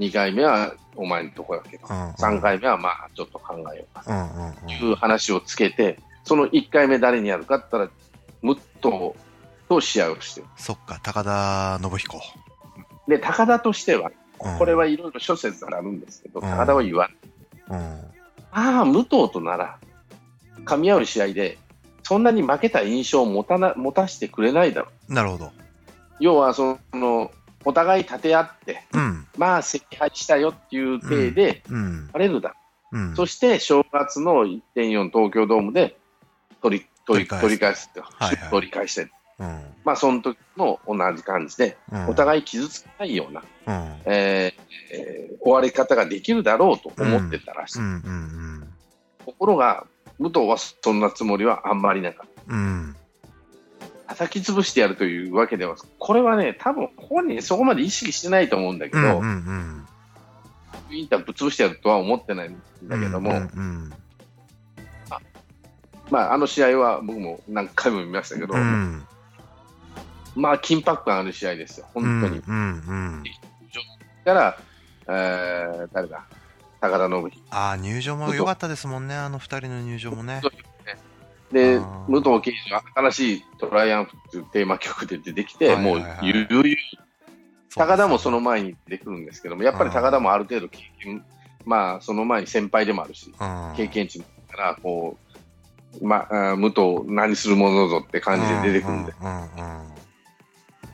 [0.00, 4.04] うん2回目はお前のとこやけど、うん3回目はまあちょっと考えようか
[4.66, 8.00] という話をつけて、その1回目誰にやるかって言ったら、
[8.42, 9.14] ムット
[9.68, 10.46] と試合をしてる。
[10.56, 12.20] そっか、高田信彦。
[13.08, 17.10] で、高田としては、うんこれはいろいろ諸説があるんですけど、うん高田は言わ
[17.68, 17.78] ない。
[17.78, 18.00] うん。
[18.52, 19.78] ああ、武藤となら、
[20.64, 21.58] 噛み合う試合で、
[22.02, 25.14] そんなに負けた印象を持たな持たせてくれないだろう。
[25.14, 25.52] なるほど。
[26.20, 27.30] 要は、その、
[27.64, 29.26] お互い立て合って、うん。
[29.36, 32.08] まあ、惜敗したよっていう体で、うん。
[32.12, 32.54] バレるだろ
[32.92, 33.16] ううん。
[33.16, 35.96] そして正月の1.4東京ドームで
[36.62, 39.60] 取り取り取取り返すり返すって、はいはい取り返して、うん。
[39.84, 44.02] まあ、その時も同じ感じで、うんお互い傷つかないような、うん。
[44.06, 44.60] えー
[44.92, 47.78] えー終わり方ができるだろうと思ってたらしい。
[49.24, 49.86] ところが、
[50.18, 52.42] 武藤はそんなつもりはあんまりなかった。
[52.46, 52.96] うん。
[54.10, 54.16] うん。
[54.16, 59.86] 叩き潰してやるというわけでは、これはね、多分本人そこまで意識してないと思うんだけど、うんうん
[60.90, 60.96] うん。
[60.96, 63.92] インターぶっ潰してやるとは思ってないんだけども、うんうん
[66.10, 69.06] まあ、あの試合は僕も何回も見ましたけど、うん。
[70.34, 72.38] まあ、緊迫感ある試合ですよ、本当に。
[72.38, 72.58] うんう
[73.20, 73.24] ん。
[74.24, 74.58] から、
[75.08, 76.26] えー、誰だ、
[76.80, 77.56] 高田信彦。
[77.56, 80.40] ああ、入場も良かったですもんね、あの二人の入場もね。
[81.52, 86.76] で武藤敬司は新しいトライアンフっていうテーマ曲で出てきて、はいはいもうはいゆるゆる、
[87.74, 91.24] 高田もその前に出てくるんですけども、やっぱり高田もある程度経験、
[91.64, 94.24] まあ、その前に先輩でもあるし、うん経験値だ
[94.56, 95.16] から、こ
[96.00, 99.14] う、まあ、武藤何するものぞって感じで出てくるんで。
[99.20, 99.44] うんうんう
[99.86, 99.90] ん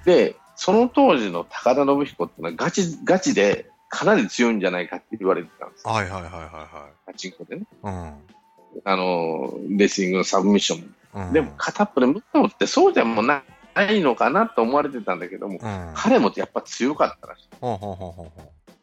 [0.07, 5.93] で、その当時の高田信彦ってのはガチ、ガチでかなり強いんじゃないかって言われてたんですよ。
[5.93, 7.63] はいはいはいはガチンコでね。
[7.63, 8.36] いはい。
[8.85, 11.27] あの、レスリングのサブミッションも。
[11.27, 11.33] うん。
[11.33, 13.43] でも片っぽで武藤ってそうでもな
[13.75, 15.93] ないのかなと思われてたんだけども、うん。
[15.95, 17.49] 彼もやっぱ強かったらしい。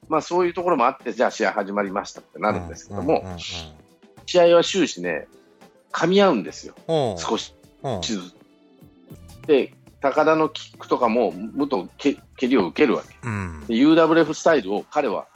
[0.07, 3.23] まあそういうところもあって、じゃあ試合始まりましたってうなるんですけども、
[4.25, 5.27] 試合は終始ね、
[5.91, 6.75] 噛み合うんですよ。
[7.17, 8.35] 少しほうずつ。
[9.47, 13.15] で、高田のキックとかも、武藤け蹴りを受けるわけ。
[13.23, 15.27] うんで UWF スタイルを彼は、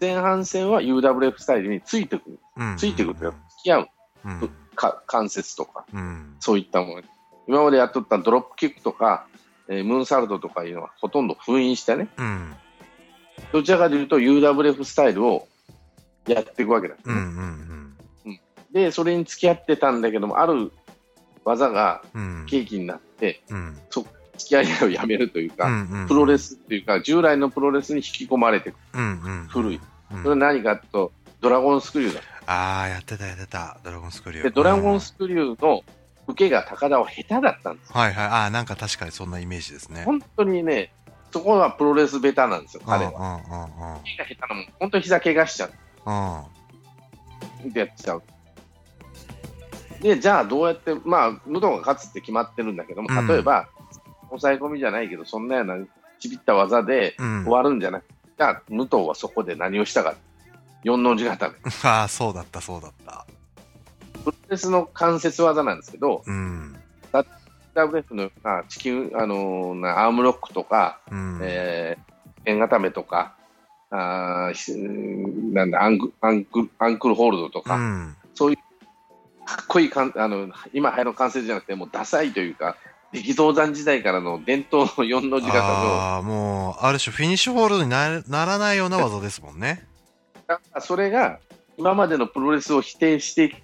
[0.00, 2.38] 前半戦は UWF スタイルについてくる。
[2.56, 3.88] うんついてくるというか、付き合う。
[4.24, 4.50] うん。
[4.74, 6.36] か関節とか、うん。
[6.40, 7.02] そういったもの。
[7.46, 9.26] 今までやっとったドロップキックとか、
[9.68, 12.54] えームーンサルトとかいうのはほとんど封印してね、うん。
[13.52, 15.46] どちらかというと UWF スタイルを
[16.26, 16.96] やっていくわけだ。
[17.04, 17.68] うんうん
[18.70, 20.70] で、それに付き合ってたんだけども、ある
[21.44, 22.44] 技がうん。
[22.44, 23.76] 契機になって、うん。
[23.90, 24.06] 付
[24.38, 28.74] き合いをやめるというか、うんうんプロレスっていうか、従来のプロレスに引き込まれてく。
[28.74, 28.80] る。
[28.94, 29.46] うんうん。
[29.48, 29.80] 古い。
[30.12, 30.18] うん。
[30.18, 32.20] それは何かと、ドラゴンスクリューだ。
[32.46, 35.84] ああやってたやってたドラゴンスクリューで、ドラゴンうんスクリューの
[36.26, 37.94] 受けが高田は下手だったんですよ。
[37.98, 40.92] はいはいああなんか確かにそんなイメージですね本当にね、
[41.32, 43.12] そこはプロレスベタなんですよ、彼は。
[43.12, 45.72] うんうんうんうん受けが下手なもん、本当に膝怪我しちゃう。
[47.64, 48.22] うんでやっちゃう。
[50.00, 53.68] で、じゃあどうやって、まあ、武藤が勝つって決まってるんだけども、うん例えば、
[54.28, 55.76] 抑え込みじゃないけど、そんなような
[56.20, 60.14] ちびった技でうん終わるんじゃなくて、じゃあ武藤はそこで何をしたか。
[60.84, 61.54] 四の字固め。
[61.84, 63.26] ああそうだったそうだった。
[64.24, 66.76] プロレスの関節技なんですけど、うん、
[67.86, 71.38] WF のあ地球、あのーなアームロックとか、うん。
[71.42, 73.34] えー、剣固めとか、
[73.90, 74.50] あ
[75.52, 78.16] なんだアンクアンクル、アンクルホールドとか、うん。
[78.34, 78.56] そういう
[79.46, 82.76] かっこいいかんあの今流行る関節じゃなくて、もうダサいというか、
[83.12, 89.86] 力道山時代からの伝統の四の字型の、ああもうある種フィニッシュホールドになならないような技ですもんね
[90.48, 91.38] だからそれが
[91.76, 93.56] 今までのプロレスを否定してき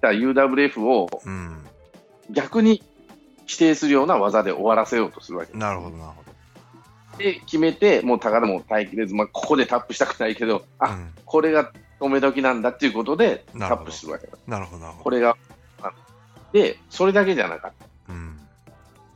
[0.00, 1.66] た UWF をうん
[2.30, 2.82] 逆に
[3.42, 6.30] 規定するような技で終わらせようとするわけなるほど、なるほど。
[7.18, 14.38] で決めて、もう高田も耐えきれず、まあ、ここでタップしたくないけど、あ、うんこれが止め時なんだっていうことでタップするわけだ。
[14.46, 15.04] なるほど、なるほど。
[15.04, 15.36] これが、
[15.82, 15.92] あ
[16.52, 17.72] で、それだけじゃなかっ
[18.08, 18.40] うん。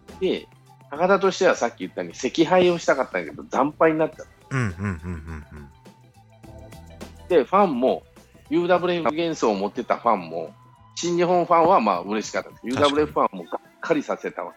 [0.08, 0.18] た。
[0.20, 0.48] で、
[0.90, 5.68] 高田としてはさっき言ったように、惜敗をしたかったんだけど、惨敗になっちゃっうん、うん、うん、うん、うん。
[7.28, 7.34] た。
[7.34, 8.04] で、ファンも、
[8.50, 10.54] UWF 幻想を持ってたファンも、
[10.94, 12.66] 新日本ファンはまあ嬉しかったです。
[12.66, 14.52] UWF ファンもがっかりさせたわ。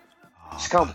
[0.50, 0.94] あーしかも、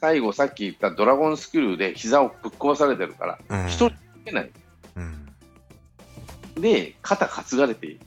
[0.00, 3.92] 最後さっき言ったドラゴンスクリューで膝をぶっ壊されてるから、うん一人い
[4.24, 4.50] けない。
[4.96, 6.60] うん。
[6.60, 7.98] で、肩担がれて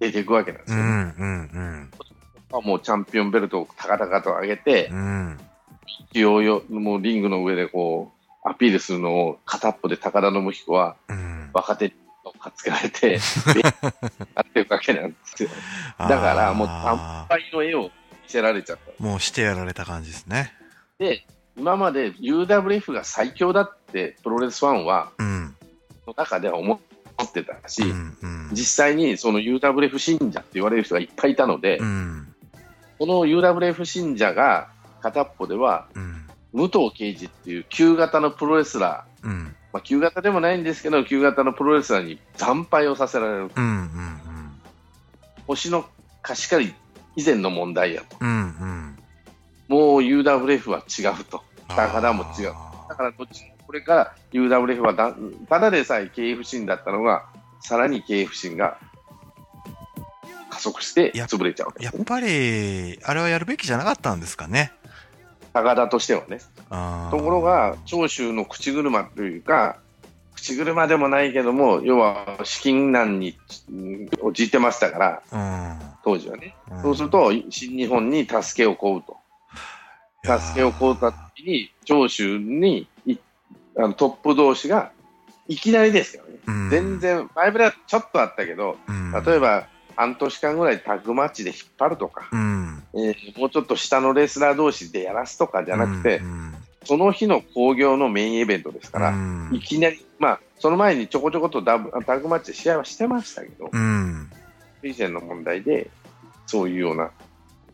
[0.00, 0.78] 出ていくわけなんですよ。
[0.78, 1.90] うん、
[2.52, 5.38] うん、もうチャンピオンベルトを高々と上げてうん。
[6.12, 8.12] よもうリングの上でこ
[8.44, 11.50] うアピールするのを片っぽで高田信彦はうん。
[11.52, 11.90] 若手を
[12.44, 13.18] かっつけられて、
[13.54, 13.70] でや
[14.42, 15.48] ってるわけなんですよ。
[15.98, 17.90] だからもうあ惨敗の絵を見
[18.26, 18.90] せられちゃった。
[18.92, 20.52] ーもうしてやられた感じですね。
[20.98, 21.26] で、
[21.56, 25.56] 今まで UWF が最強だってプロレスファンは、うん。
[26.06, 26.80] の中では思
[27.22, 28.50] ってたし、うん、うん。
[28.52, 32.34] 実際にその UWF 信者って言われる人がいっぱいいたので、うん。
[32.98, 34.68] この UWF 信者が
[35.00, 36.20] 片っぽでは、うん。
[36.52, 39.56] 武藤敬司っていう旧型のプロレスラー、うん。
[39.74, 43.64] まあ、旧型でもないんですけど、旧型のプロレスラーに惨敗をさせられる、うん。
[43.64, 44.20] うん。
[45.48, 45.84] 星の
[46.22, 46.74] 貸し借り
[47.16, 48.28] 以前の問題やと、うん。
[48.28, 48.98] うん。
[49.66, 55.12] もう UWF は違うと、高田も違う、あだからどっちもこれから UWF はだ
[55.48, 57.26] ただでさえ経営不振だったのが、
[57.60, 58.78] さらに経営不振が
[60.50, 64.70] 加速してや潰れちゃうね、ーやっぱり、あれはやるべきじゃなかったんですかね。
[65.52, 66.38] 高田としてはね。
[67.10, 69.78] ところが、長州の口車というか、
[70.34, 73.36] 口車でもないけども、要は資金難に
[73.70, 76.54] うん陥ってましたから、当時はね。
[76.70, 76.82] うん。
[76.82, 79.16] そうすると、新日本に助けを請うと。
[80.24, 83.16] 助けを請うた時に、長州にい
[83.76, 84.90] あのトップ同士が、
[85.46, 86.38] いきなりですからね。
[86.46, 89.66] うん、全然、前ぶれはちょっとあったけど、うん、例えば、
[89.96, 96.53] 半年間ぐらいタッグマッチで引っ張るとか、うん、えーもうちょっと下のレスラー同士でやらすとかじゃなくて、うん
[96.84, 104.30] その日の興行のメインイベントですから、うんいきなり、まあ、その前にちょこちょことダブタッグマッチで試合はしてましたけど、うん、
[104.82, 105.90] 以前の問題で、
[106.46, 107.10] そういうような、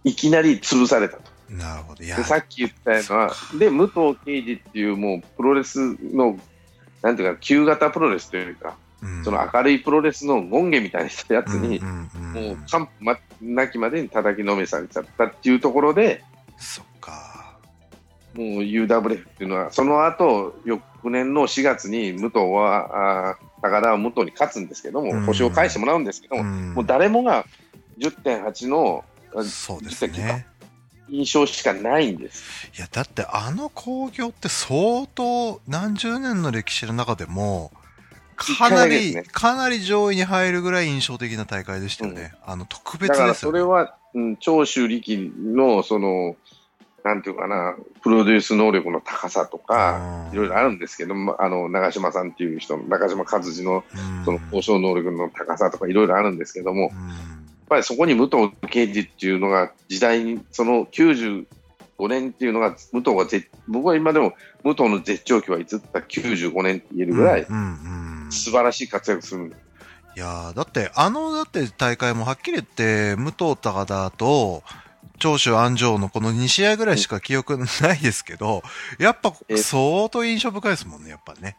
[0.05, 1.23] いきなり潰されたと。
[1.51, 2.05] なるほど。
[2.25, 6.39] さっき言ったのは、で、武藤敬司っていうもうプロレスの、
[7.03, 16.23] なんていうか、旧型プロレスというか、うんその明るいプロレスの権限みたいにしたやつに、うんうんうんもう完膚なきまでに叩きのめされちゃったっていうところで、
[16.59, 17.30] そっか。
[18.35, 27.45] もう UWF っていうのは、その後、翌年の4月に武藤は、あー高田は武藤に勝つんですけども、うん星を返してもらうんですけども、うんもう誰もが
[27.99, 29.05] 10.8の
[29.35, 30.47] あそうですね。
[31.09, 32.71] 印象しかないんです。
[32.77, 37.73] いや、だってあの工業って相当何十年の歴史の中でも、
[38.37, 42.33] かなり、ねかなり上位に入るぐらい印象的な大会でしたよね。
[42.47, 43.59] あの、特別だからですよね。
[43.59, 46.37] それは、うん、長州力の、その、
[47.05, 50.35] なんていうかな、プロデュース能力の高さとか、うん。
[50.35, 54.25] いろいろあるんですけども、あの、長嶋さんっていう人の、中島和司の、うん。
[54.25, 57.41] その交渉能力の高さとかいろいろあるんですけども、やっうん
[57.71, 61.47] ぱりそこに武藤敬司っていうのが時代に、その95
[62.09, 64.33] 年っていうのが、武藤がぜ、僕は今でも
[64.65, 67.47] 武藤の絶頂期はいつった95年って言えるぐらい
[68.31, 69.43] 素晴らしい活躍する。
[69.43, 69.71] んです。
[70.17, 74.65] いやーだって、あの、だって大会もはっきり言って、武藤高田と、
[75.21, 77.65] 長州安城のこの2試合ぐらいしか記憶な
[77.95, 78.63] いですけど、
[78.99, 81.57] やっぱえ相当印象深いですもんね、やっぱね。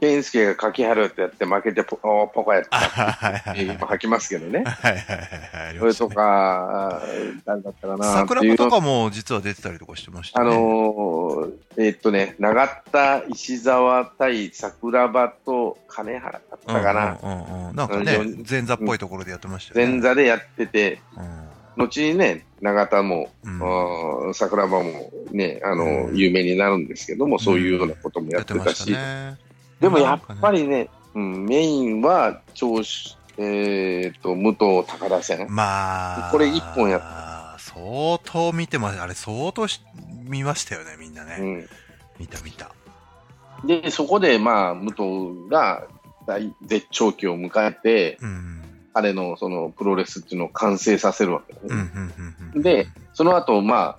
[0.00, 2.86] 健介が柿原ってやって負けてポおポカやっあた
[3.26, 3.64] はいはいはい。
[3.64, 4.62] 今吐きますけどね。
[4.66, 6.08] はいはいはいそれと。
[6.10, 7.00] か、
[7.46, 10.50] 誰だったかなって桜いうの庭とかも実は出てたりとかしてましたあね。
[10.50, 17.18] のーえーっとね、長田、石沢対桜庭と金原だったかな。
[17.22, 17.76] うんうんうんうん。
[17.76, 19.92] なんかねうん、前座っぽいところでやってましたよね。
[19.92, 21.43] 前座でやってて、うん
[21.76, 29.38] 後にね、長田も、うん桜庭もね、あの、うん有名になるんですけども、そういうようなこともややってたし、たね。
[29.80, 30.62] でもやっぱり。
[30.62, 35.46] りね、うん、メインは長州、えーっと、武藤高田戦。
[35.50, 39.00] まあ、これ一本や相当見てます。
[39.00, 39.80] あれ相当し
[40.24, 41.36] 見ましたよね、みんなね。
[41.40, 41.68] うん
[42.18, 42.70] 見た見た。
[43.64, 45.86] で、そこで、まあ、武藤が
[46.26, 48.63] 大絶頂期を迎えて、うん。
[48.94, 52.62] 彼のそのプロレスっていうのを完成させるわけですね。
[52.62, 53.98] で、その後、ま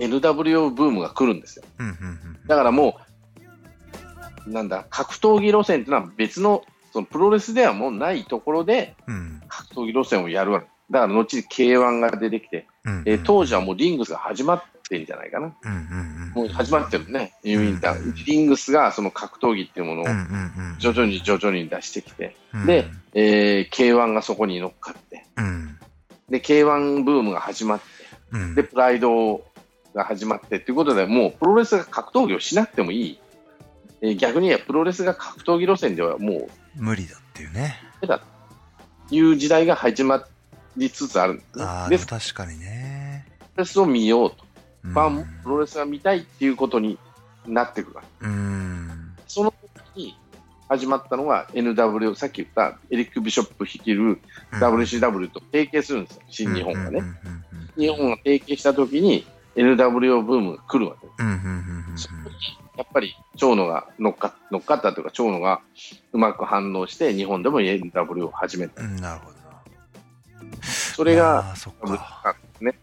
[0.00, 1.64] NWO ブームが来るんですよ。
[2.46, 2.98] だからも
[4.46, 10.66] う、なんだ、格闘技路線っていうのは別の、そのプロレスではもうないところでうん、格闘技路線をやるわけ。
[10.90, 15.52] だから後に K1 が出てきて、うんえー当時はもうリングスが始まってんじゃないかな。
[15.62, 15.80] うんうんう
[16.30, 16.32] ん。
[16.34, 18.24] もう始まってるね、ウィンタうんー。
[18.24, 20.76] リングスがその格闘技っていうものをうんうんうん。
[20.78, 25.78] 徐々に徐々に出してきて、うんで、えー K1 がそこに乗っかって、うん。
[26.30, 27.84] で、K1 ブームが始まって、
[28.32, 28.54] うん。
[28.54, 29.44] で、プライド
[29.94, 33.18] が始まってっていうことで、もうプロレスが格闘技をしなくてもいい。
[34.02, 37.76] えー逆に言えばプロレスが格闘技路線ではも無理だっていうね。
[38.02, 38.20] う、だ
[39.08, 40.16] という時代が始ま
[40.76, 41.98] りつつあるんですね。
[42.06, 43.26] 確かにね。
[43.56, 44.36] ロレスを見ようと。
[44.40, 44.46] うん
[44.92, 46.96] ファンもプロレスが見たいっていうことに
[47.44, 49.16] なってくるわけうん。
[49.26, 49.52] その
[49.94, 50.18] 時に
[50.68, 54.20] 始まったのが NW、さっき言ったエリック・ビショップ率いる
[54.52, 57.02] WCW と提携するんですよ、新日本がね。
[57.76, 61.12] 日本が提携した時に NWO ブームが来るわけで
[61.96, 62.08] す。
[62.76, 65.60] やっぱり長野が乗っか乗っかったというか、長野が
[66.12, 68.82] うまく反応して、日本でも NW を始めた。
[68.82, 68.96] うん。
[68.96, 69.35] なるほどな。
[70.62, 72.36] それが、そっか。
[72.60, 72.78] ね。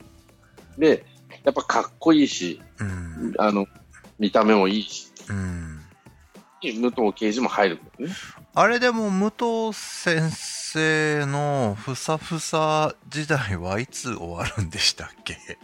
[0.78, 1.06] で、
[1.44, 3.34] やっぱかっこいいし、うん。
[3.38, 3.68] あの、
[4.20, 5.80] 見た目もいいし、うん。
[6.62, 8.08] 武藤刑事も入るね。
[8.54, 9.32] あれでも武
[9.72, 15.34] 藤先生のふさふさ時代はいつ終わるんでしたっけ？
[15.34, 15.58] で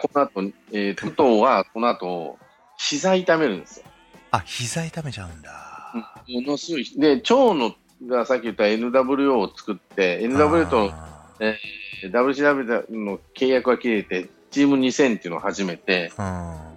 [0.00, 0.42] この後、
[0.72, 2.38] えー、武藤はこの後、
[2.76, 3.86] 膝痛めるんですよ。
[4.30, 5.92] あ、膝痛めちゃうんだ。
[6.28, 6.84] ものすごい。
[6.96, 7.74] で、長野
[8.06, 10.92] がさっき言った NWO を作って、NWO と
[11.40, 16.74] あ WCW の契約が切れて、チーム2000っていうのを始めて、ー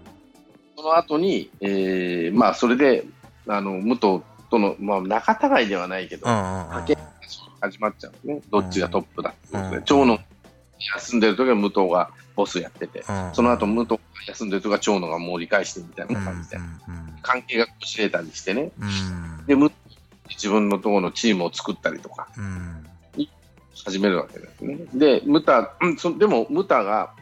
[0.75, 3.03] その後に、えー、まあ、それで、
[3.47, 6.33] あの、武藤との、まあ、仲違いではないけど、うん。
[6.33, 6.69] うんうんうん。
[6.69, 6.97] かけ
[7.61, 8.41] 始まっちゃうね。
[8.51, 10.19] どっちがトップだってことで、うん長野
[10.95, 16.63] 休んでる時は武藤がボスやってて、うんその後武藤が休んでる時は長野が盛り返してみたいうんな感じで、うん
[17.23, 19.45] 関係がこじれたりしてね、うん。
[19.47, 19.71] で、む
[20.29, 22.27] 自分のところのチームを作ったりとか。
[22.37, 22.87] うん
[23.85, 24.77] 始めるわけですね。
[24.93, 27.13] で、ムタ、うんそでもムタが、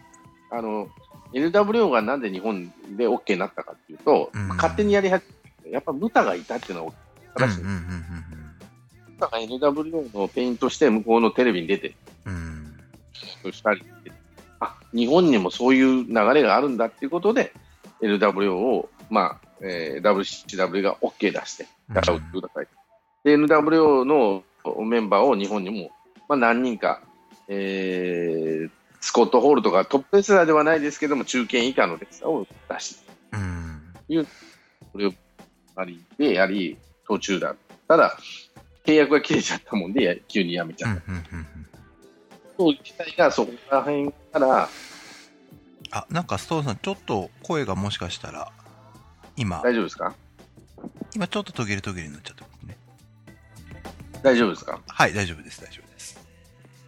[0.52, 0.90] あの、
[1.34, 5.24] NWO がなんで日本で OK になったかっていうと、うん勝手にやり始
[5.64, 6.94] めて、やっぱムタがいたっていうのは
[7.38, 7.62] 正しい。
[7.62, 11.96] うんうんムタが NWO のペイントして向こうのテレビに出て、
[12.26, 12.76] うん
[13.46, 13.84] うんしたり
[14.60, 17.54] あ、日本にもそういう流れがあるんだっていうことで、
[18.02, 22.68] NWO を、まあ、えー WCW が OK 出して、やらうってください。
[23.24, 24.44] で、NWO の
[24.86, 25.92] メンバーを日本にも、
[26.28, 27.02] まあ、何人か、
[27.48, 28.72] えー
[29.02, 32.98] スコット・ホールとかトップレスラーではないですけども、中堅以下のレスラーを出し、
[33.34, 33.94] うん
[34.92, 35.14] これを
[35.76, 37.56] ありでやり、途中だ。
[37.88, 38.18] ただ、
[38.84, 41.02] 契約が切れちゃったもんで、や急に辞めちゃった。
[42.58, 44.70] そう自体がそこら辺から、
[45.92, 48.52] あ、なんかストーンさん、ちょっと声がもしかしたら、
[49.38, 50.16] 今、大丈夫ですか？
[51.14, 52.78] 今ちょっと途切れ途切れになっちゃってますね。
[54.24, 54.80] 大丈夫ですか？
[54.88, 55.85] はい、大丈夫です、大丈夫。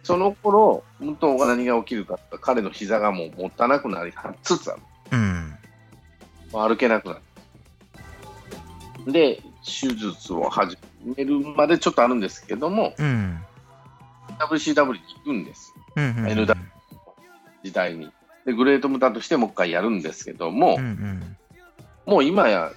[0.08, 4.82] その頃、武藤が何が起きるか彼の膝がもう持たなくなりつつある。
[5.12, 5.54] うん。
[6.50, 7.20] 歩けなくな
[9.06, 9.12] る。
[9.12, 13.38] で、手術を始めるまでちょっとあるんですけども、うん。
[14.38, 15.74] WCW に行くんです。
[15.94, 16.26] うんうんうん。
[16.26, 16.56] NW
[17.62, 18.10] 時代に。
[18.46, 21.36] で、グレートムタとしてもう一回やるんですけども、うんうん。
[22.06, 22.72] もう今や、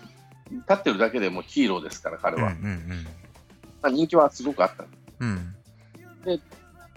[0.52, 2.50] 立ってるだけでもうヒーローですから、彼は。
[2.50, 2.82] うんうん
[3.82, 4.84] まあ、人気はすごくあった。
[5.22, 5.56] うん。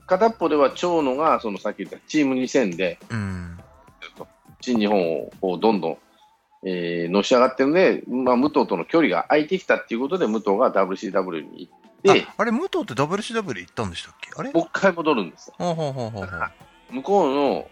[0.07, 3.59] 片っぽでは長野が、そのさっき言ったチーム2000で、うん。
[4.61, 5.99] 新日本をどんどん、
[6.67, 14.31] えーのし上がってるので、まあ、武藤との距離が空いてきたっていうことで、武藤が WCW に行って、ああれ、武藤って WCW 行ったんでしたっけ？
[14.37, 14.51] あれ？
[14.53, 15.55] もう一回戻るんですよ。
[16.91, 17.69] 向こうの、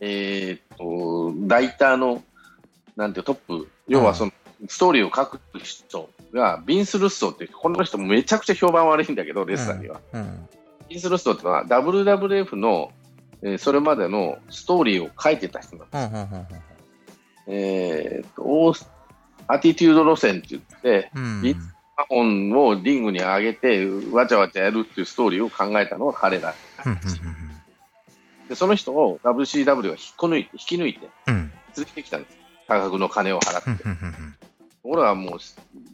[0.00, 2.22] えーっと、ライターの、
[2.96, 4.32] なんてトップ、要はその、
[4.68, 10.00] ストーリーを書く人が、ビンス・ルッソーっていう、この人もめちゃくちゃ評判悪いんだけど、レスラーには。
[10.12, 10.48] うん。
[10.88, 12.92] ビンス・ルッソーってのは、WWF の、
[13.42, 16.62] えーそれまでのストーリーを書いてた人なんです。
[17.46, 18.74] えーっと、
[19.46, 21.46] アティテュード路線って言って、うん。
[21.46, 21.54] い
[22.08, 26.54] 本をリングに上げて、わちゃわちゃやるっていうストーリーを考えたのは彼ら。
[26.86, 26.98] うんうん
[28.48, 31.52] で、その人を WCW が引っこ抜いて、引き抜いて、うんうん。
[31.76, 32.36] 連れてきたんです。
[32.68, 33.84] 多額の金を払って。
[33.84, 34.34] うんうんうん
[34.86, 35.38] 俺はもう、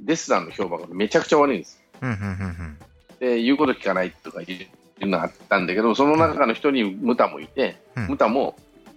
[0.04, 1.80] レスラーの評判がめちゃくちゃ悪いんです。
[3.20, 4.66] で、言うこと聞かないとか言
[5.08, 8.56] うのがあったんだけど、その中の人にムタもいて、うんムタも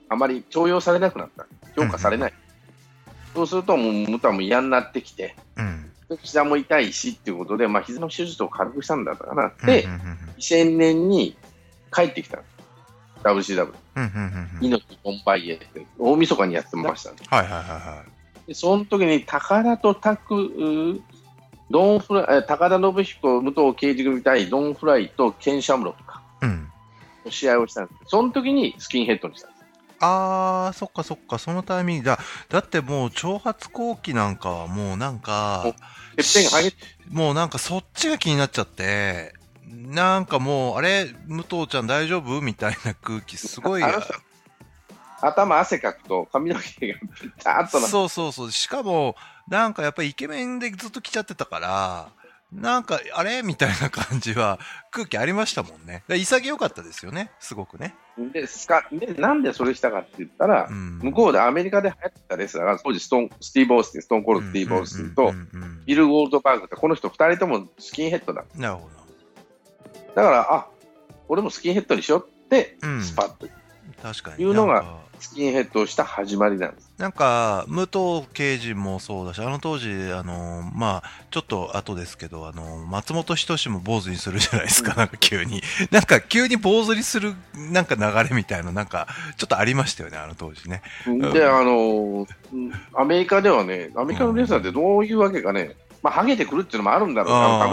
[0.10, 1.46] あまり重用されなくなった。
[1.76, 2.34] 評価されない。
[3.34, 5.90] そうすると、もうムタも嫌になってきて、うん。
[6.10, 9.52] で膝も痛いしっていうことで、まあ、膝の手術を軽くしたんだかな。
[9.66, 11.36] でうん、うんうん2000年に
[11.92, 12.40] 帰ってきた。
[13.24, 13.74] WCW。
[13.96, 14.66] うんうんうんうん。
[14.66, 18.04] 命ボンバイエって、大晦日にやってました、はいはいはいは
[18.48, 21.02] で、その時に高田とタク、うー
[21.70, 26.46] ドンフライ、え高田信彦、武藤刑事組対ドンフライとケン・シャムロフか、い。
[26.46, 26.72] うん。
[27.30, 28.00] 試合をしたんです。
[28.08, 29.64] その時にスキンヘッドにしたんです。
[30.00, 32.20] あー、そっかそっか、そのタイミングだ。
[32.50, 35.74] だってもう、挑発後期なんかはもうなんか、
[37.10, 39.34] もうなんかそっちが気になっちゃって、
[39.66, 43.84] なんかもう、あれ、武藤ちゃん大丈夫みたいな空気すごい。
[45.22, 48.52] 頭汗かくと髪の毛がピタッとなそうそうそう。
[48.52, 49.16] しかも、
[49.48, 52.10] なんかやっぱりイケメンでずっと来ちゃってたから、
[52.52, 53.42] なんか、あれ？
[53.42, 54.60] みたいな感じは、
[54.92, 56.04] 空気ありましたもんね。
[56.08, 57.32] 潔かったですよね。
[57.40, 57.96] すごくね。
[58.32, 61.00] でスカで、なんでそれしたかって言ったら、うん。
[61.00, 65.34] 向こうでアメリカで流行ってたレスラーが、当時ストーン、スティーブ・オースティン、ストーンコールド・スティーブ・オースティンと、
[65.86, 68.46] ビル・ゴールドバーグって、この人二人ともスキンヘッドだ。
[68.56, 68.90] なるほ
[70.14, 70.68] だから、あ、
[71.28, 73.63] 俺もスキンヘッドにしようって、うんスパッとど。
[74.04, 74.44] 確かに。
[74.44, 74.84] いうのが
[75.18, 76.92] スキンヘッドをした始まりなんです。
[76.98, 85.62] なんか、武藤刑事もそうだし、あの当時、あの、まあ、ちょっと後ですけど、あの、松本人志も坊主にするじゃないですか、なんか急に。
[85.92, 89.08] なんか急に坊主にする、なんか流れみたいな、なんか、
[89.38, 90.82] ちょっとありましたよね、あの当時ね。
[91.32, 97.64] で、あの、うんアメリカではね、アメリカのレスラーってどういうわけかね、まあ、ハゲてくるっていうのもあるんだろうな、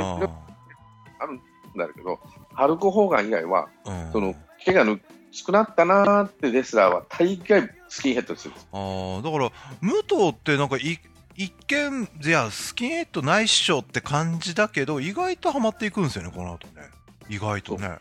[1.19, 1.41] あるん
[1.77, 2.21] だけど、
[2.55, 5.01] ハルク・ホーガン以外は、うんその、毛がぬ
[5.33, 8.55] 少くなったなーってレスラーは大概スキンヘッドする。
[8.73, 9.51] あーだから、
[9.81, 10.99] 武藤ってなんかい、
[11.37, 16.89] 一見、いや、スキンヘッドないっしょって感じだけど、意外とハマっていくんですよね、この後ね。
[17.29, 17.99] 意外とね。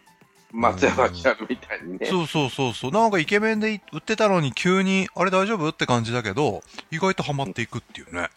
[0.51, 2.07] 松山千春みたいにね。
[2.07, 2.91] そうそうそうそう。
[2.91, 8.29] なんかイケメンで売ってたのに急に、あれ大丈夫って感じだけど、意外とハマっていくっていうね。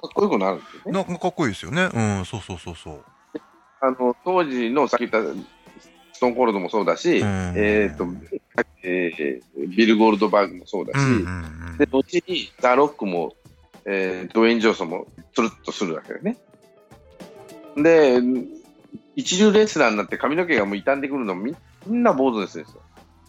[0.00, 0.92] かっこよくなるんですよね。
[0.92, 1.88] なんかかっこいいですよね。
[1.92, 3.04] うん、そうそうそうそう。
[3.80, 5.18] あの、当時のさっき言った
[6.14, 8.06] ストーンコールドもそうだし、うんえっ、と、
[8.82, 13.34] えービル・ゴールドバーグもそうだし、うんうんうんで、後にザ・ロックも、
[13.84, 16.36] えードウェイン・ジョンソンもつるっとするわけだよね。
[17.76, 18.20] で、
[19.16, 21.54] 一流レスラーになって髪の毛がもう傷んでくるのみ
[21.86, 22.66] みんな坊主ですよ。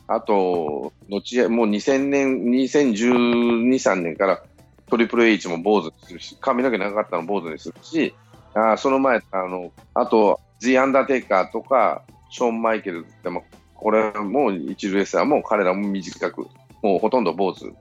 [0.08, 4.44] あと、後、もう2000年、2012、3年から
[4.88, 8.14] トリプル H も坊主にするし、髪の毛長かったの坊主にするし、
[8.54, 12.04] あーその前、あの、あと、ジ・アンダーテイカーとか、
[12.36, 16.48] ショーン・マイケルっても、これも一流レスラーも彼らも短く、
[16.82, 17.74] もうほとんど坊主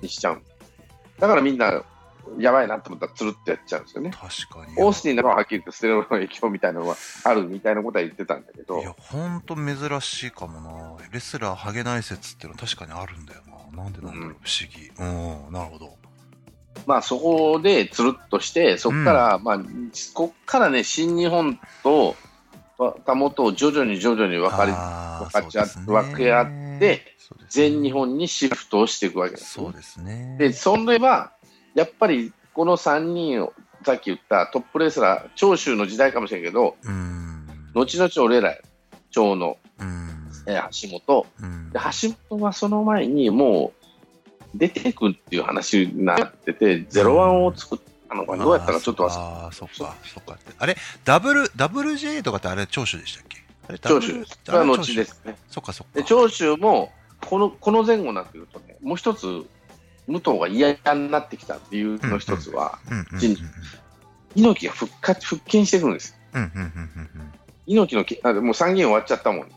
[0.00, 0.42] にしちゃう。
[1.18, 1.82] だからみんな、
[2.38, 4.10] やばいなと思ったらつるってやっちゃうんですよね。
[4.12, 4.80] 確かに。
[4.80, 10.96] オースティンなんかははっきり言ってステロイドの影響みたいなのはあるみたいなことは言ってたんだけどい、や、ほんと珍しいかもな。
[11.12, 13.42] レスラーハゲない説っていうのは確かにあるんだよ
[13.74, 13.82] な。
[13.82, 14.90] なんでなんだろう、うん不思議。
[14.96, 15.96] うん、なるほど。
[16.86, 19.60] まあそこでつるっとして、そこから、まあ、
[20.14, 22.14] こっからね、新日本と、
[23.04, 26.46] たもとを徐々に徐々に分かり、分かち合っね分け合っ
[26.78, 27.02] て、
[27.48, 30.36] 全日本にシフトをしていくわけですよそうですね。
[30.38, 31.32] で、それは、
[31.74, 33.52] やっぱりこの3人を、
[33.84, 37.46] さっき言ったトップレスラー、長州の時代かもしれんけど、うん。
[37.74, 38.56] 後々俺ら、
[39.10, 40.06] 長野、うん。
[40.46, 43.86] えー橋本、うんで橋本はその前にもう
[44.54, 50.52] 出てくっていう話になってて、ゼロワンを作ったのか、どうやったかちょっと忘れああ、そっか、そっかって。
[50.58, 53.78] あれ、ダブル、ダブル J とかってあれ、長州でしたっけ？
[53.80, 54.40] 長州です。
[54.44, 55.36] それは後ですね。
[55.48, 55.98] そっか、そっか。
[55.98, 56.92] で長州も
[57.24, 59.44] このこの前後になってくるとね、もう一つ、
[60.06, 62.78] 武藤が嫌になってきた理由の一つは、
[64.36, 66.40] 猪木が復活復権してくるんですよ。
[67.66, 69.56] 猪木のけあもう参議院終わっちゃったもんで。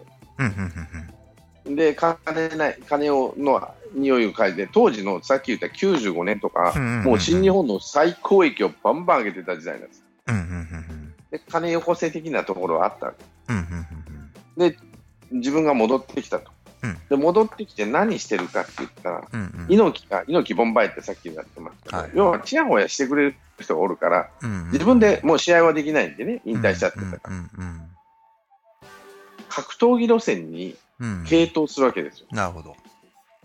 [1.75, 3.53] で、金ない、金をの
[3.93, 10.03] 匂いを嗅いで、当時のさっき言った95年とか、うんうんうんもう新日本の最高益をバンバン上げてた時代なんです。
[10.27, 10.53] うんうんうんう
[10.93, 11.13] ん。
[11.31, 13.25] で、金よこせ的なところはあったわけ。
[13.49, 14.75] うんうんうん
[15.31, 16.51] 自分が戻ってきたと。
[16.81, 16.97] うん。
[17.09, 19.65] で、戻ってきて何してるかって言ったら、うんうん。
[19.69, 22.11] 猪木が、猪木ボンバイってさっき言ってますけど、はい。
[22.13, 27.81] 要はちやほやしてくれる人がおるから、うんうん自分でもう試合はできないんでね、引退しちゃってたから、うんうん
[29.49, 31.23] 格闘技路線にうんうん。
[31.23, 32.27] 傾倒するわけですよ。
[32.31, 32.75] なるほど。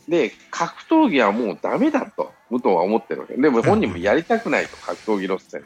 [0.08, 3.36] で、格闘技はもうダメだと、武藤は思ってるわけ。
[3.36, 5.64] でも本人もやりたくないと、格闘技路線。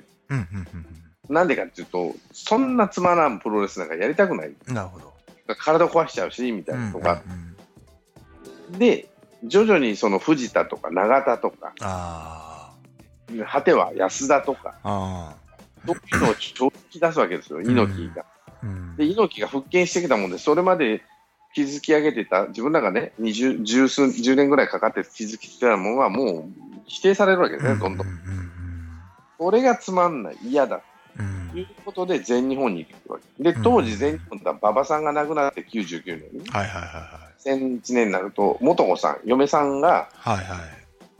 [1.28, 4.48] なんでかっていうと、そんなつまらんプロレスなんかやりたくない。
[4.48, 5.12] うんなるほど。
[5.56, 7.23] 体壊しちゃうし、みたいなとか。
[8.70, 9.09] で、
[9.44, 12.73] 徐々にその藤田とか永田とか、あ
[13.51, 14.74] 果ては安田とか、
[15.86, 18.23] そういうのを調子出すわけですよ、猪木が。
[18.23, 18.24] あ。
[18.62, 21.02] うんで、猪木が復権してきたもんで、それまで
[21.55, 26.45] 築き上げてた、自分らがね、20、十数、10年ぐらいかかって築きてたものはもう
[26.87, 28.07] 否定されるわけですね、どんどん。
[28.07, 28.49] うんうん
[29.39, 30.81] これがつまんない、嫌だ。
[31.19, 33.43] うんということで全日本に行くわけ。
[33.43, 37.49] で、当時全日本って馬場さんが亡くなって99年に、はいはいはいはい。
[37.49, 40.47] 2001年になると、元子さん、嫁さんがはいはい。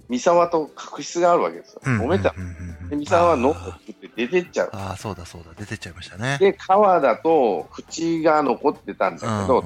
[0.09, 1.81] 三沢と確執があるわけですよ。
[1.85, 2.35] うん揉めた。
[2.37, 2.53] うんうんう
[2.87, 4.71] んで、三沢はノアと作って出てっちゃう。
[4.73, 6.39] ああ、そうだそうだ、出てっちゃいましたね。
[6.41, 9.61] で、川田と渕が残ってたんだけど、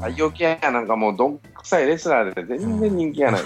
[0.00, 3.42] 太陽ケアやなんかもうどんくさいレスラーで全然人気がない。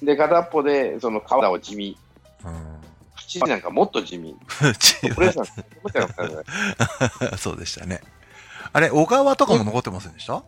[0.02, 1.98] で、片っぽで、その川田地味。
[2.44, 2.74] うん
[3.16, 4.36] 渕なんかもっと地味。
[4.78, 6.36] チプレスなんか思ってなかったじゃ
[7.30, 8.00] ないそうでしたね。
[8.72, 10.42] あれ、小川とかも残ってませんでした？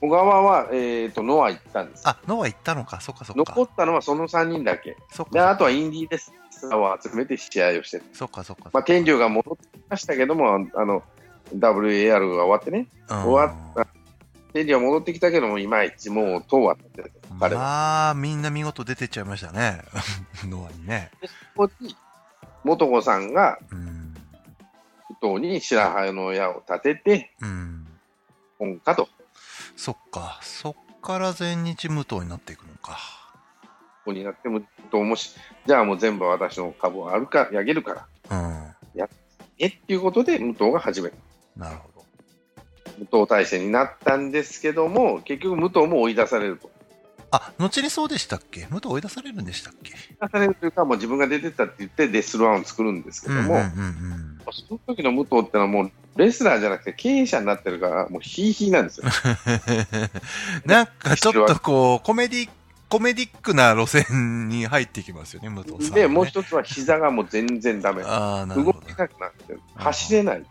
[0.00, 2.02] 小川は、えっ、と、ノア行ったんです。
[2.06, 3.42] あ、ノア行ったのか、そっかそっか。
[3.46, 4.90] 残ったのはその3人だけ。
[4.90, 6.32] で、そっかあとはインディーレス
[6.62, 8.04] ラーを集めて試合をしてる。
[8.12, 8.70] そっかそっか。
[8.72, 11.02] まあ、天竜が戻ってきましたけども、あの、
[11.54, 13.86] WAR が終わってね、うん終わった。
[14.52, 17.10] 天竜は戻ってきたけども、いまいちもう、とはって。
[17.38, 19.82] まあ、みんな見事出てっちゃいましたね。
[20.48, 21.10] ノアにね。
[21.20, 21.96] でそこに、
[22.64, 24.14] 元子さんが、うん。
[25.08, 27.86] 不当に白羽の矢を立てて、うん。
[28.58, 29.08] 本かと。
[29.76, 30.40] そっか。
[30.42, 32.98] そっから全日無党になっていくのか。
[33.62, 33.68] こ
[34.06, 35.36] こになっても、どうもし、
[35.66, 38.76] じゃあもう全部私の株をあるか、あげるから、うん。
[39.58, 41.16] えっていうことで、武藤が始めた。
[41.56, 42.04] なるほど。
[42.98, 46.70] 武藤体制になったんですけども、結局武藤も追い出されると。
[47.30, 48.66] あ、後にそうでしたっけ？
[48.70, 49.92] 無党追い出されるんでしたっけ？
[49.92, 59.08] 追い出されるというか、もう自分が出てったって言って、デスルワンを作るんですけども、うんうんうんその時の武藤ってのはもう、レスラーじゃなくて経営者になってるから、もうヒーヒーなんですよ。
[60.64, 60.70] うん。
[60.70, 62.48] なんかちょっとこう、コメディ、
[62.88, 66.02] コメディックな路線に入ってきますよね、武藤さん、ね。
[66.02, 68.04] で、もう一つは膝がもう全然ダメ。
[68.04, 68.78] ああ、なるほど。
[68.78, 69.60] 動けなくなってる。
[69.74, 70.46] 走れない。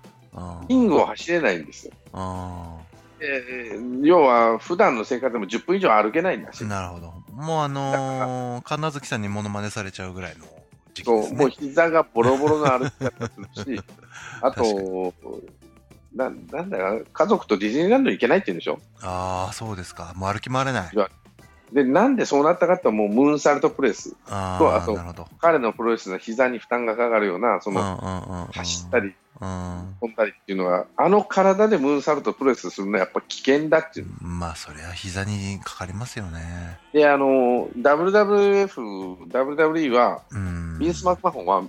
[0.68, 1.94] リングを走れないんですよ。
[2.12, 2.80] あ
[3.20, 7.14] で要は、普段の生活でも10分以上歩けないんだしー、なるほど。
[7.34, 10.46] もうあのー、神奈月さんにモノマネされちゃうぐらいの
[10.94, 11.40] 時期ですね。
[11.40, 13.34] もう膝がボロボロの歩き方す
[13.66, 13.82] るし、
[14.42, 15.14] あと、
[16.14, 18.80] ななんだよ、家族とディズニーランド行けないって言うんでしょ？
[19.02, 20.14] ああ、そうですか。
[20.16, 20.96] もう歩き回れない。
[21.72, 24.12] で、なんでそうなったかってもうムーンサルトプレス。
[24.12, 25.28] とあと。
[25.40, 29.96] 彼のプロレスの膝に負担がかかるような、その、走ったり、うん。
[30.00, 34.08] 飛んだりっていうのは、あの体でムーンサルトプレスするのはやっぱ危険だっていう。
[34.22, 36.80] まあ、そりゃ膝にかかりますよね。
[36.94, 40.80] で、あの、WWF、WWE は、うん。
[40.80, 41.64] ビンス・マクマホンは、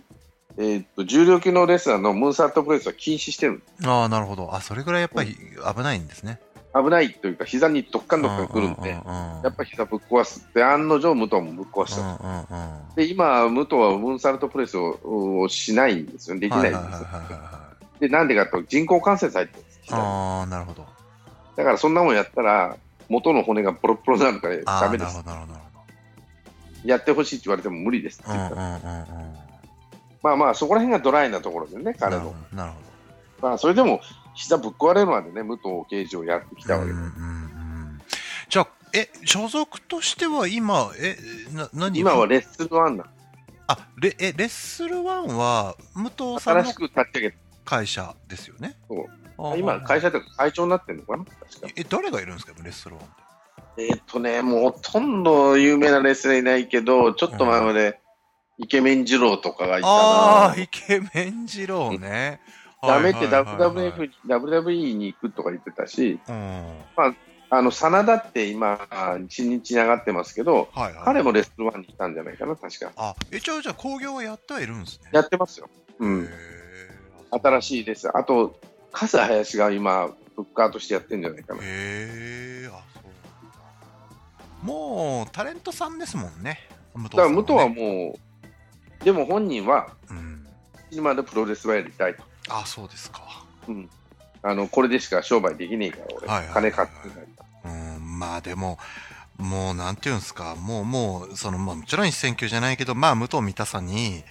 [0.58, 3.62] えーっと、重量級のレスラーのムーンサルトプレスは禁止してる。
[3.84, 4.54] ああ、なるほど。
[4.54, 6.40] あ、それぐらいやっぱり危ないんですね。
[6.82, 9.00] 危ないというか、膝にどっかんどっかん来るんで、や
[9.48, 12.02] っぱり膝ぶっ壊すって、案の定、武藤もぶっ壊した。
[12.02, 14.98] うんうんうんで、今、武藤はムーンサルトプレスを
[15.42, 16.38] をしないんですよ。
[16.38, 17.08] できないんですよ。
[18.00, 20.86] で、なんでかと人工関節入ってるんですああ、なるほど。
[21.56, 22.76] だから、そんなもんやったら、
[23.08, 25.22] 元の骨がボロッボロになるからダメです
[26.84, 28.32] やってほしいって言われても無理ですって。
[28.32, 28.80] 言ったら。
[30.22, 32.78] まあまあ、そこら辺がドライなところでね、彼のなるほ。
[33.42, 34.00] ど、まあ、それでも、
[34.36, 36.80] 膝ぶっ壊れるまでね、武藤刑事をやってきたど。
[36.80, 38.00] わけでうんうんうん。
[38.48, 41.16] じゃあ、え、所属としては今、え、
[41.52, 43.10] な、何今はレッスルワンなの
[43.66, 47.36] あ、レ、え、レッスルワンは、武藤さんの新しく立ち上げた。
[47.64, 48.76] 会社ですよね？
[48.86, 48.94] そ
[49.54, 51.24] う今、会社というか会長になってるのかな？
[51.74, 53.08] え、誰がいるんですか、レッスルワンっ
[53.74, 53.86] て？
[53.88, 57.98] えーっとね、もうほとんど有名なレスラーいないけど、ちょっと前まで、
[58.58, 62.40] イケメン二郎とかがいたなああ、イケメン二郎ね。
[62.86, 66.86] ダメって WWE に行くとか言ってたし、うん。
[67.48, 68.88] あの、真田って今、
[69.28, 71.04] 新日に上がってますけど、はいはい。
[71.04, 72.92] 彼もレッスルワンにいたんじゃないかな、確か。
[72.96, 75.10] あ、え、じゃあ、じゃあ、工業はやってはいるんですね。
[75.12, 75.68] やってますよ。
[76.00, 76.24] うん。
[76.24, 76.28] へ
[77.30, 78.08] 新しいです。
[78.16, 78.58] あと、
[78.92, 81.60] 笠林が今、ブッカーとしてやってるんじゃないかな。
[81.62, 81.66] え。
[81.66, 81.68] へ
[82.64, 83.00] え、あ、そ
[84.62, 84.66] う。
[84.66, 86.68] もう、タレントさんですもんね。
[86.94, 88.18] 武藤だから、武藤はねも
[89.00, 90.46] う、でも本人は、うん。
[90.90, 92.22] 今でプロレスはやりたいと。
[92.48, 93.44] あ、そうですか。
[93.68, 93.90] うん。
[94.42, 96.26] あの、これでしか商売できねえから、俺。
[96.26, 97.96] はいはいはい金買ってない。
[97.96, 98.78] うん、まあでも、
[99.38, 104.22] もうなんていうんですか、もうもう、その、まあもちろん一選挙じゃないけど、まあ武藤三田さんに、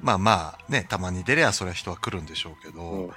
[0.00, 3.10] まあまあね、たまに出りゃそれは人は来るんでしょうけど、うん。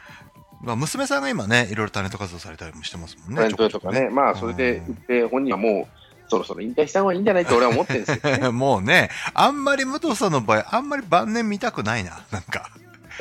[0.61, 3.35] まあ娘さんが今ね、いろいろタレント活動されたりもしてますもんね。
[3.35, 4.09] タレントとかね。
[4.09, 8.49] まあ、それで売って、本人はもう、そろそろ引退した方がいいんじゃないと俺は思ってるんですよ、ね。
[8.51, 12.69] もうね、あんまり武藤さんの場合、あんまり晩年見たくないな、なんか。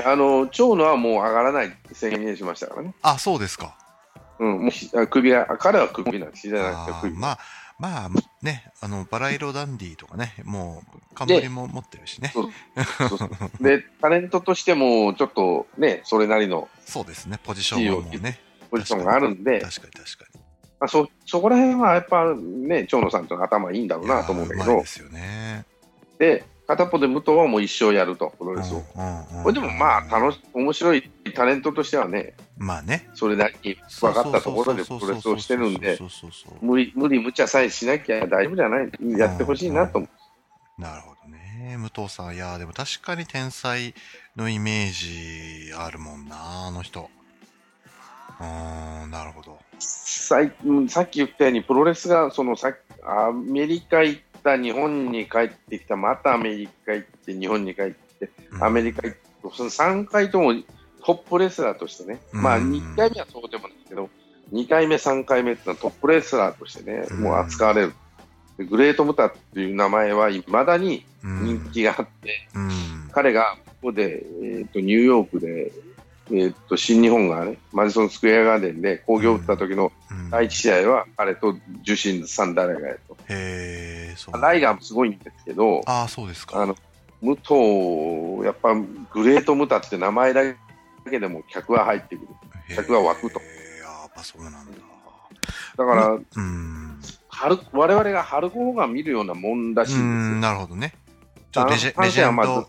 [0.04, 2.94] あの、長野はもう上がらないって宣言しましたからね。
[3.02, 3.76] あ、そうですか。
[4.38, 6.42] うん、もう首が、彼は首なんです。
[6.42, 7.16] 膝じゃなくてあー首。
[7.16, 7.38] まあ、
[7.78, 8.08] まあ、
[8.42, 12.32] ね、あの、バラ色ダンディとかね、もう、冠も持ってるしね。
[13.60, 18.40] で、タレントとしても、ちょっとね、それなりのそうですね、ポジションはもうね。
[18.70, 20.40] ポジションがあるんで、確かに確かに。
[20.80, 25.64] まあ、そ、そこら辺はやっぱね、長野さんとの頭いいんだろうなと思うんだけどで、すよね。
[26.66, 28.82] で、片っぽで武藤はもう一生やると、プロレスを。
[29.42, 33.08] これでもまあ、楽し、面白いタレントとしてはね、まあね。
[33.14, 35.98] それなりに分かったところでプロレスをしてるんで
[36.60, 40.08] 無理、無理無茶さえしなきゃ大丈夫じゃない、やってほしいなと思
[40.78, 41.76] なるほどね。
[41.78, 43.94] 武藤さん、いや、でも確かに天才
[44.36, 47.10] のイメージあるもんな、あの人。
[48.38, 49.58] うーん、なるほど。
[49.78, 50.36] さ
[50.88, 52.74] さっき言ったように、プロレスがそのさ
[53.06, 58.64] アメリカ行った、日本に帰ってきた、またアメリカ行って、日本に帰って、うん。
[58.64, 59.20] アメリカ行って、
[59.54, 60.54] その3回とも
[61.04, 64.08] トップレスラーとしてね、まあうん1回目はそうでもないけど、
[64.52, 67.20] 2回目、3回目ってのはトップレスラーとしてね、うん。
[67.22, 67.94] もう扱われる。
[68.58, 71.44] でグレート・ムタっていう名前はいまだにうん。
[71.44, 72.70] 人気があって、うん。
[73.12, 75.72] 彼がここで、えー、とニューヨークで、
[76.28, 83.16] えー、と新日本がね、マディソン・スクエア・ガーデンで興行を打った時のうん第一試合は彼と受信サンダーライガーやと。
[83.28, 84.40] へえ、そう。
[84.40, 86.62] ライガーもすごいんですけど、ああ、そうですか。
[86.62, 86.76] あの
[87.22, 88.74] 武藤、やっぱ
[89.12, 90.42] グレート・ムタって名前だ
[91.08, 92.28] けでも客は入ってくる。
[92.74, 94.60] 客が湧くとやっぱそうなんだ。
[95.76, 97.00] だから、うん。
[97.28, 100.94] 春我々が春子が見るようなもんらしなるほどね。
[101.52, 102.68] ちょっとレジェンド、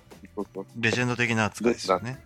[0.77, 2.19] レジェンド的な扱いですよね。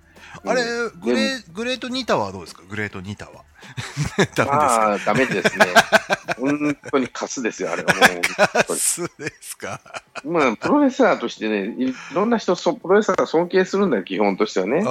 [0.43, 0.63] うんあれ、
[1.01, 2.63] グレー、グレートニタはどうですか？
[2.69, 3.43] グレートニタは。
[4.15, 4.51] ダメですか？
[4.53, 5.65] ああ、ダメですね。
[6.39, 8.03] 本当にカスですよ、あれはもう。
[8.05, 9.79] 本当にそうですか？
[10.23, 14.83] まあ、プロレスラーとしてね、いろんな人、そプロレスラー尊敬するんだよ、基本としてはね。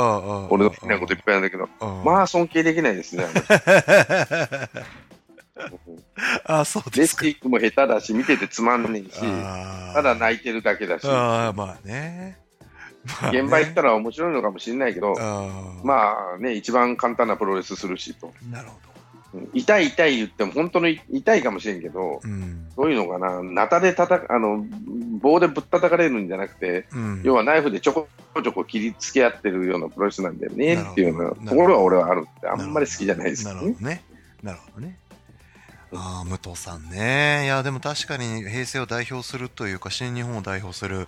[0.50, 3.26] 俺俺の好きなこといっぱいあるんだけど、あまあ、尊敬できないですね。
[6.44, 7.22] あ そうレですか。
[7.22, 9.20] スキックも下手だし、見ててつまんねえし、
[9.94, 12.38] ただ泣いてるだけだし、ああ、まあね。
[13.32, 15.14] 現場行ったら面白いのかもしれないけど、
[15.84, 18.32] まあね、一番簡単なプロレスするしと。
[18.50, 18.90] なるほうん
[19.54, 22.20] 痛い痛い言っても本当に痛いかもしれんけど、ど。
[22.24, 22.68] うん。
[22.76, 24.64] どういうのかな、ナタで叩く、あの、
[25.20, 27.20] 棒でぶったたかれるんじゃなくて、うん。
[27.24, 28.08] 要はナイフでちょこ
[28.42, 34.02] ちょこ切りつけ合ってるようなプロレスなんだよねっていうようなところは俺はあるって、あんまり好きじゃないですなねるほどね。
[34.42, 34.98] なるほどね。
[35.92, 37.42] ああ、武藤さんね。
[37.44, 41.06] いや、でも確かに平成を代表するというか、新日本を代表する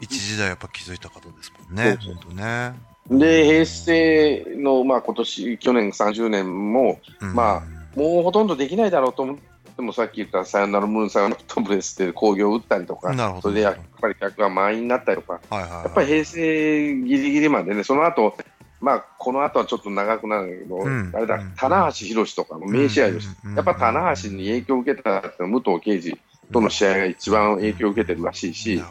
[0.00, 1.98] 一時代やっぱ気づいた方ですもんね。
[2.00, 2.74] そうね。
[3.10, 7.62] で、平成の、まあ今年、去年30年も、うんま
[7.96, 9.36] もうほとんどできないだろうと思っ
[9.76, 15.84] ても、さっき言ったサヨナラムーンサヨナラトブレスで興行を打ったりとか、それでやっぱり客が満員になったりとか、はいはいはい。
[15.84, 18.36] やっぱり平成ギリギリまでね、その後、
[18.80, 23.36] まあ、この後はちょっと長くなるけど、うんあれだうん、棚橋宏とかの名試合です。
[23.44, 26.18] うんやっぱ棚橋に影響を受けた武藤敬司
[26.52, 28.82] との試合が一番影響を受けてるらしいし、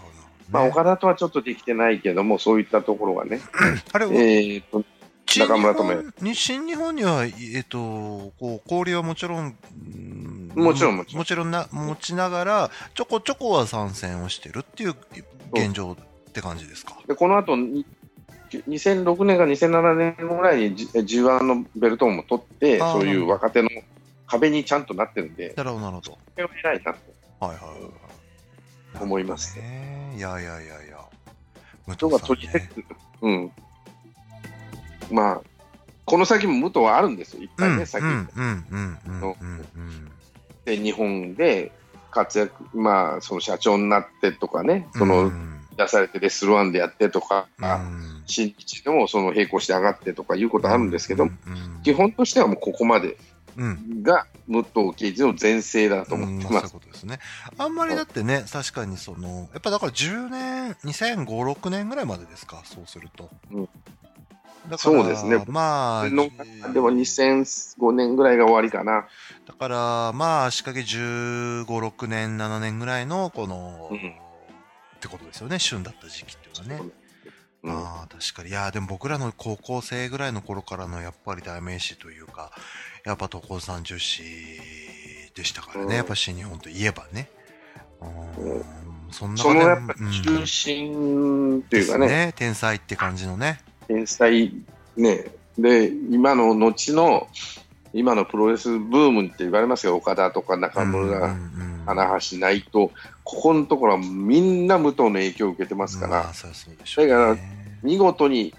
[0.51, 3.41] まあ、岡田とはちょっとできてないけども、そういったところがね、
[3.93, 4.83] あれ、えーと、
[5.27, 7.77] 中村智新日本には、えっと、
[8.39, 9.55] こう、交流はもちろん、
[9.95, 10.51] うん。
[10.55, 11.19] もちろんもちろん。
[11.19, 14.95] もちろんな、持ちながら、ちょこちょこは参戦をしてるっていう
[15.53, 15.95] 現状
[16.29, 16.97] って感じですか？
[17.07, 17.85] でこの後に
[18.51, 23.69] 2006年か2007年ぐらいに G- G1 のベルトも取って、そういう若手の
[24.25, 26.11] 壁にちゃんとなってるんで、なるほど、なるほど。
[26.11, 26.99] それは偉いなと。
[27.45, 27.91] はいはいはいはい。
[28.99, 30.11] 思いますね。
[30.11, 30.17] ね。
[30.17, 30.99] いやいやいやいや。
[31.87, 32.69] 武藤さんね取りて。
[33.21, 33.51] うん。
[35.11, 35.41] まあ、
[36.05, 39.35] この先も武藤はあるんですよ、いっぱいね、先うんうんうんうんうん
[39.75, 40.11] うん
[40.65, 41.71] で日本で
[42.11, 51.29] 活躍、まあ、その社長になってとかね、そうんのうん出されてレスルワンでやってとか、うん新日でもその並行して上がってとかいうことあるんですけど、
[51.83, 53.17] 基本としてはもうここまでうん
[54.01, 56.69] が武藤敬司の全盛だと思ってうんまあます。
[56.69, 57.19] そういうことですね。
[57.57, 63.29] あんまりだってね、確かにその、やっぱだから10年、2005、6年ぐらいまでですか、そうすると。
[63.51, 63.69] うん
[64.77, 66.29] そうですねまあ、の
[66.73, 69.07] でも2005年ぐらいが終わりかな。
[69.47, 74.29] だから、まあ、足掛け15、6年、7年ぐらいの、この、うん
[74.99, 76.89] ってことですよね、旬だった時期っていうのはね。
[77.63, 77.71] うん。
[77.71, 78.49] ああ、確かに。
[78.49, 82.51] いや、でも僕らの高校生ぐらいの頃からのやっぱり代名詞というか、
[83.05, 84.21] やっぱ東高三十市
[85.35, 85.91] でしたからね、うん。
[85.93, 87.29] やっぱ新日本といえばね。
[88.01, 88.05] う
[88.41, 88.51] ん。
[88.51, 88.63] うん。
[89.11, 90.11] そんなそのやっぱうん。
[90.11, 93.59] 中心っていうかね、ですね、天才って感じのね。
[93.87, 94.53] 天才
[94.95, 95.25] ね、
[95.57, 97.27] で、今の後の、
[97.93, 101.35] 今のプロレスブームって言われますよ、岡田とか中村、
[101.85, 102.91] 花橋、内藤、こ
[103.23, 106.23] このところはみんな武藤の影響を受けてますから。
[106.23, 107.37] だから
[107.81, 108.53] 見事に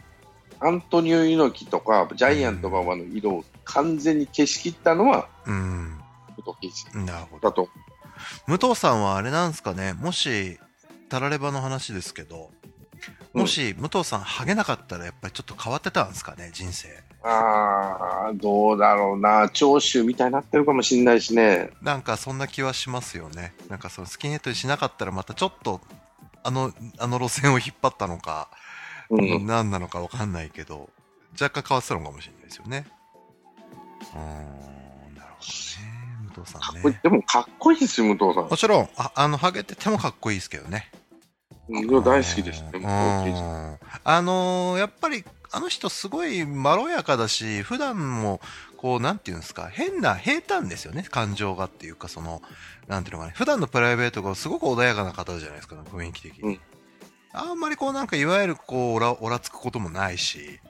[0.59, 5.98] アントニオ猪木とかジャイアント馬場の色を完全に消し切ったのはうん。
[6.36, 7.48] 武藤敬司なるほど。
[7.48, 7.69] だと。
[8.47, 10.59] 武藤さんはあれなんですかね、もし、
[11.09, 12.51] たらればの話ですけど、
[13.32, 16.89] もし武藤さん、ハゲなかったらやっぱりちょっと変わってたんですかね、人生。
[17.23, 21.71] ああ、どうだろうな、長州みたいになってるかもしれないしね。
[21.83, 23.53] なんかそんな気はしますよね。
[23.69, 25.81] なんかそのスキンヘッドにしなかったらまたちょっと、
[26.43, 28.49] あの、あの路線を引っ張ったのか、
[29.11, 30.89] うん、何なのかわかんないけど、
[31.41, 32.87] 若干変わってたのかもしれないですよね。
[34.15, 35.91] うーん、なるほどね。
[36.35, 37.01] 武藤さんこれね。
[37.03, 38.49] でもかっこいいですよ、武藤さん。
[38.49, 40.91] もちろん、ああの、ハゲててもかっこいいですけどね。
[41.69, 42.71] うん大好きですね、
[44.03, 48.41] あのーやっぱり、あの人すごいまろやかだし、普段も、
[48.77, 52.41] こう、なんていうんですか、変な、平坦ですよね、感情がっていうか、その、
[52.87, 56.43] なんていうのかね、普段のプライベートがすごく穏やかな方じゃないですか、雰囲気的に。
[56.43, 56.61] うん。
[57.33, 60.61] あんまりこう、なんか、いわゆるこう、おら、おらつくこともないし、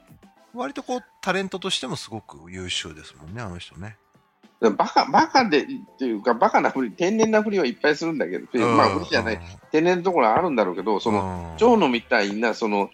[0.53, 3.97] 割とこう、タレントとしてもすごく優秀ですもんね、あの人ね。
[4.69, 5.67] バカ、バカで、っ
[5.97, 9.41] ていうか、バカなふり、天然なふりはいっぱいするんだけど、まあ、ふりじゃない、
[9.71, 12.89] 天然なところはあるんだろうけど、その、の蝶野みたいな、その、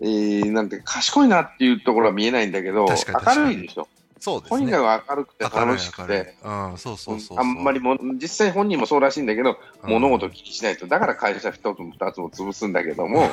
[0.00, 3.88] えー、なんて、賢いなっていうところは見えないんだけど、明るいでしょ。
[4.18, 4.58] そうですね。
[4.60, 7.38] とにかく明るくて楽しくて、うん、そうそうそうそう。
[7.38, 13.30] あんまりも、実際本人もそうらしいんだけど、うん物事を聞きしないと、だから会社一つも二つも潰すんだけども、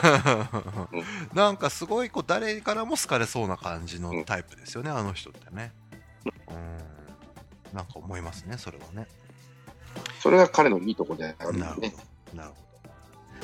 [1.34, 5.72] なんかすごいこう誰からも好かれそうな感じのタイプですよね、あの人ってね。
[6.50, 6.54] う
[7.74, 7.76] ん。
[7.76, 9.08] なんか思いますね、それはね。
[10.20, 11.82] それが彼のいいとこであるんなるほ。
[11.82, 11.88] ど。
[12.36, 12.56] なるほ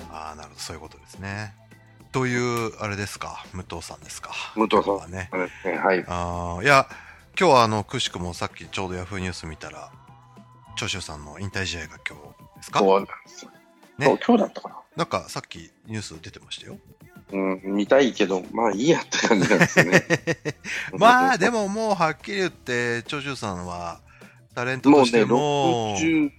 [0.03, 0.15] ど。
[0.15, 1.55] ああ、なるほど、そういうことですね。
[2.11, 4.31] という、あれですか、武藤さんですか？
[4.56, 5.30] 武藤さんはね。
[5.31, 6.03] はい。
[6.07, 6.88] ああ、いや、
[7.40, 9.91] 今日はあの、くしくもさっきちょうどヤフーニュース見たら、
[10.76, 12.80] 長州さんの引退試合が今日ですか？
[12.80, 13.52] そうなんですよ。
[13.98, 14.76] ね今日だったかな。
[14.95, 16.77] なんかさっきニュース出てましたよ。
[17.31, 20.03] うん、見たいけど、まあいいやって感じなんですよね。
[20.98, 23.99] まあでももうはっきり言って長州さんは
[24.56, 26.31] タレントもうね、としても60、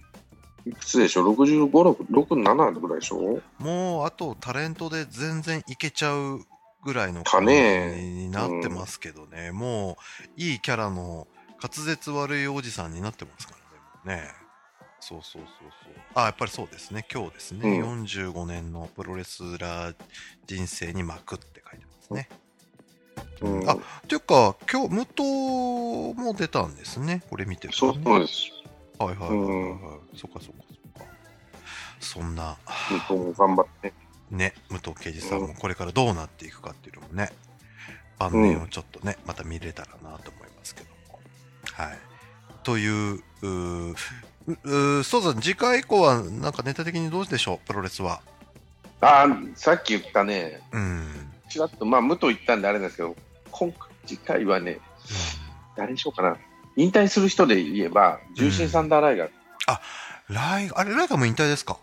[0.65, 6.41] いくつでしょ ?65、6、6、7ぐらいでしょもうあとタレントで全然いけちゃう
[6.83, 9.97] ぐらいのか感じねになってますけどね、も
[10.37, 11.27] ういいキャラの
[11.61, 13.53] 滑舌悪いおじさんになってますか
[14.05, 14.21] らね。
[14.21, 14.41] ね
[14.99, 15.93] そうそうそうそう。
[16.13, 17.05] あ、やっぱりそうですね。
[17.11, 17.79] 今日ですね。
[17.79, 19.95] う45年のプロレスラー
[20.45, 22.29] 人生に幕って書いてますね。
[23.41, 27.23] うん、あっていうか、今日、武藤も出たんですね。
[27.29, 28.05] これ見てるそうとね。
[28.05, 28.60] そうです。
[29.05, 31.11] はいはいはいはい、はいそっかそっかそっか。
[31.99, 32.57] そんな、
[32.89, 33.93] 向こうも頑張って。
[34.31, 37.31] ね、武藤敬司さんもこれからどうなっていくかっていうのもね、
[38.17, 41.19] 晩年をちょっとね、また見れたらなと思いますけども。
[41.73, 41.97] はい。
[42.63, 43.95] という、うー
[44.99, 48.21] うそうさん、次回以降はなんかネタ的にどうでしょう、プロレスは。
[49.01, 51.31] あさっき言ったね、うん。
[51.49, 53.15] ちらっと、まあ、無と言ったんであれですけど、
[53.51, 53.73] 今
[54.05, 54.79] 次回はね、
[55.75, 56.37] 誰にしようかな。
[56.75, 59.29] 引退する人で言えば、重心サンダーライガー。
[60.29, 61.77] ライあれ、ライガーも引退ですか？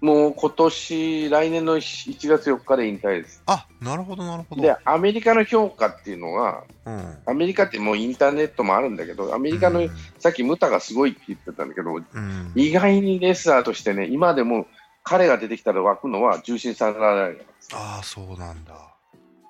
[0.00, 3.42] もう今年、来年の1月4日で引退です。
[3.46, 4.62] あ、なるほどなるほど。
[4.62, 7.18] で、アメリカの評価っていうのは、うん。
[7.26, 14.66] アメリカってもうインターネットもあるんだけど、アメリカの、うんさっきムタがすごいって言ってたんだけど、うん、意外にレスラーとしてね、今でも
[15.02, 17.70] 彼が出てきたら湧くのは重心サンダーライガーです。
[17.74, 18.74] ああ、そうなんだ。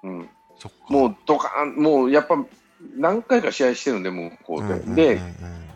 [0.02, 0.30] うん。
[0.88, 2.42] もうドカーン、もうやっぱ
[2.96, 4.64] 何回か試合してるんで、もうこうで。
[4.64, 5.20] うんうんうんうん、で、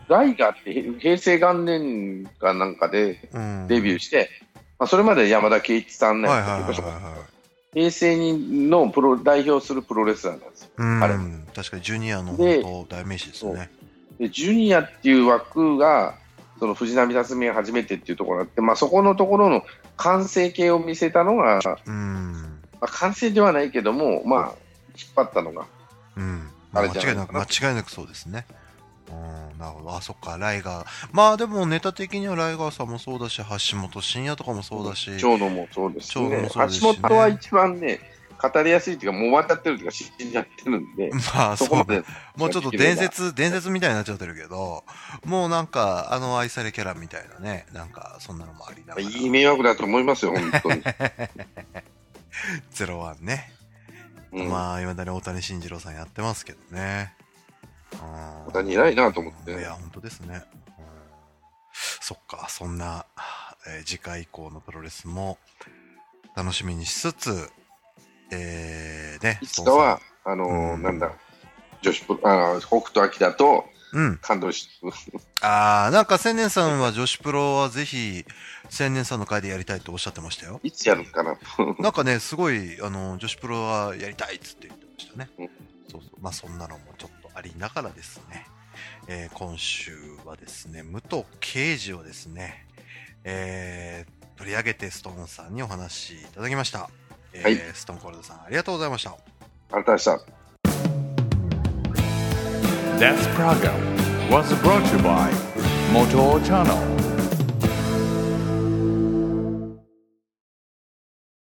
[0.07, 4.29] ライガーってへ平成元年かなんかでうんデビューして、
[4.77, 7.33] まあ、それまで山田圭一さんね、はいはいはいはいはい。
[7.73, 10.69] 平成にのプロ代表するプロレスラーなんですよ。
[10.77, 11.13] うん、彼
[11.55, 12.37] 確かにジュニアの
[12.87, 13.69] 代名詞ですね。
[14.19, 16.15] でジュニアっていう枠が、
[16.59, 19.63] その藤波辰巳が初めてっていうところがあって、まあ、そこのところの
[19.97, 22.59] 完成形を見せたのが、まうん。
[22.81, 24.55] あ、完成ではないけども、まあ、
[24.95, 25.65] 引っ張ったのが、
[26.15, 26.47] うん。
[26.73, 28.45] まああれじゃ間違いなく、間違いなくそうですね。
[29.09, 29.95] うん、なるほど。
[29.95, 30.87] あ、そっか、ライガー。
[31.11, 35.11] まあでもネタ的にはライガーさんもそうだし、橋本真也とかもそうだし。
[35.17, 37.99] 長野もそうですねもそうですしね橋本は一番ね、
[38.51, 42.07] 語りやすいっていうか、もう終わっちゃってるっていうか、死んじゃってるんで、 まあ、そこまでそうね。
[42.35, 44.83] もうちょっと伝説、伝説みたいになっちゃってるけど、
[45.25, 49.07] もうなんか、あの愛されキャラみたいなね、なんか、そんなのもありながら。
[49.07, 50.83] いい迷惑だと思いますよ、本当に。
[52.71, 53.53] ゼロワンね。
[54.33, 57.13] うん、まあ、いまだに大谷慎次郎さんやってますけどね。
[57.93, 60.43] うん大谷偉いなと思っていや、本当ですね。
[60.77, 60.83] うん
[62.01, 63.05] そっか、そんな、
[63.67, 65.37] えー次回以降のプロレスも
[66.35, 67.49] 楽しみにしつつ、
[68.31, 71.11] えー、ね、いつかは、あのーうんなんだ、
[71.81, 74.17] 女子プロ、あの北斗晶とうん。
[74.17, 74.67] 感動し、
[75.41, 78.25] あー、なんか千年さんは女子プロはぜひ、
[78.73, 80.59] 千年さんの会でやりたいとおっしゃってましたよ。
[80.63, 81.37] いつやるかな。
[81.77, 85.29] なんかね、すごい、あの、女子プロはやりたいっつって言ってましたね。
[85.37, 85.49] うん
[85.91, 86.19] そうそう。
[86.19, 88.47] まあ、そんなのもちょっとありながらですね、
[89.07, 89.95] えー今週
[90.25, 92.65] はですね、武藤敬司をですね、
[93.23, 96.89] えー取り上げてストーンさんにお話しいただきました。
[97.31, 99.15] えーはいストーンコールドさん、ありがとうございました。
[99.71, 100.19] あなたでした。
[102.97, 103.75] This program
[104.31, 105.31] was brought to you by
[105.93, 107.12] Moto Channel.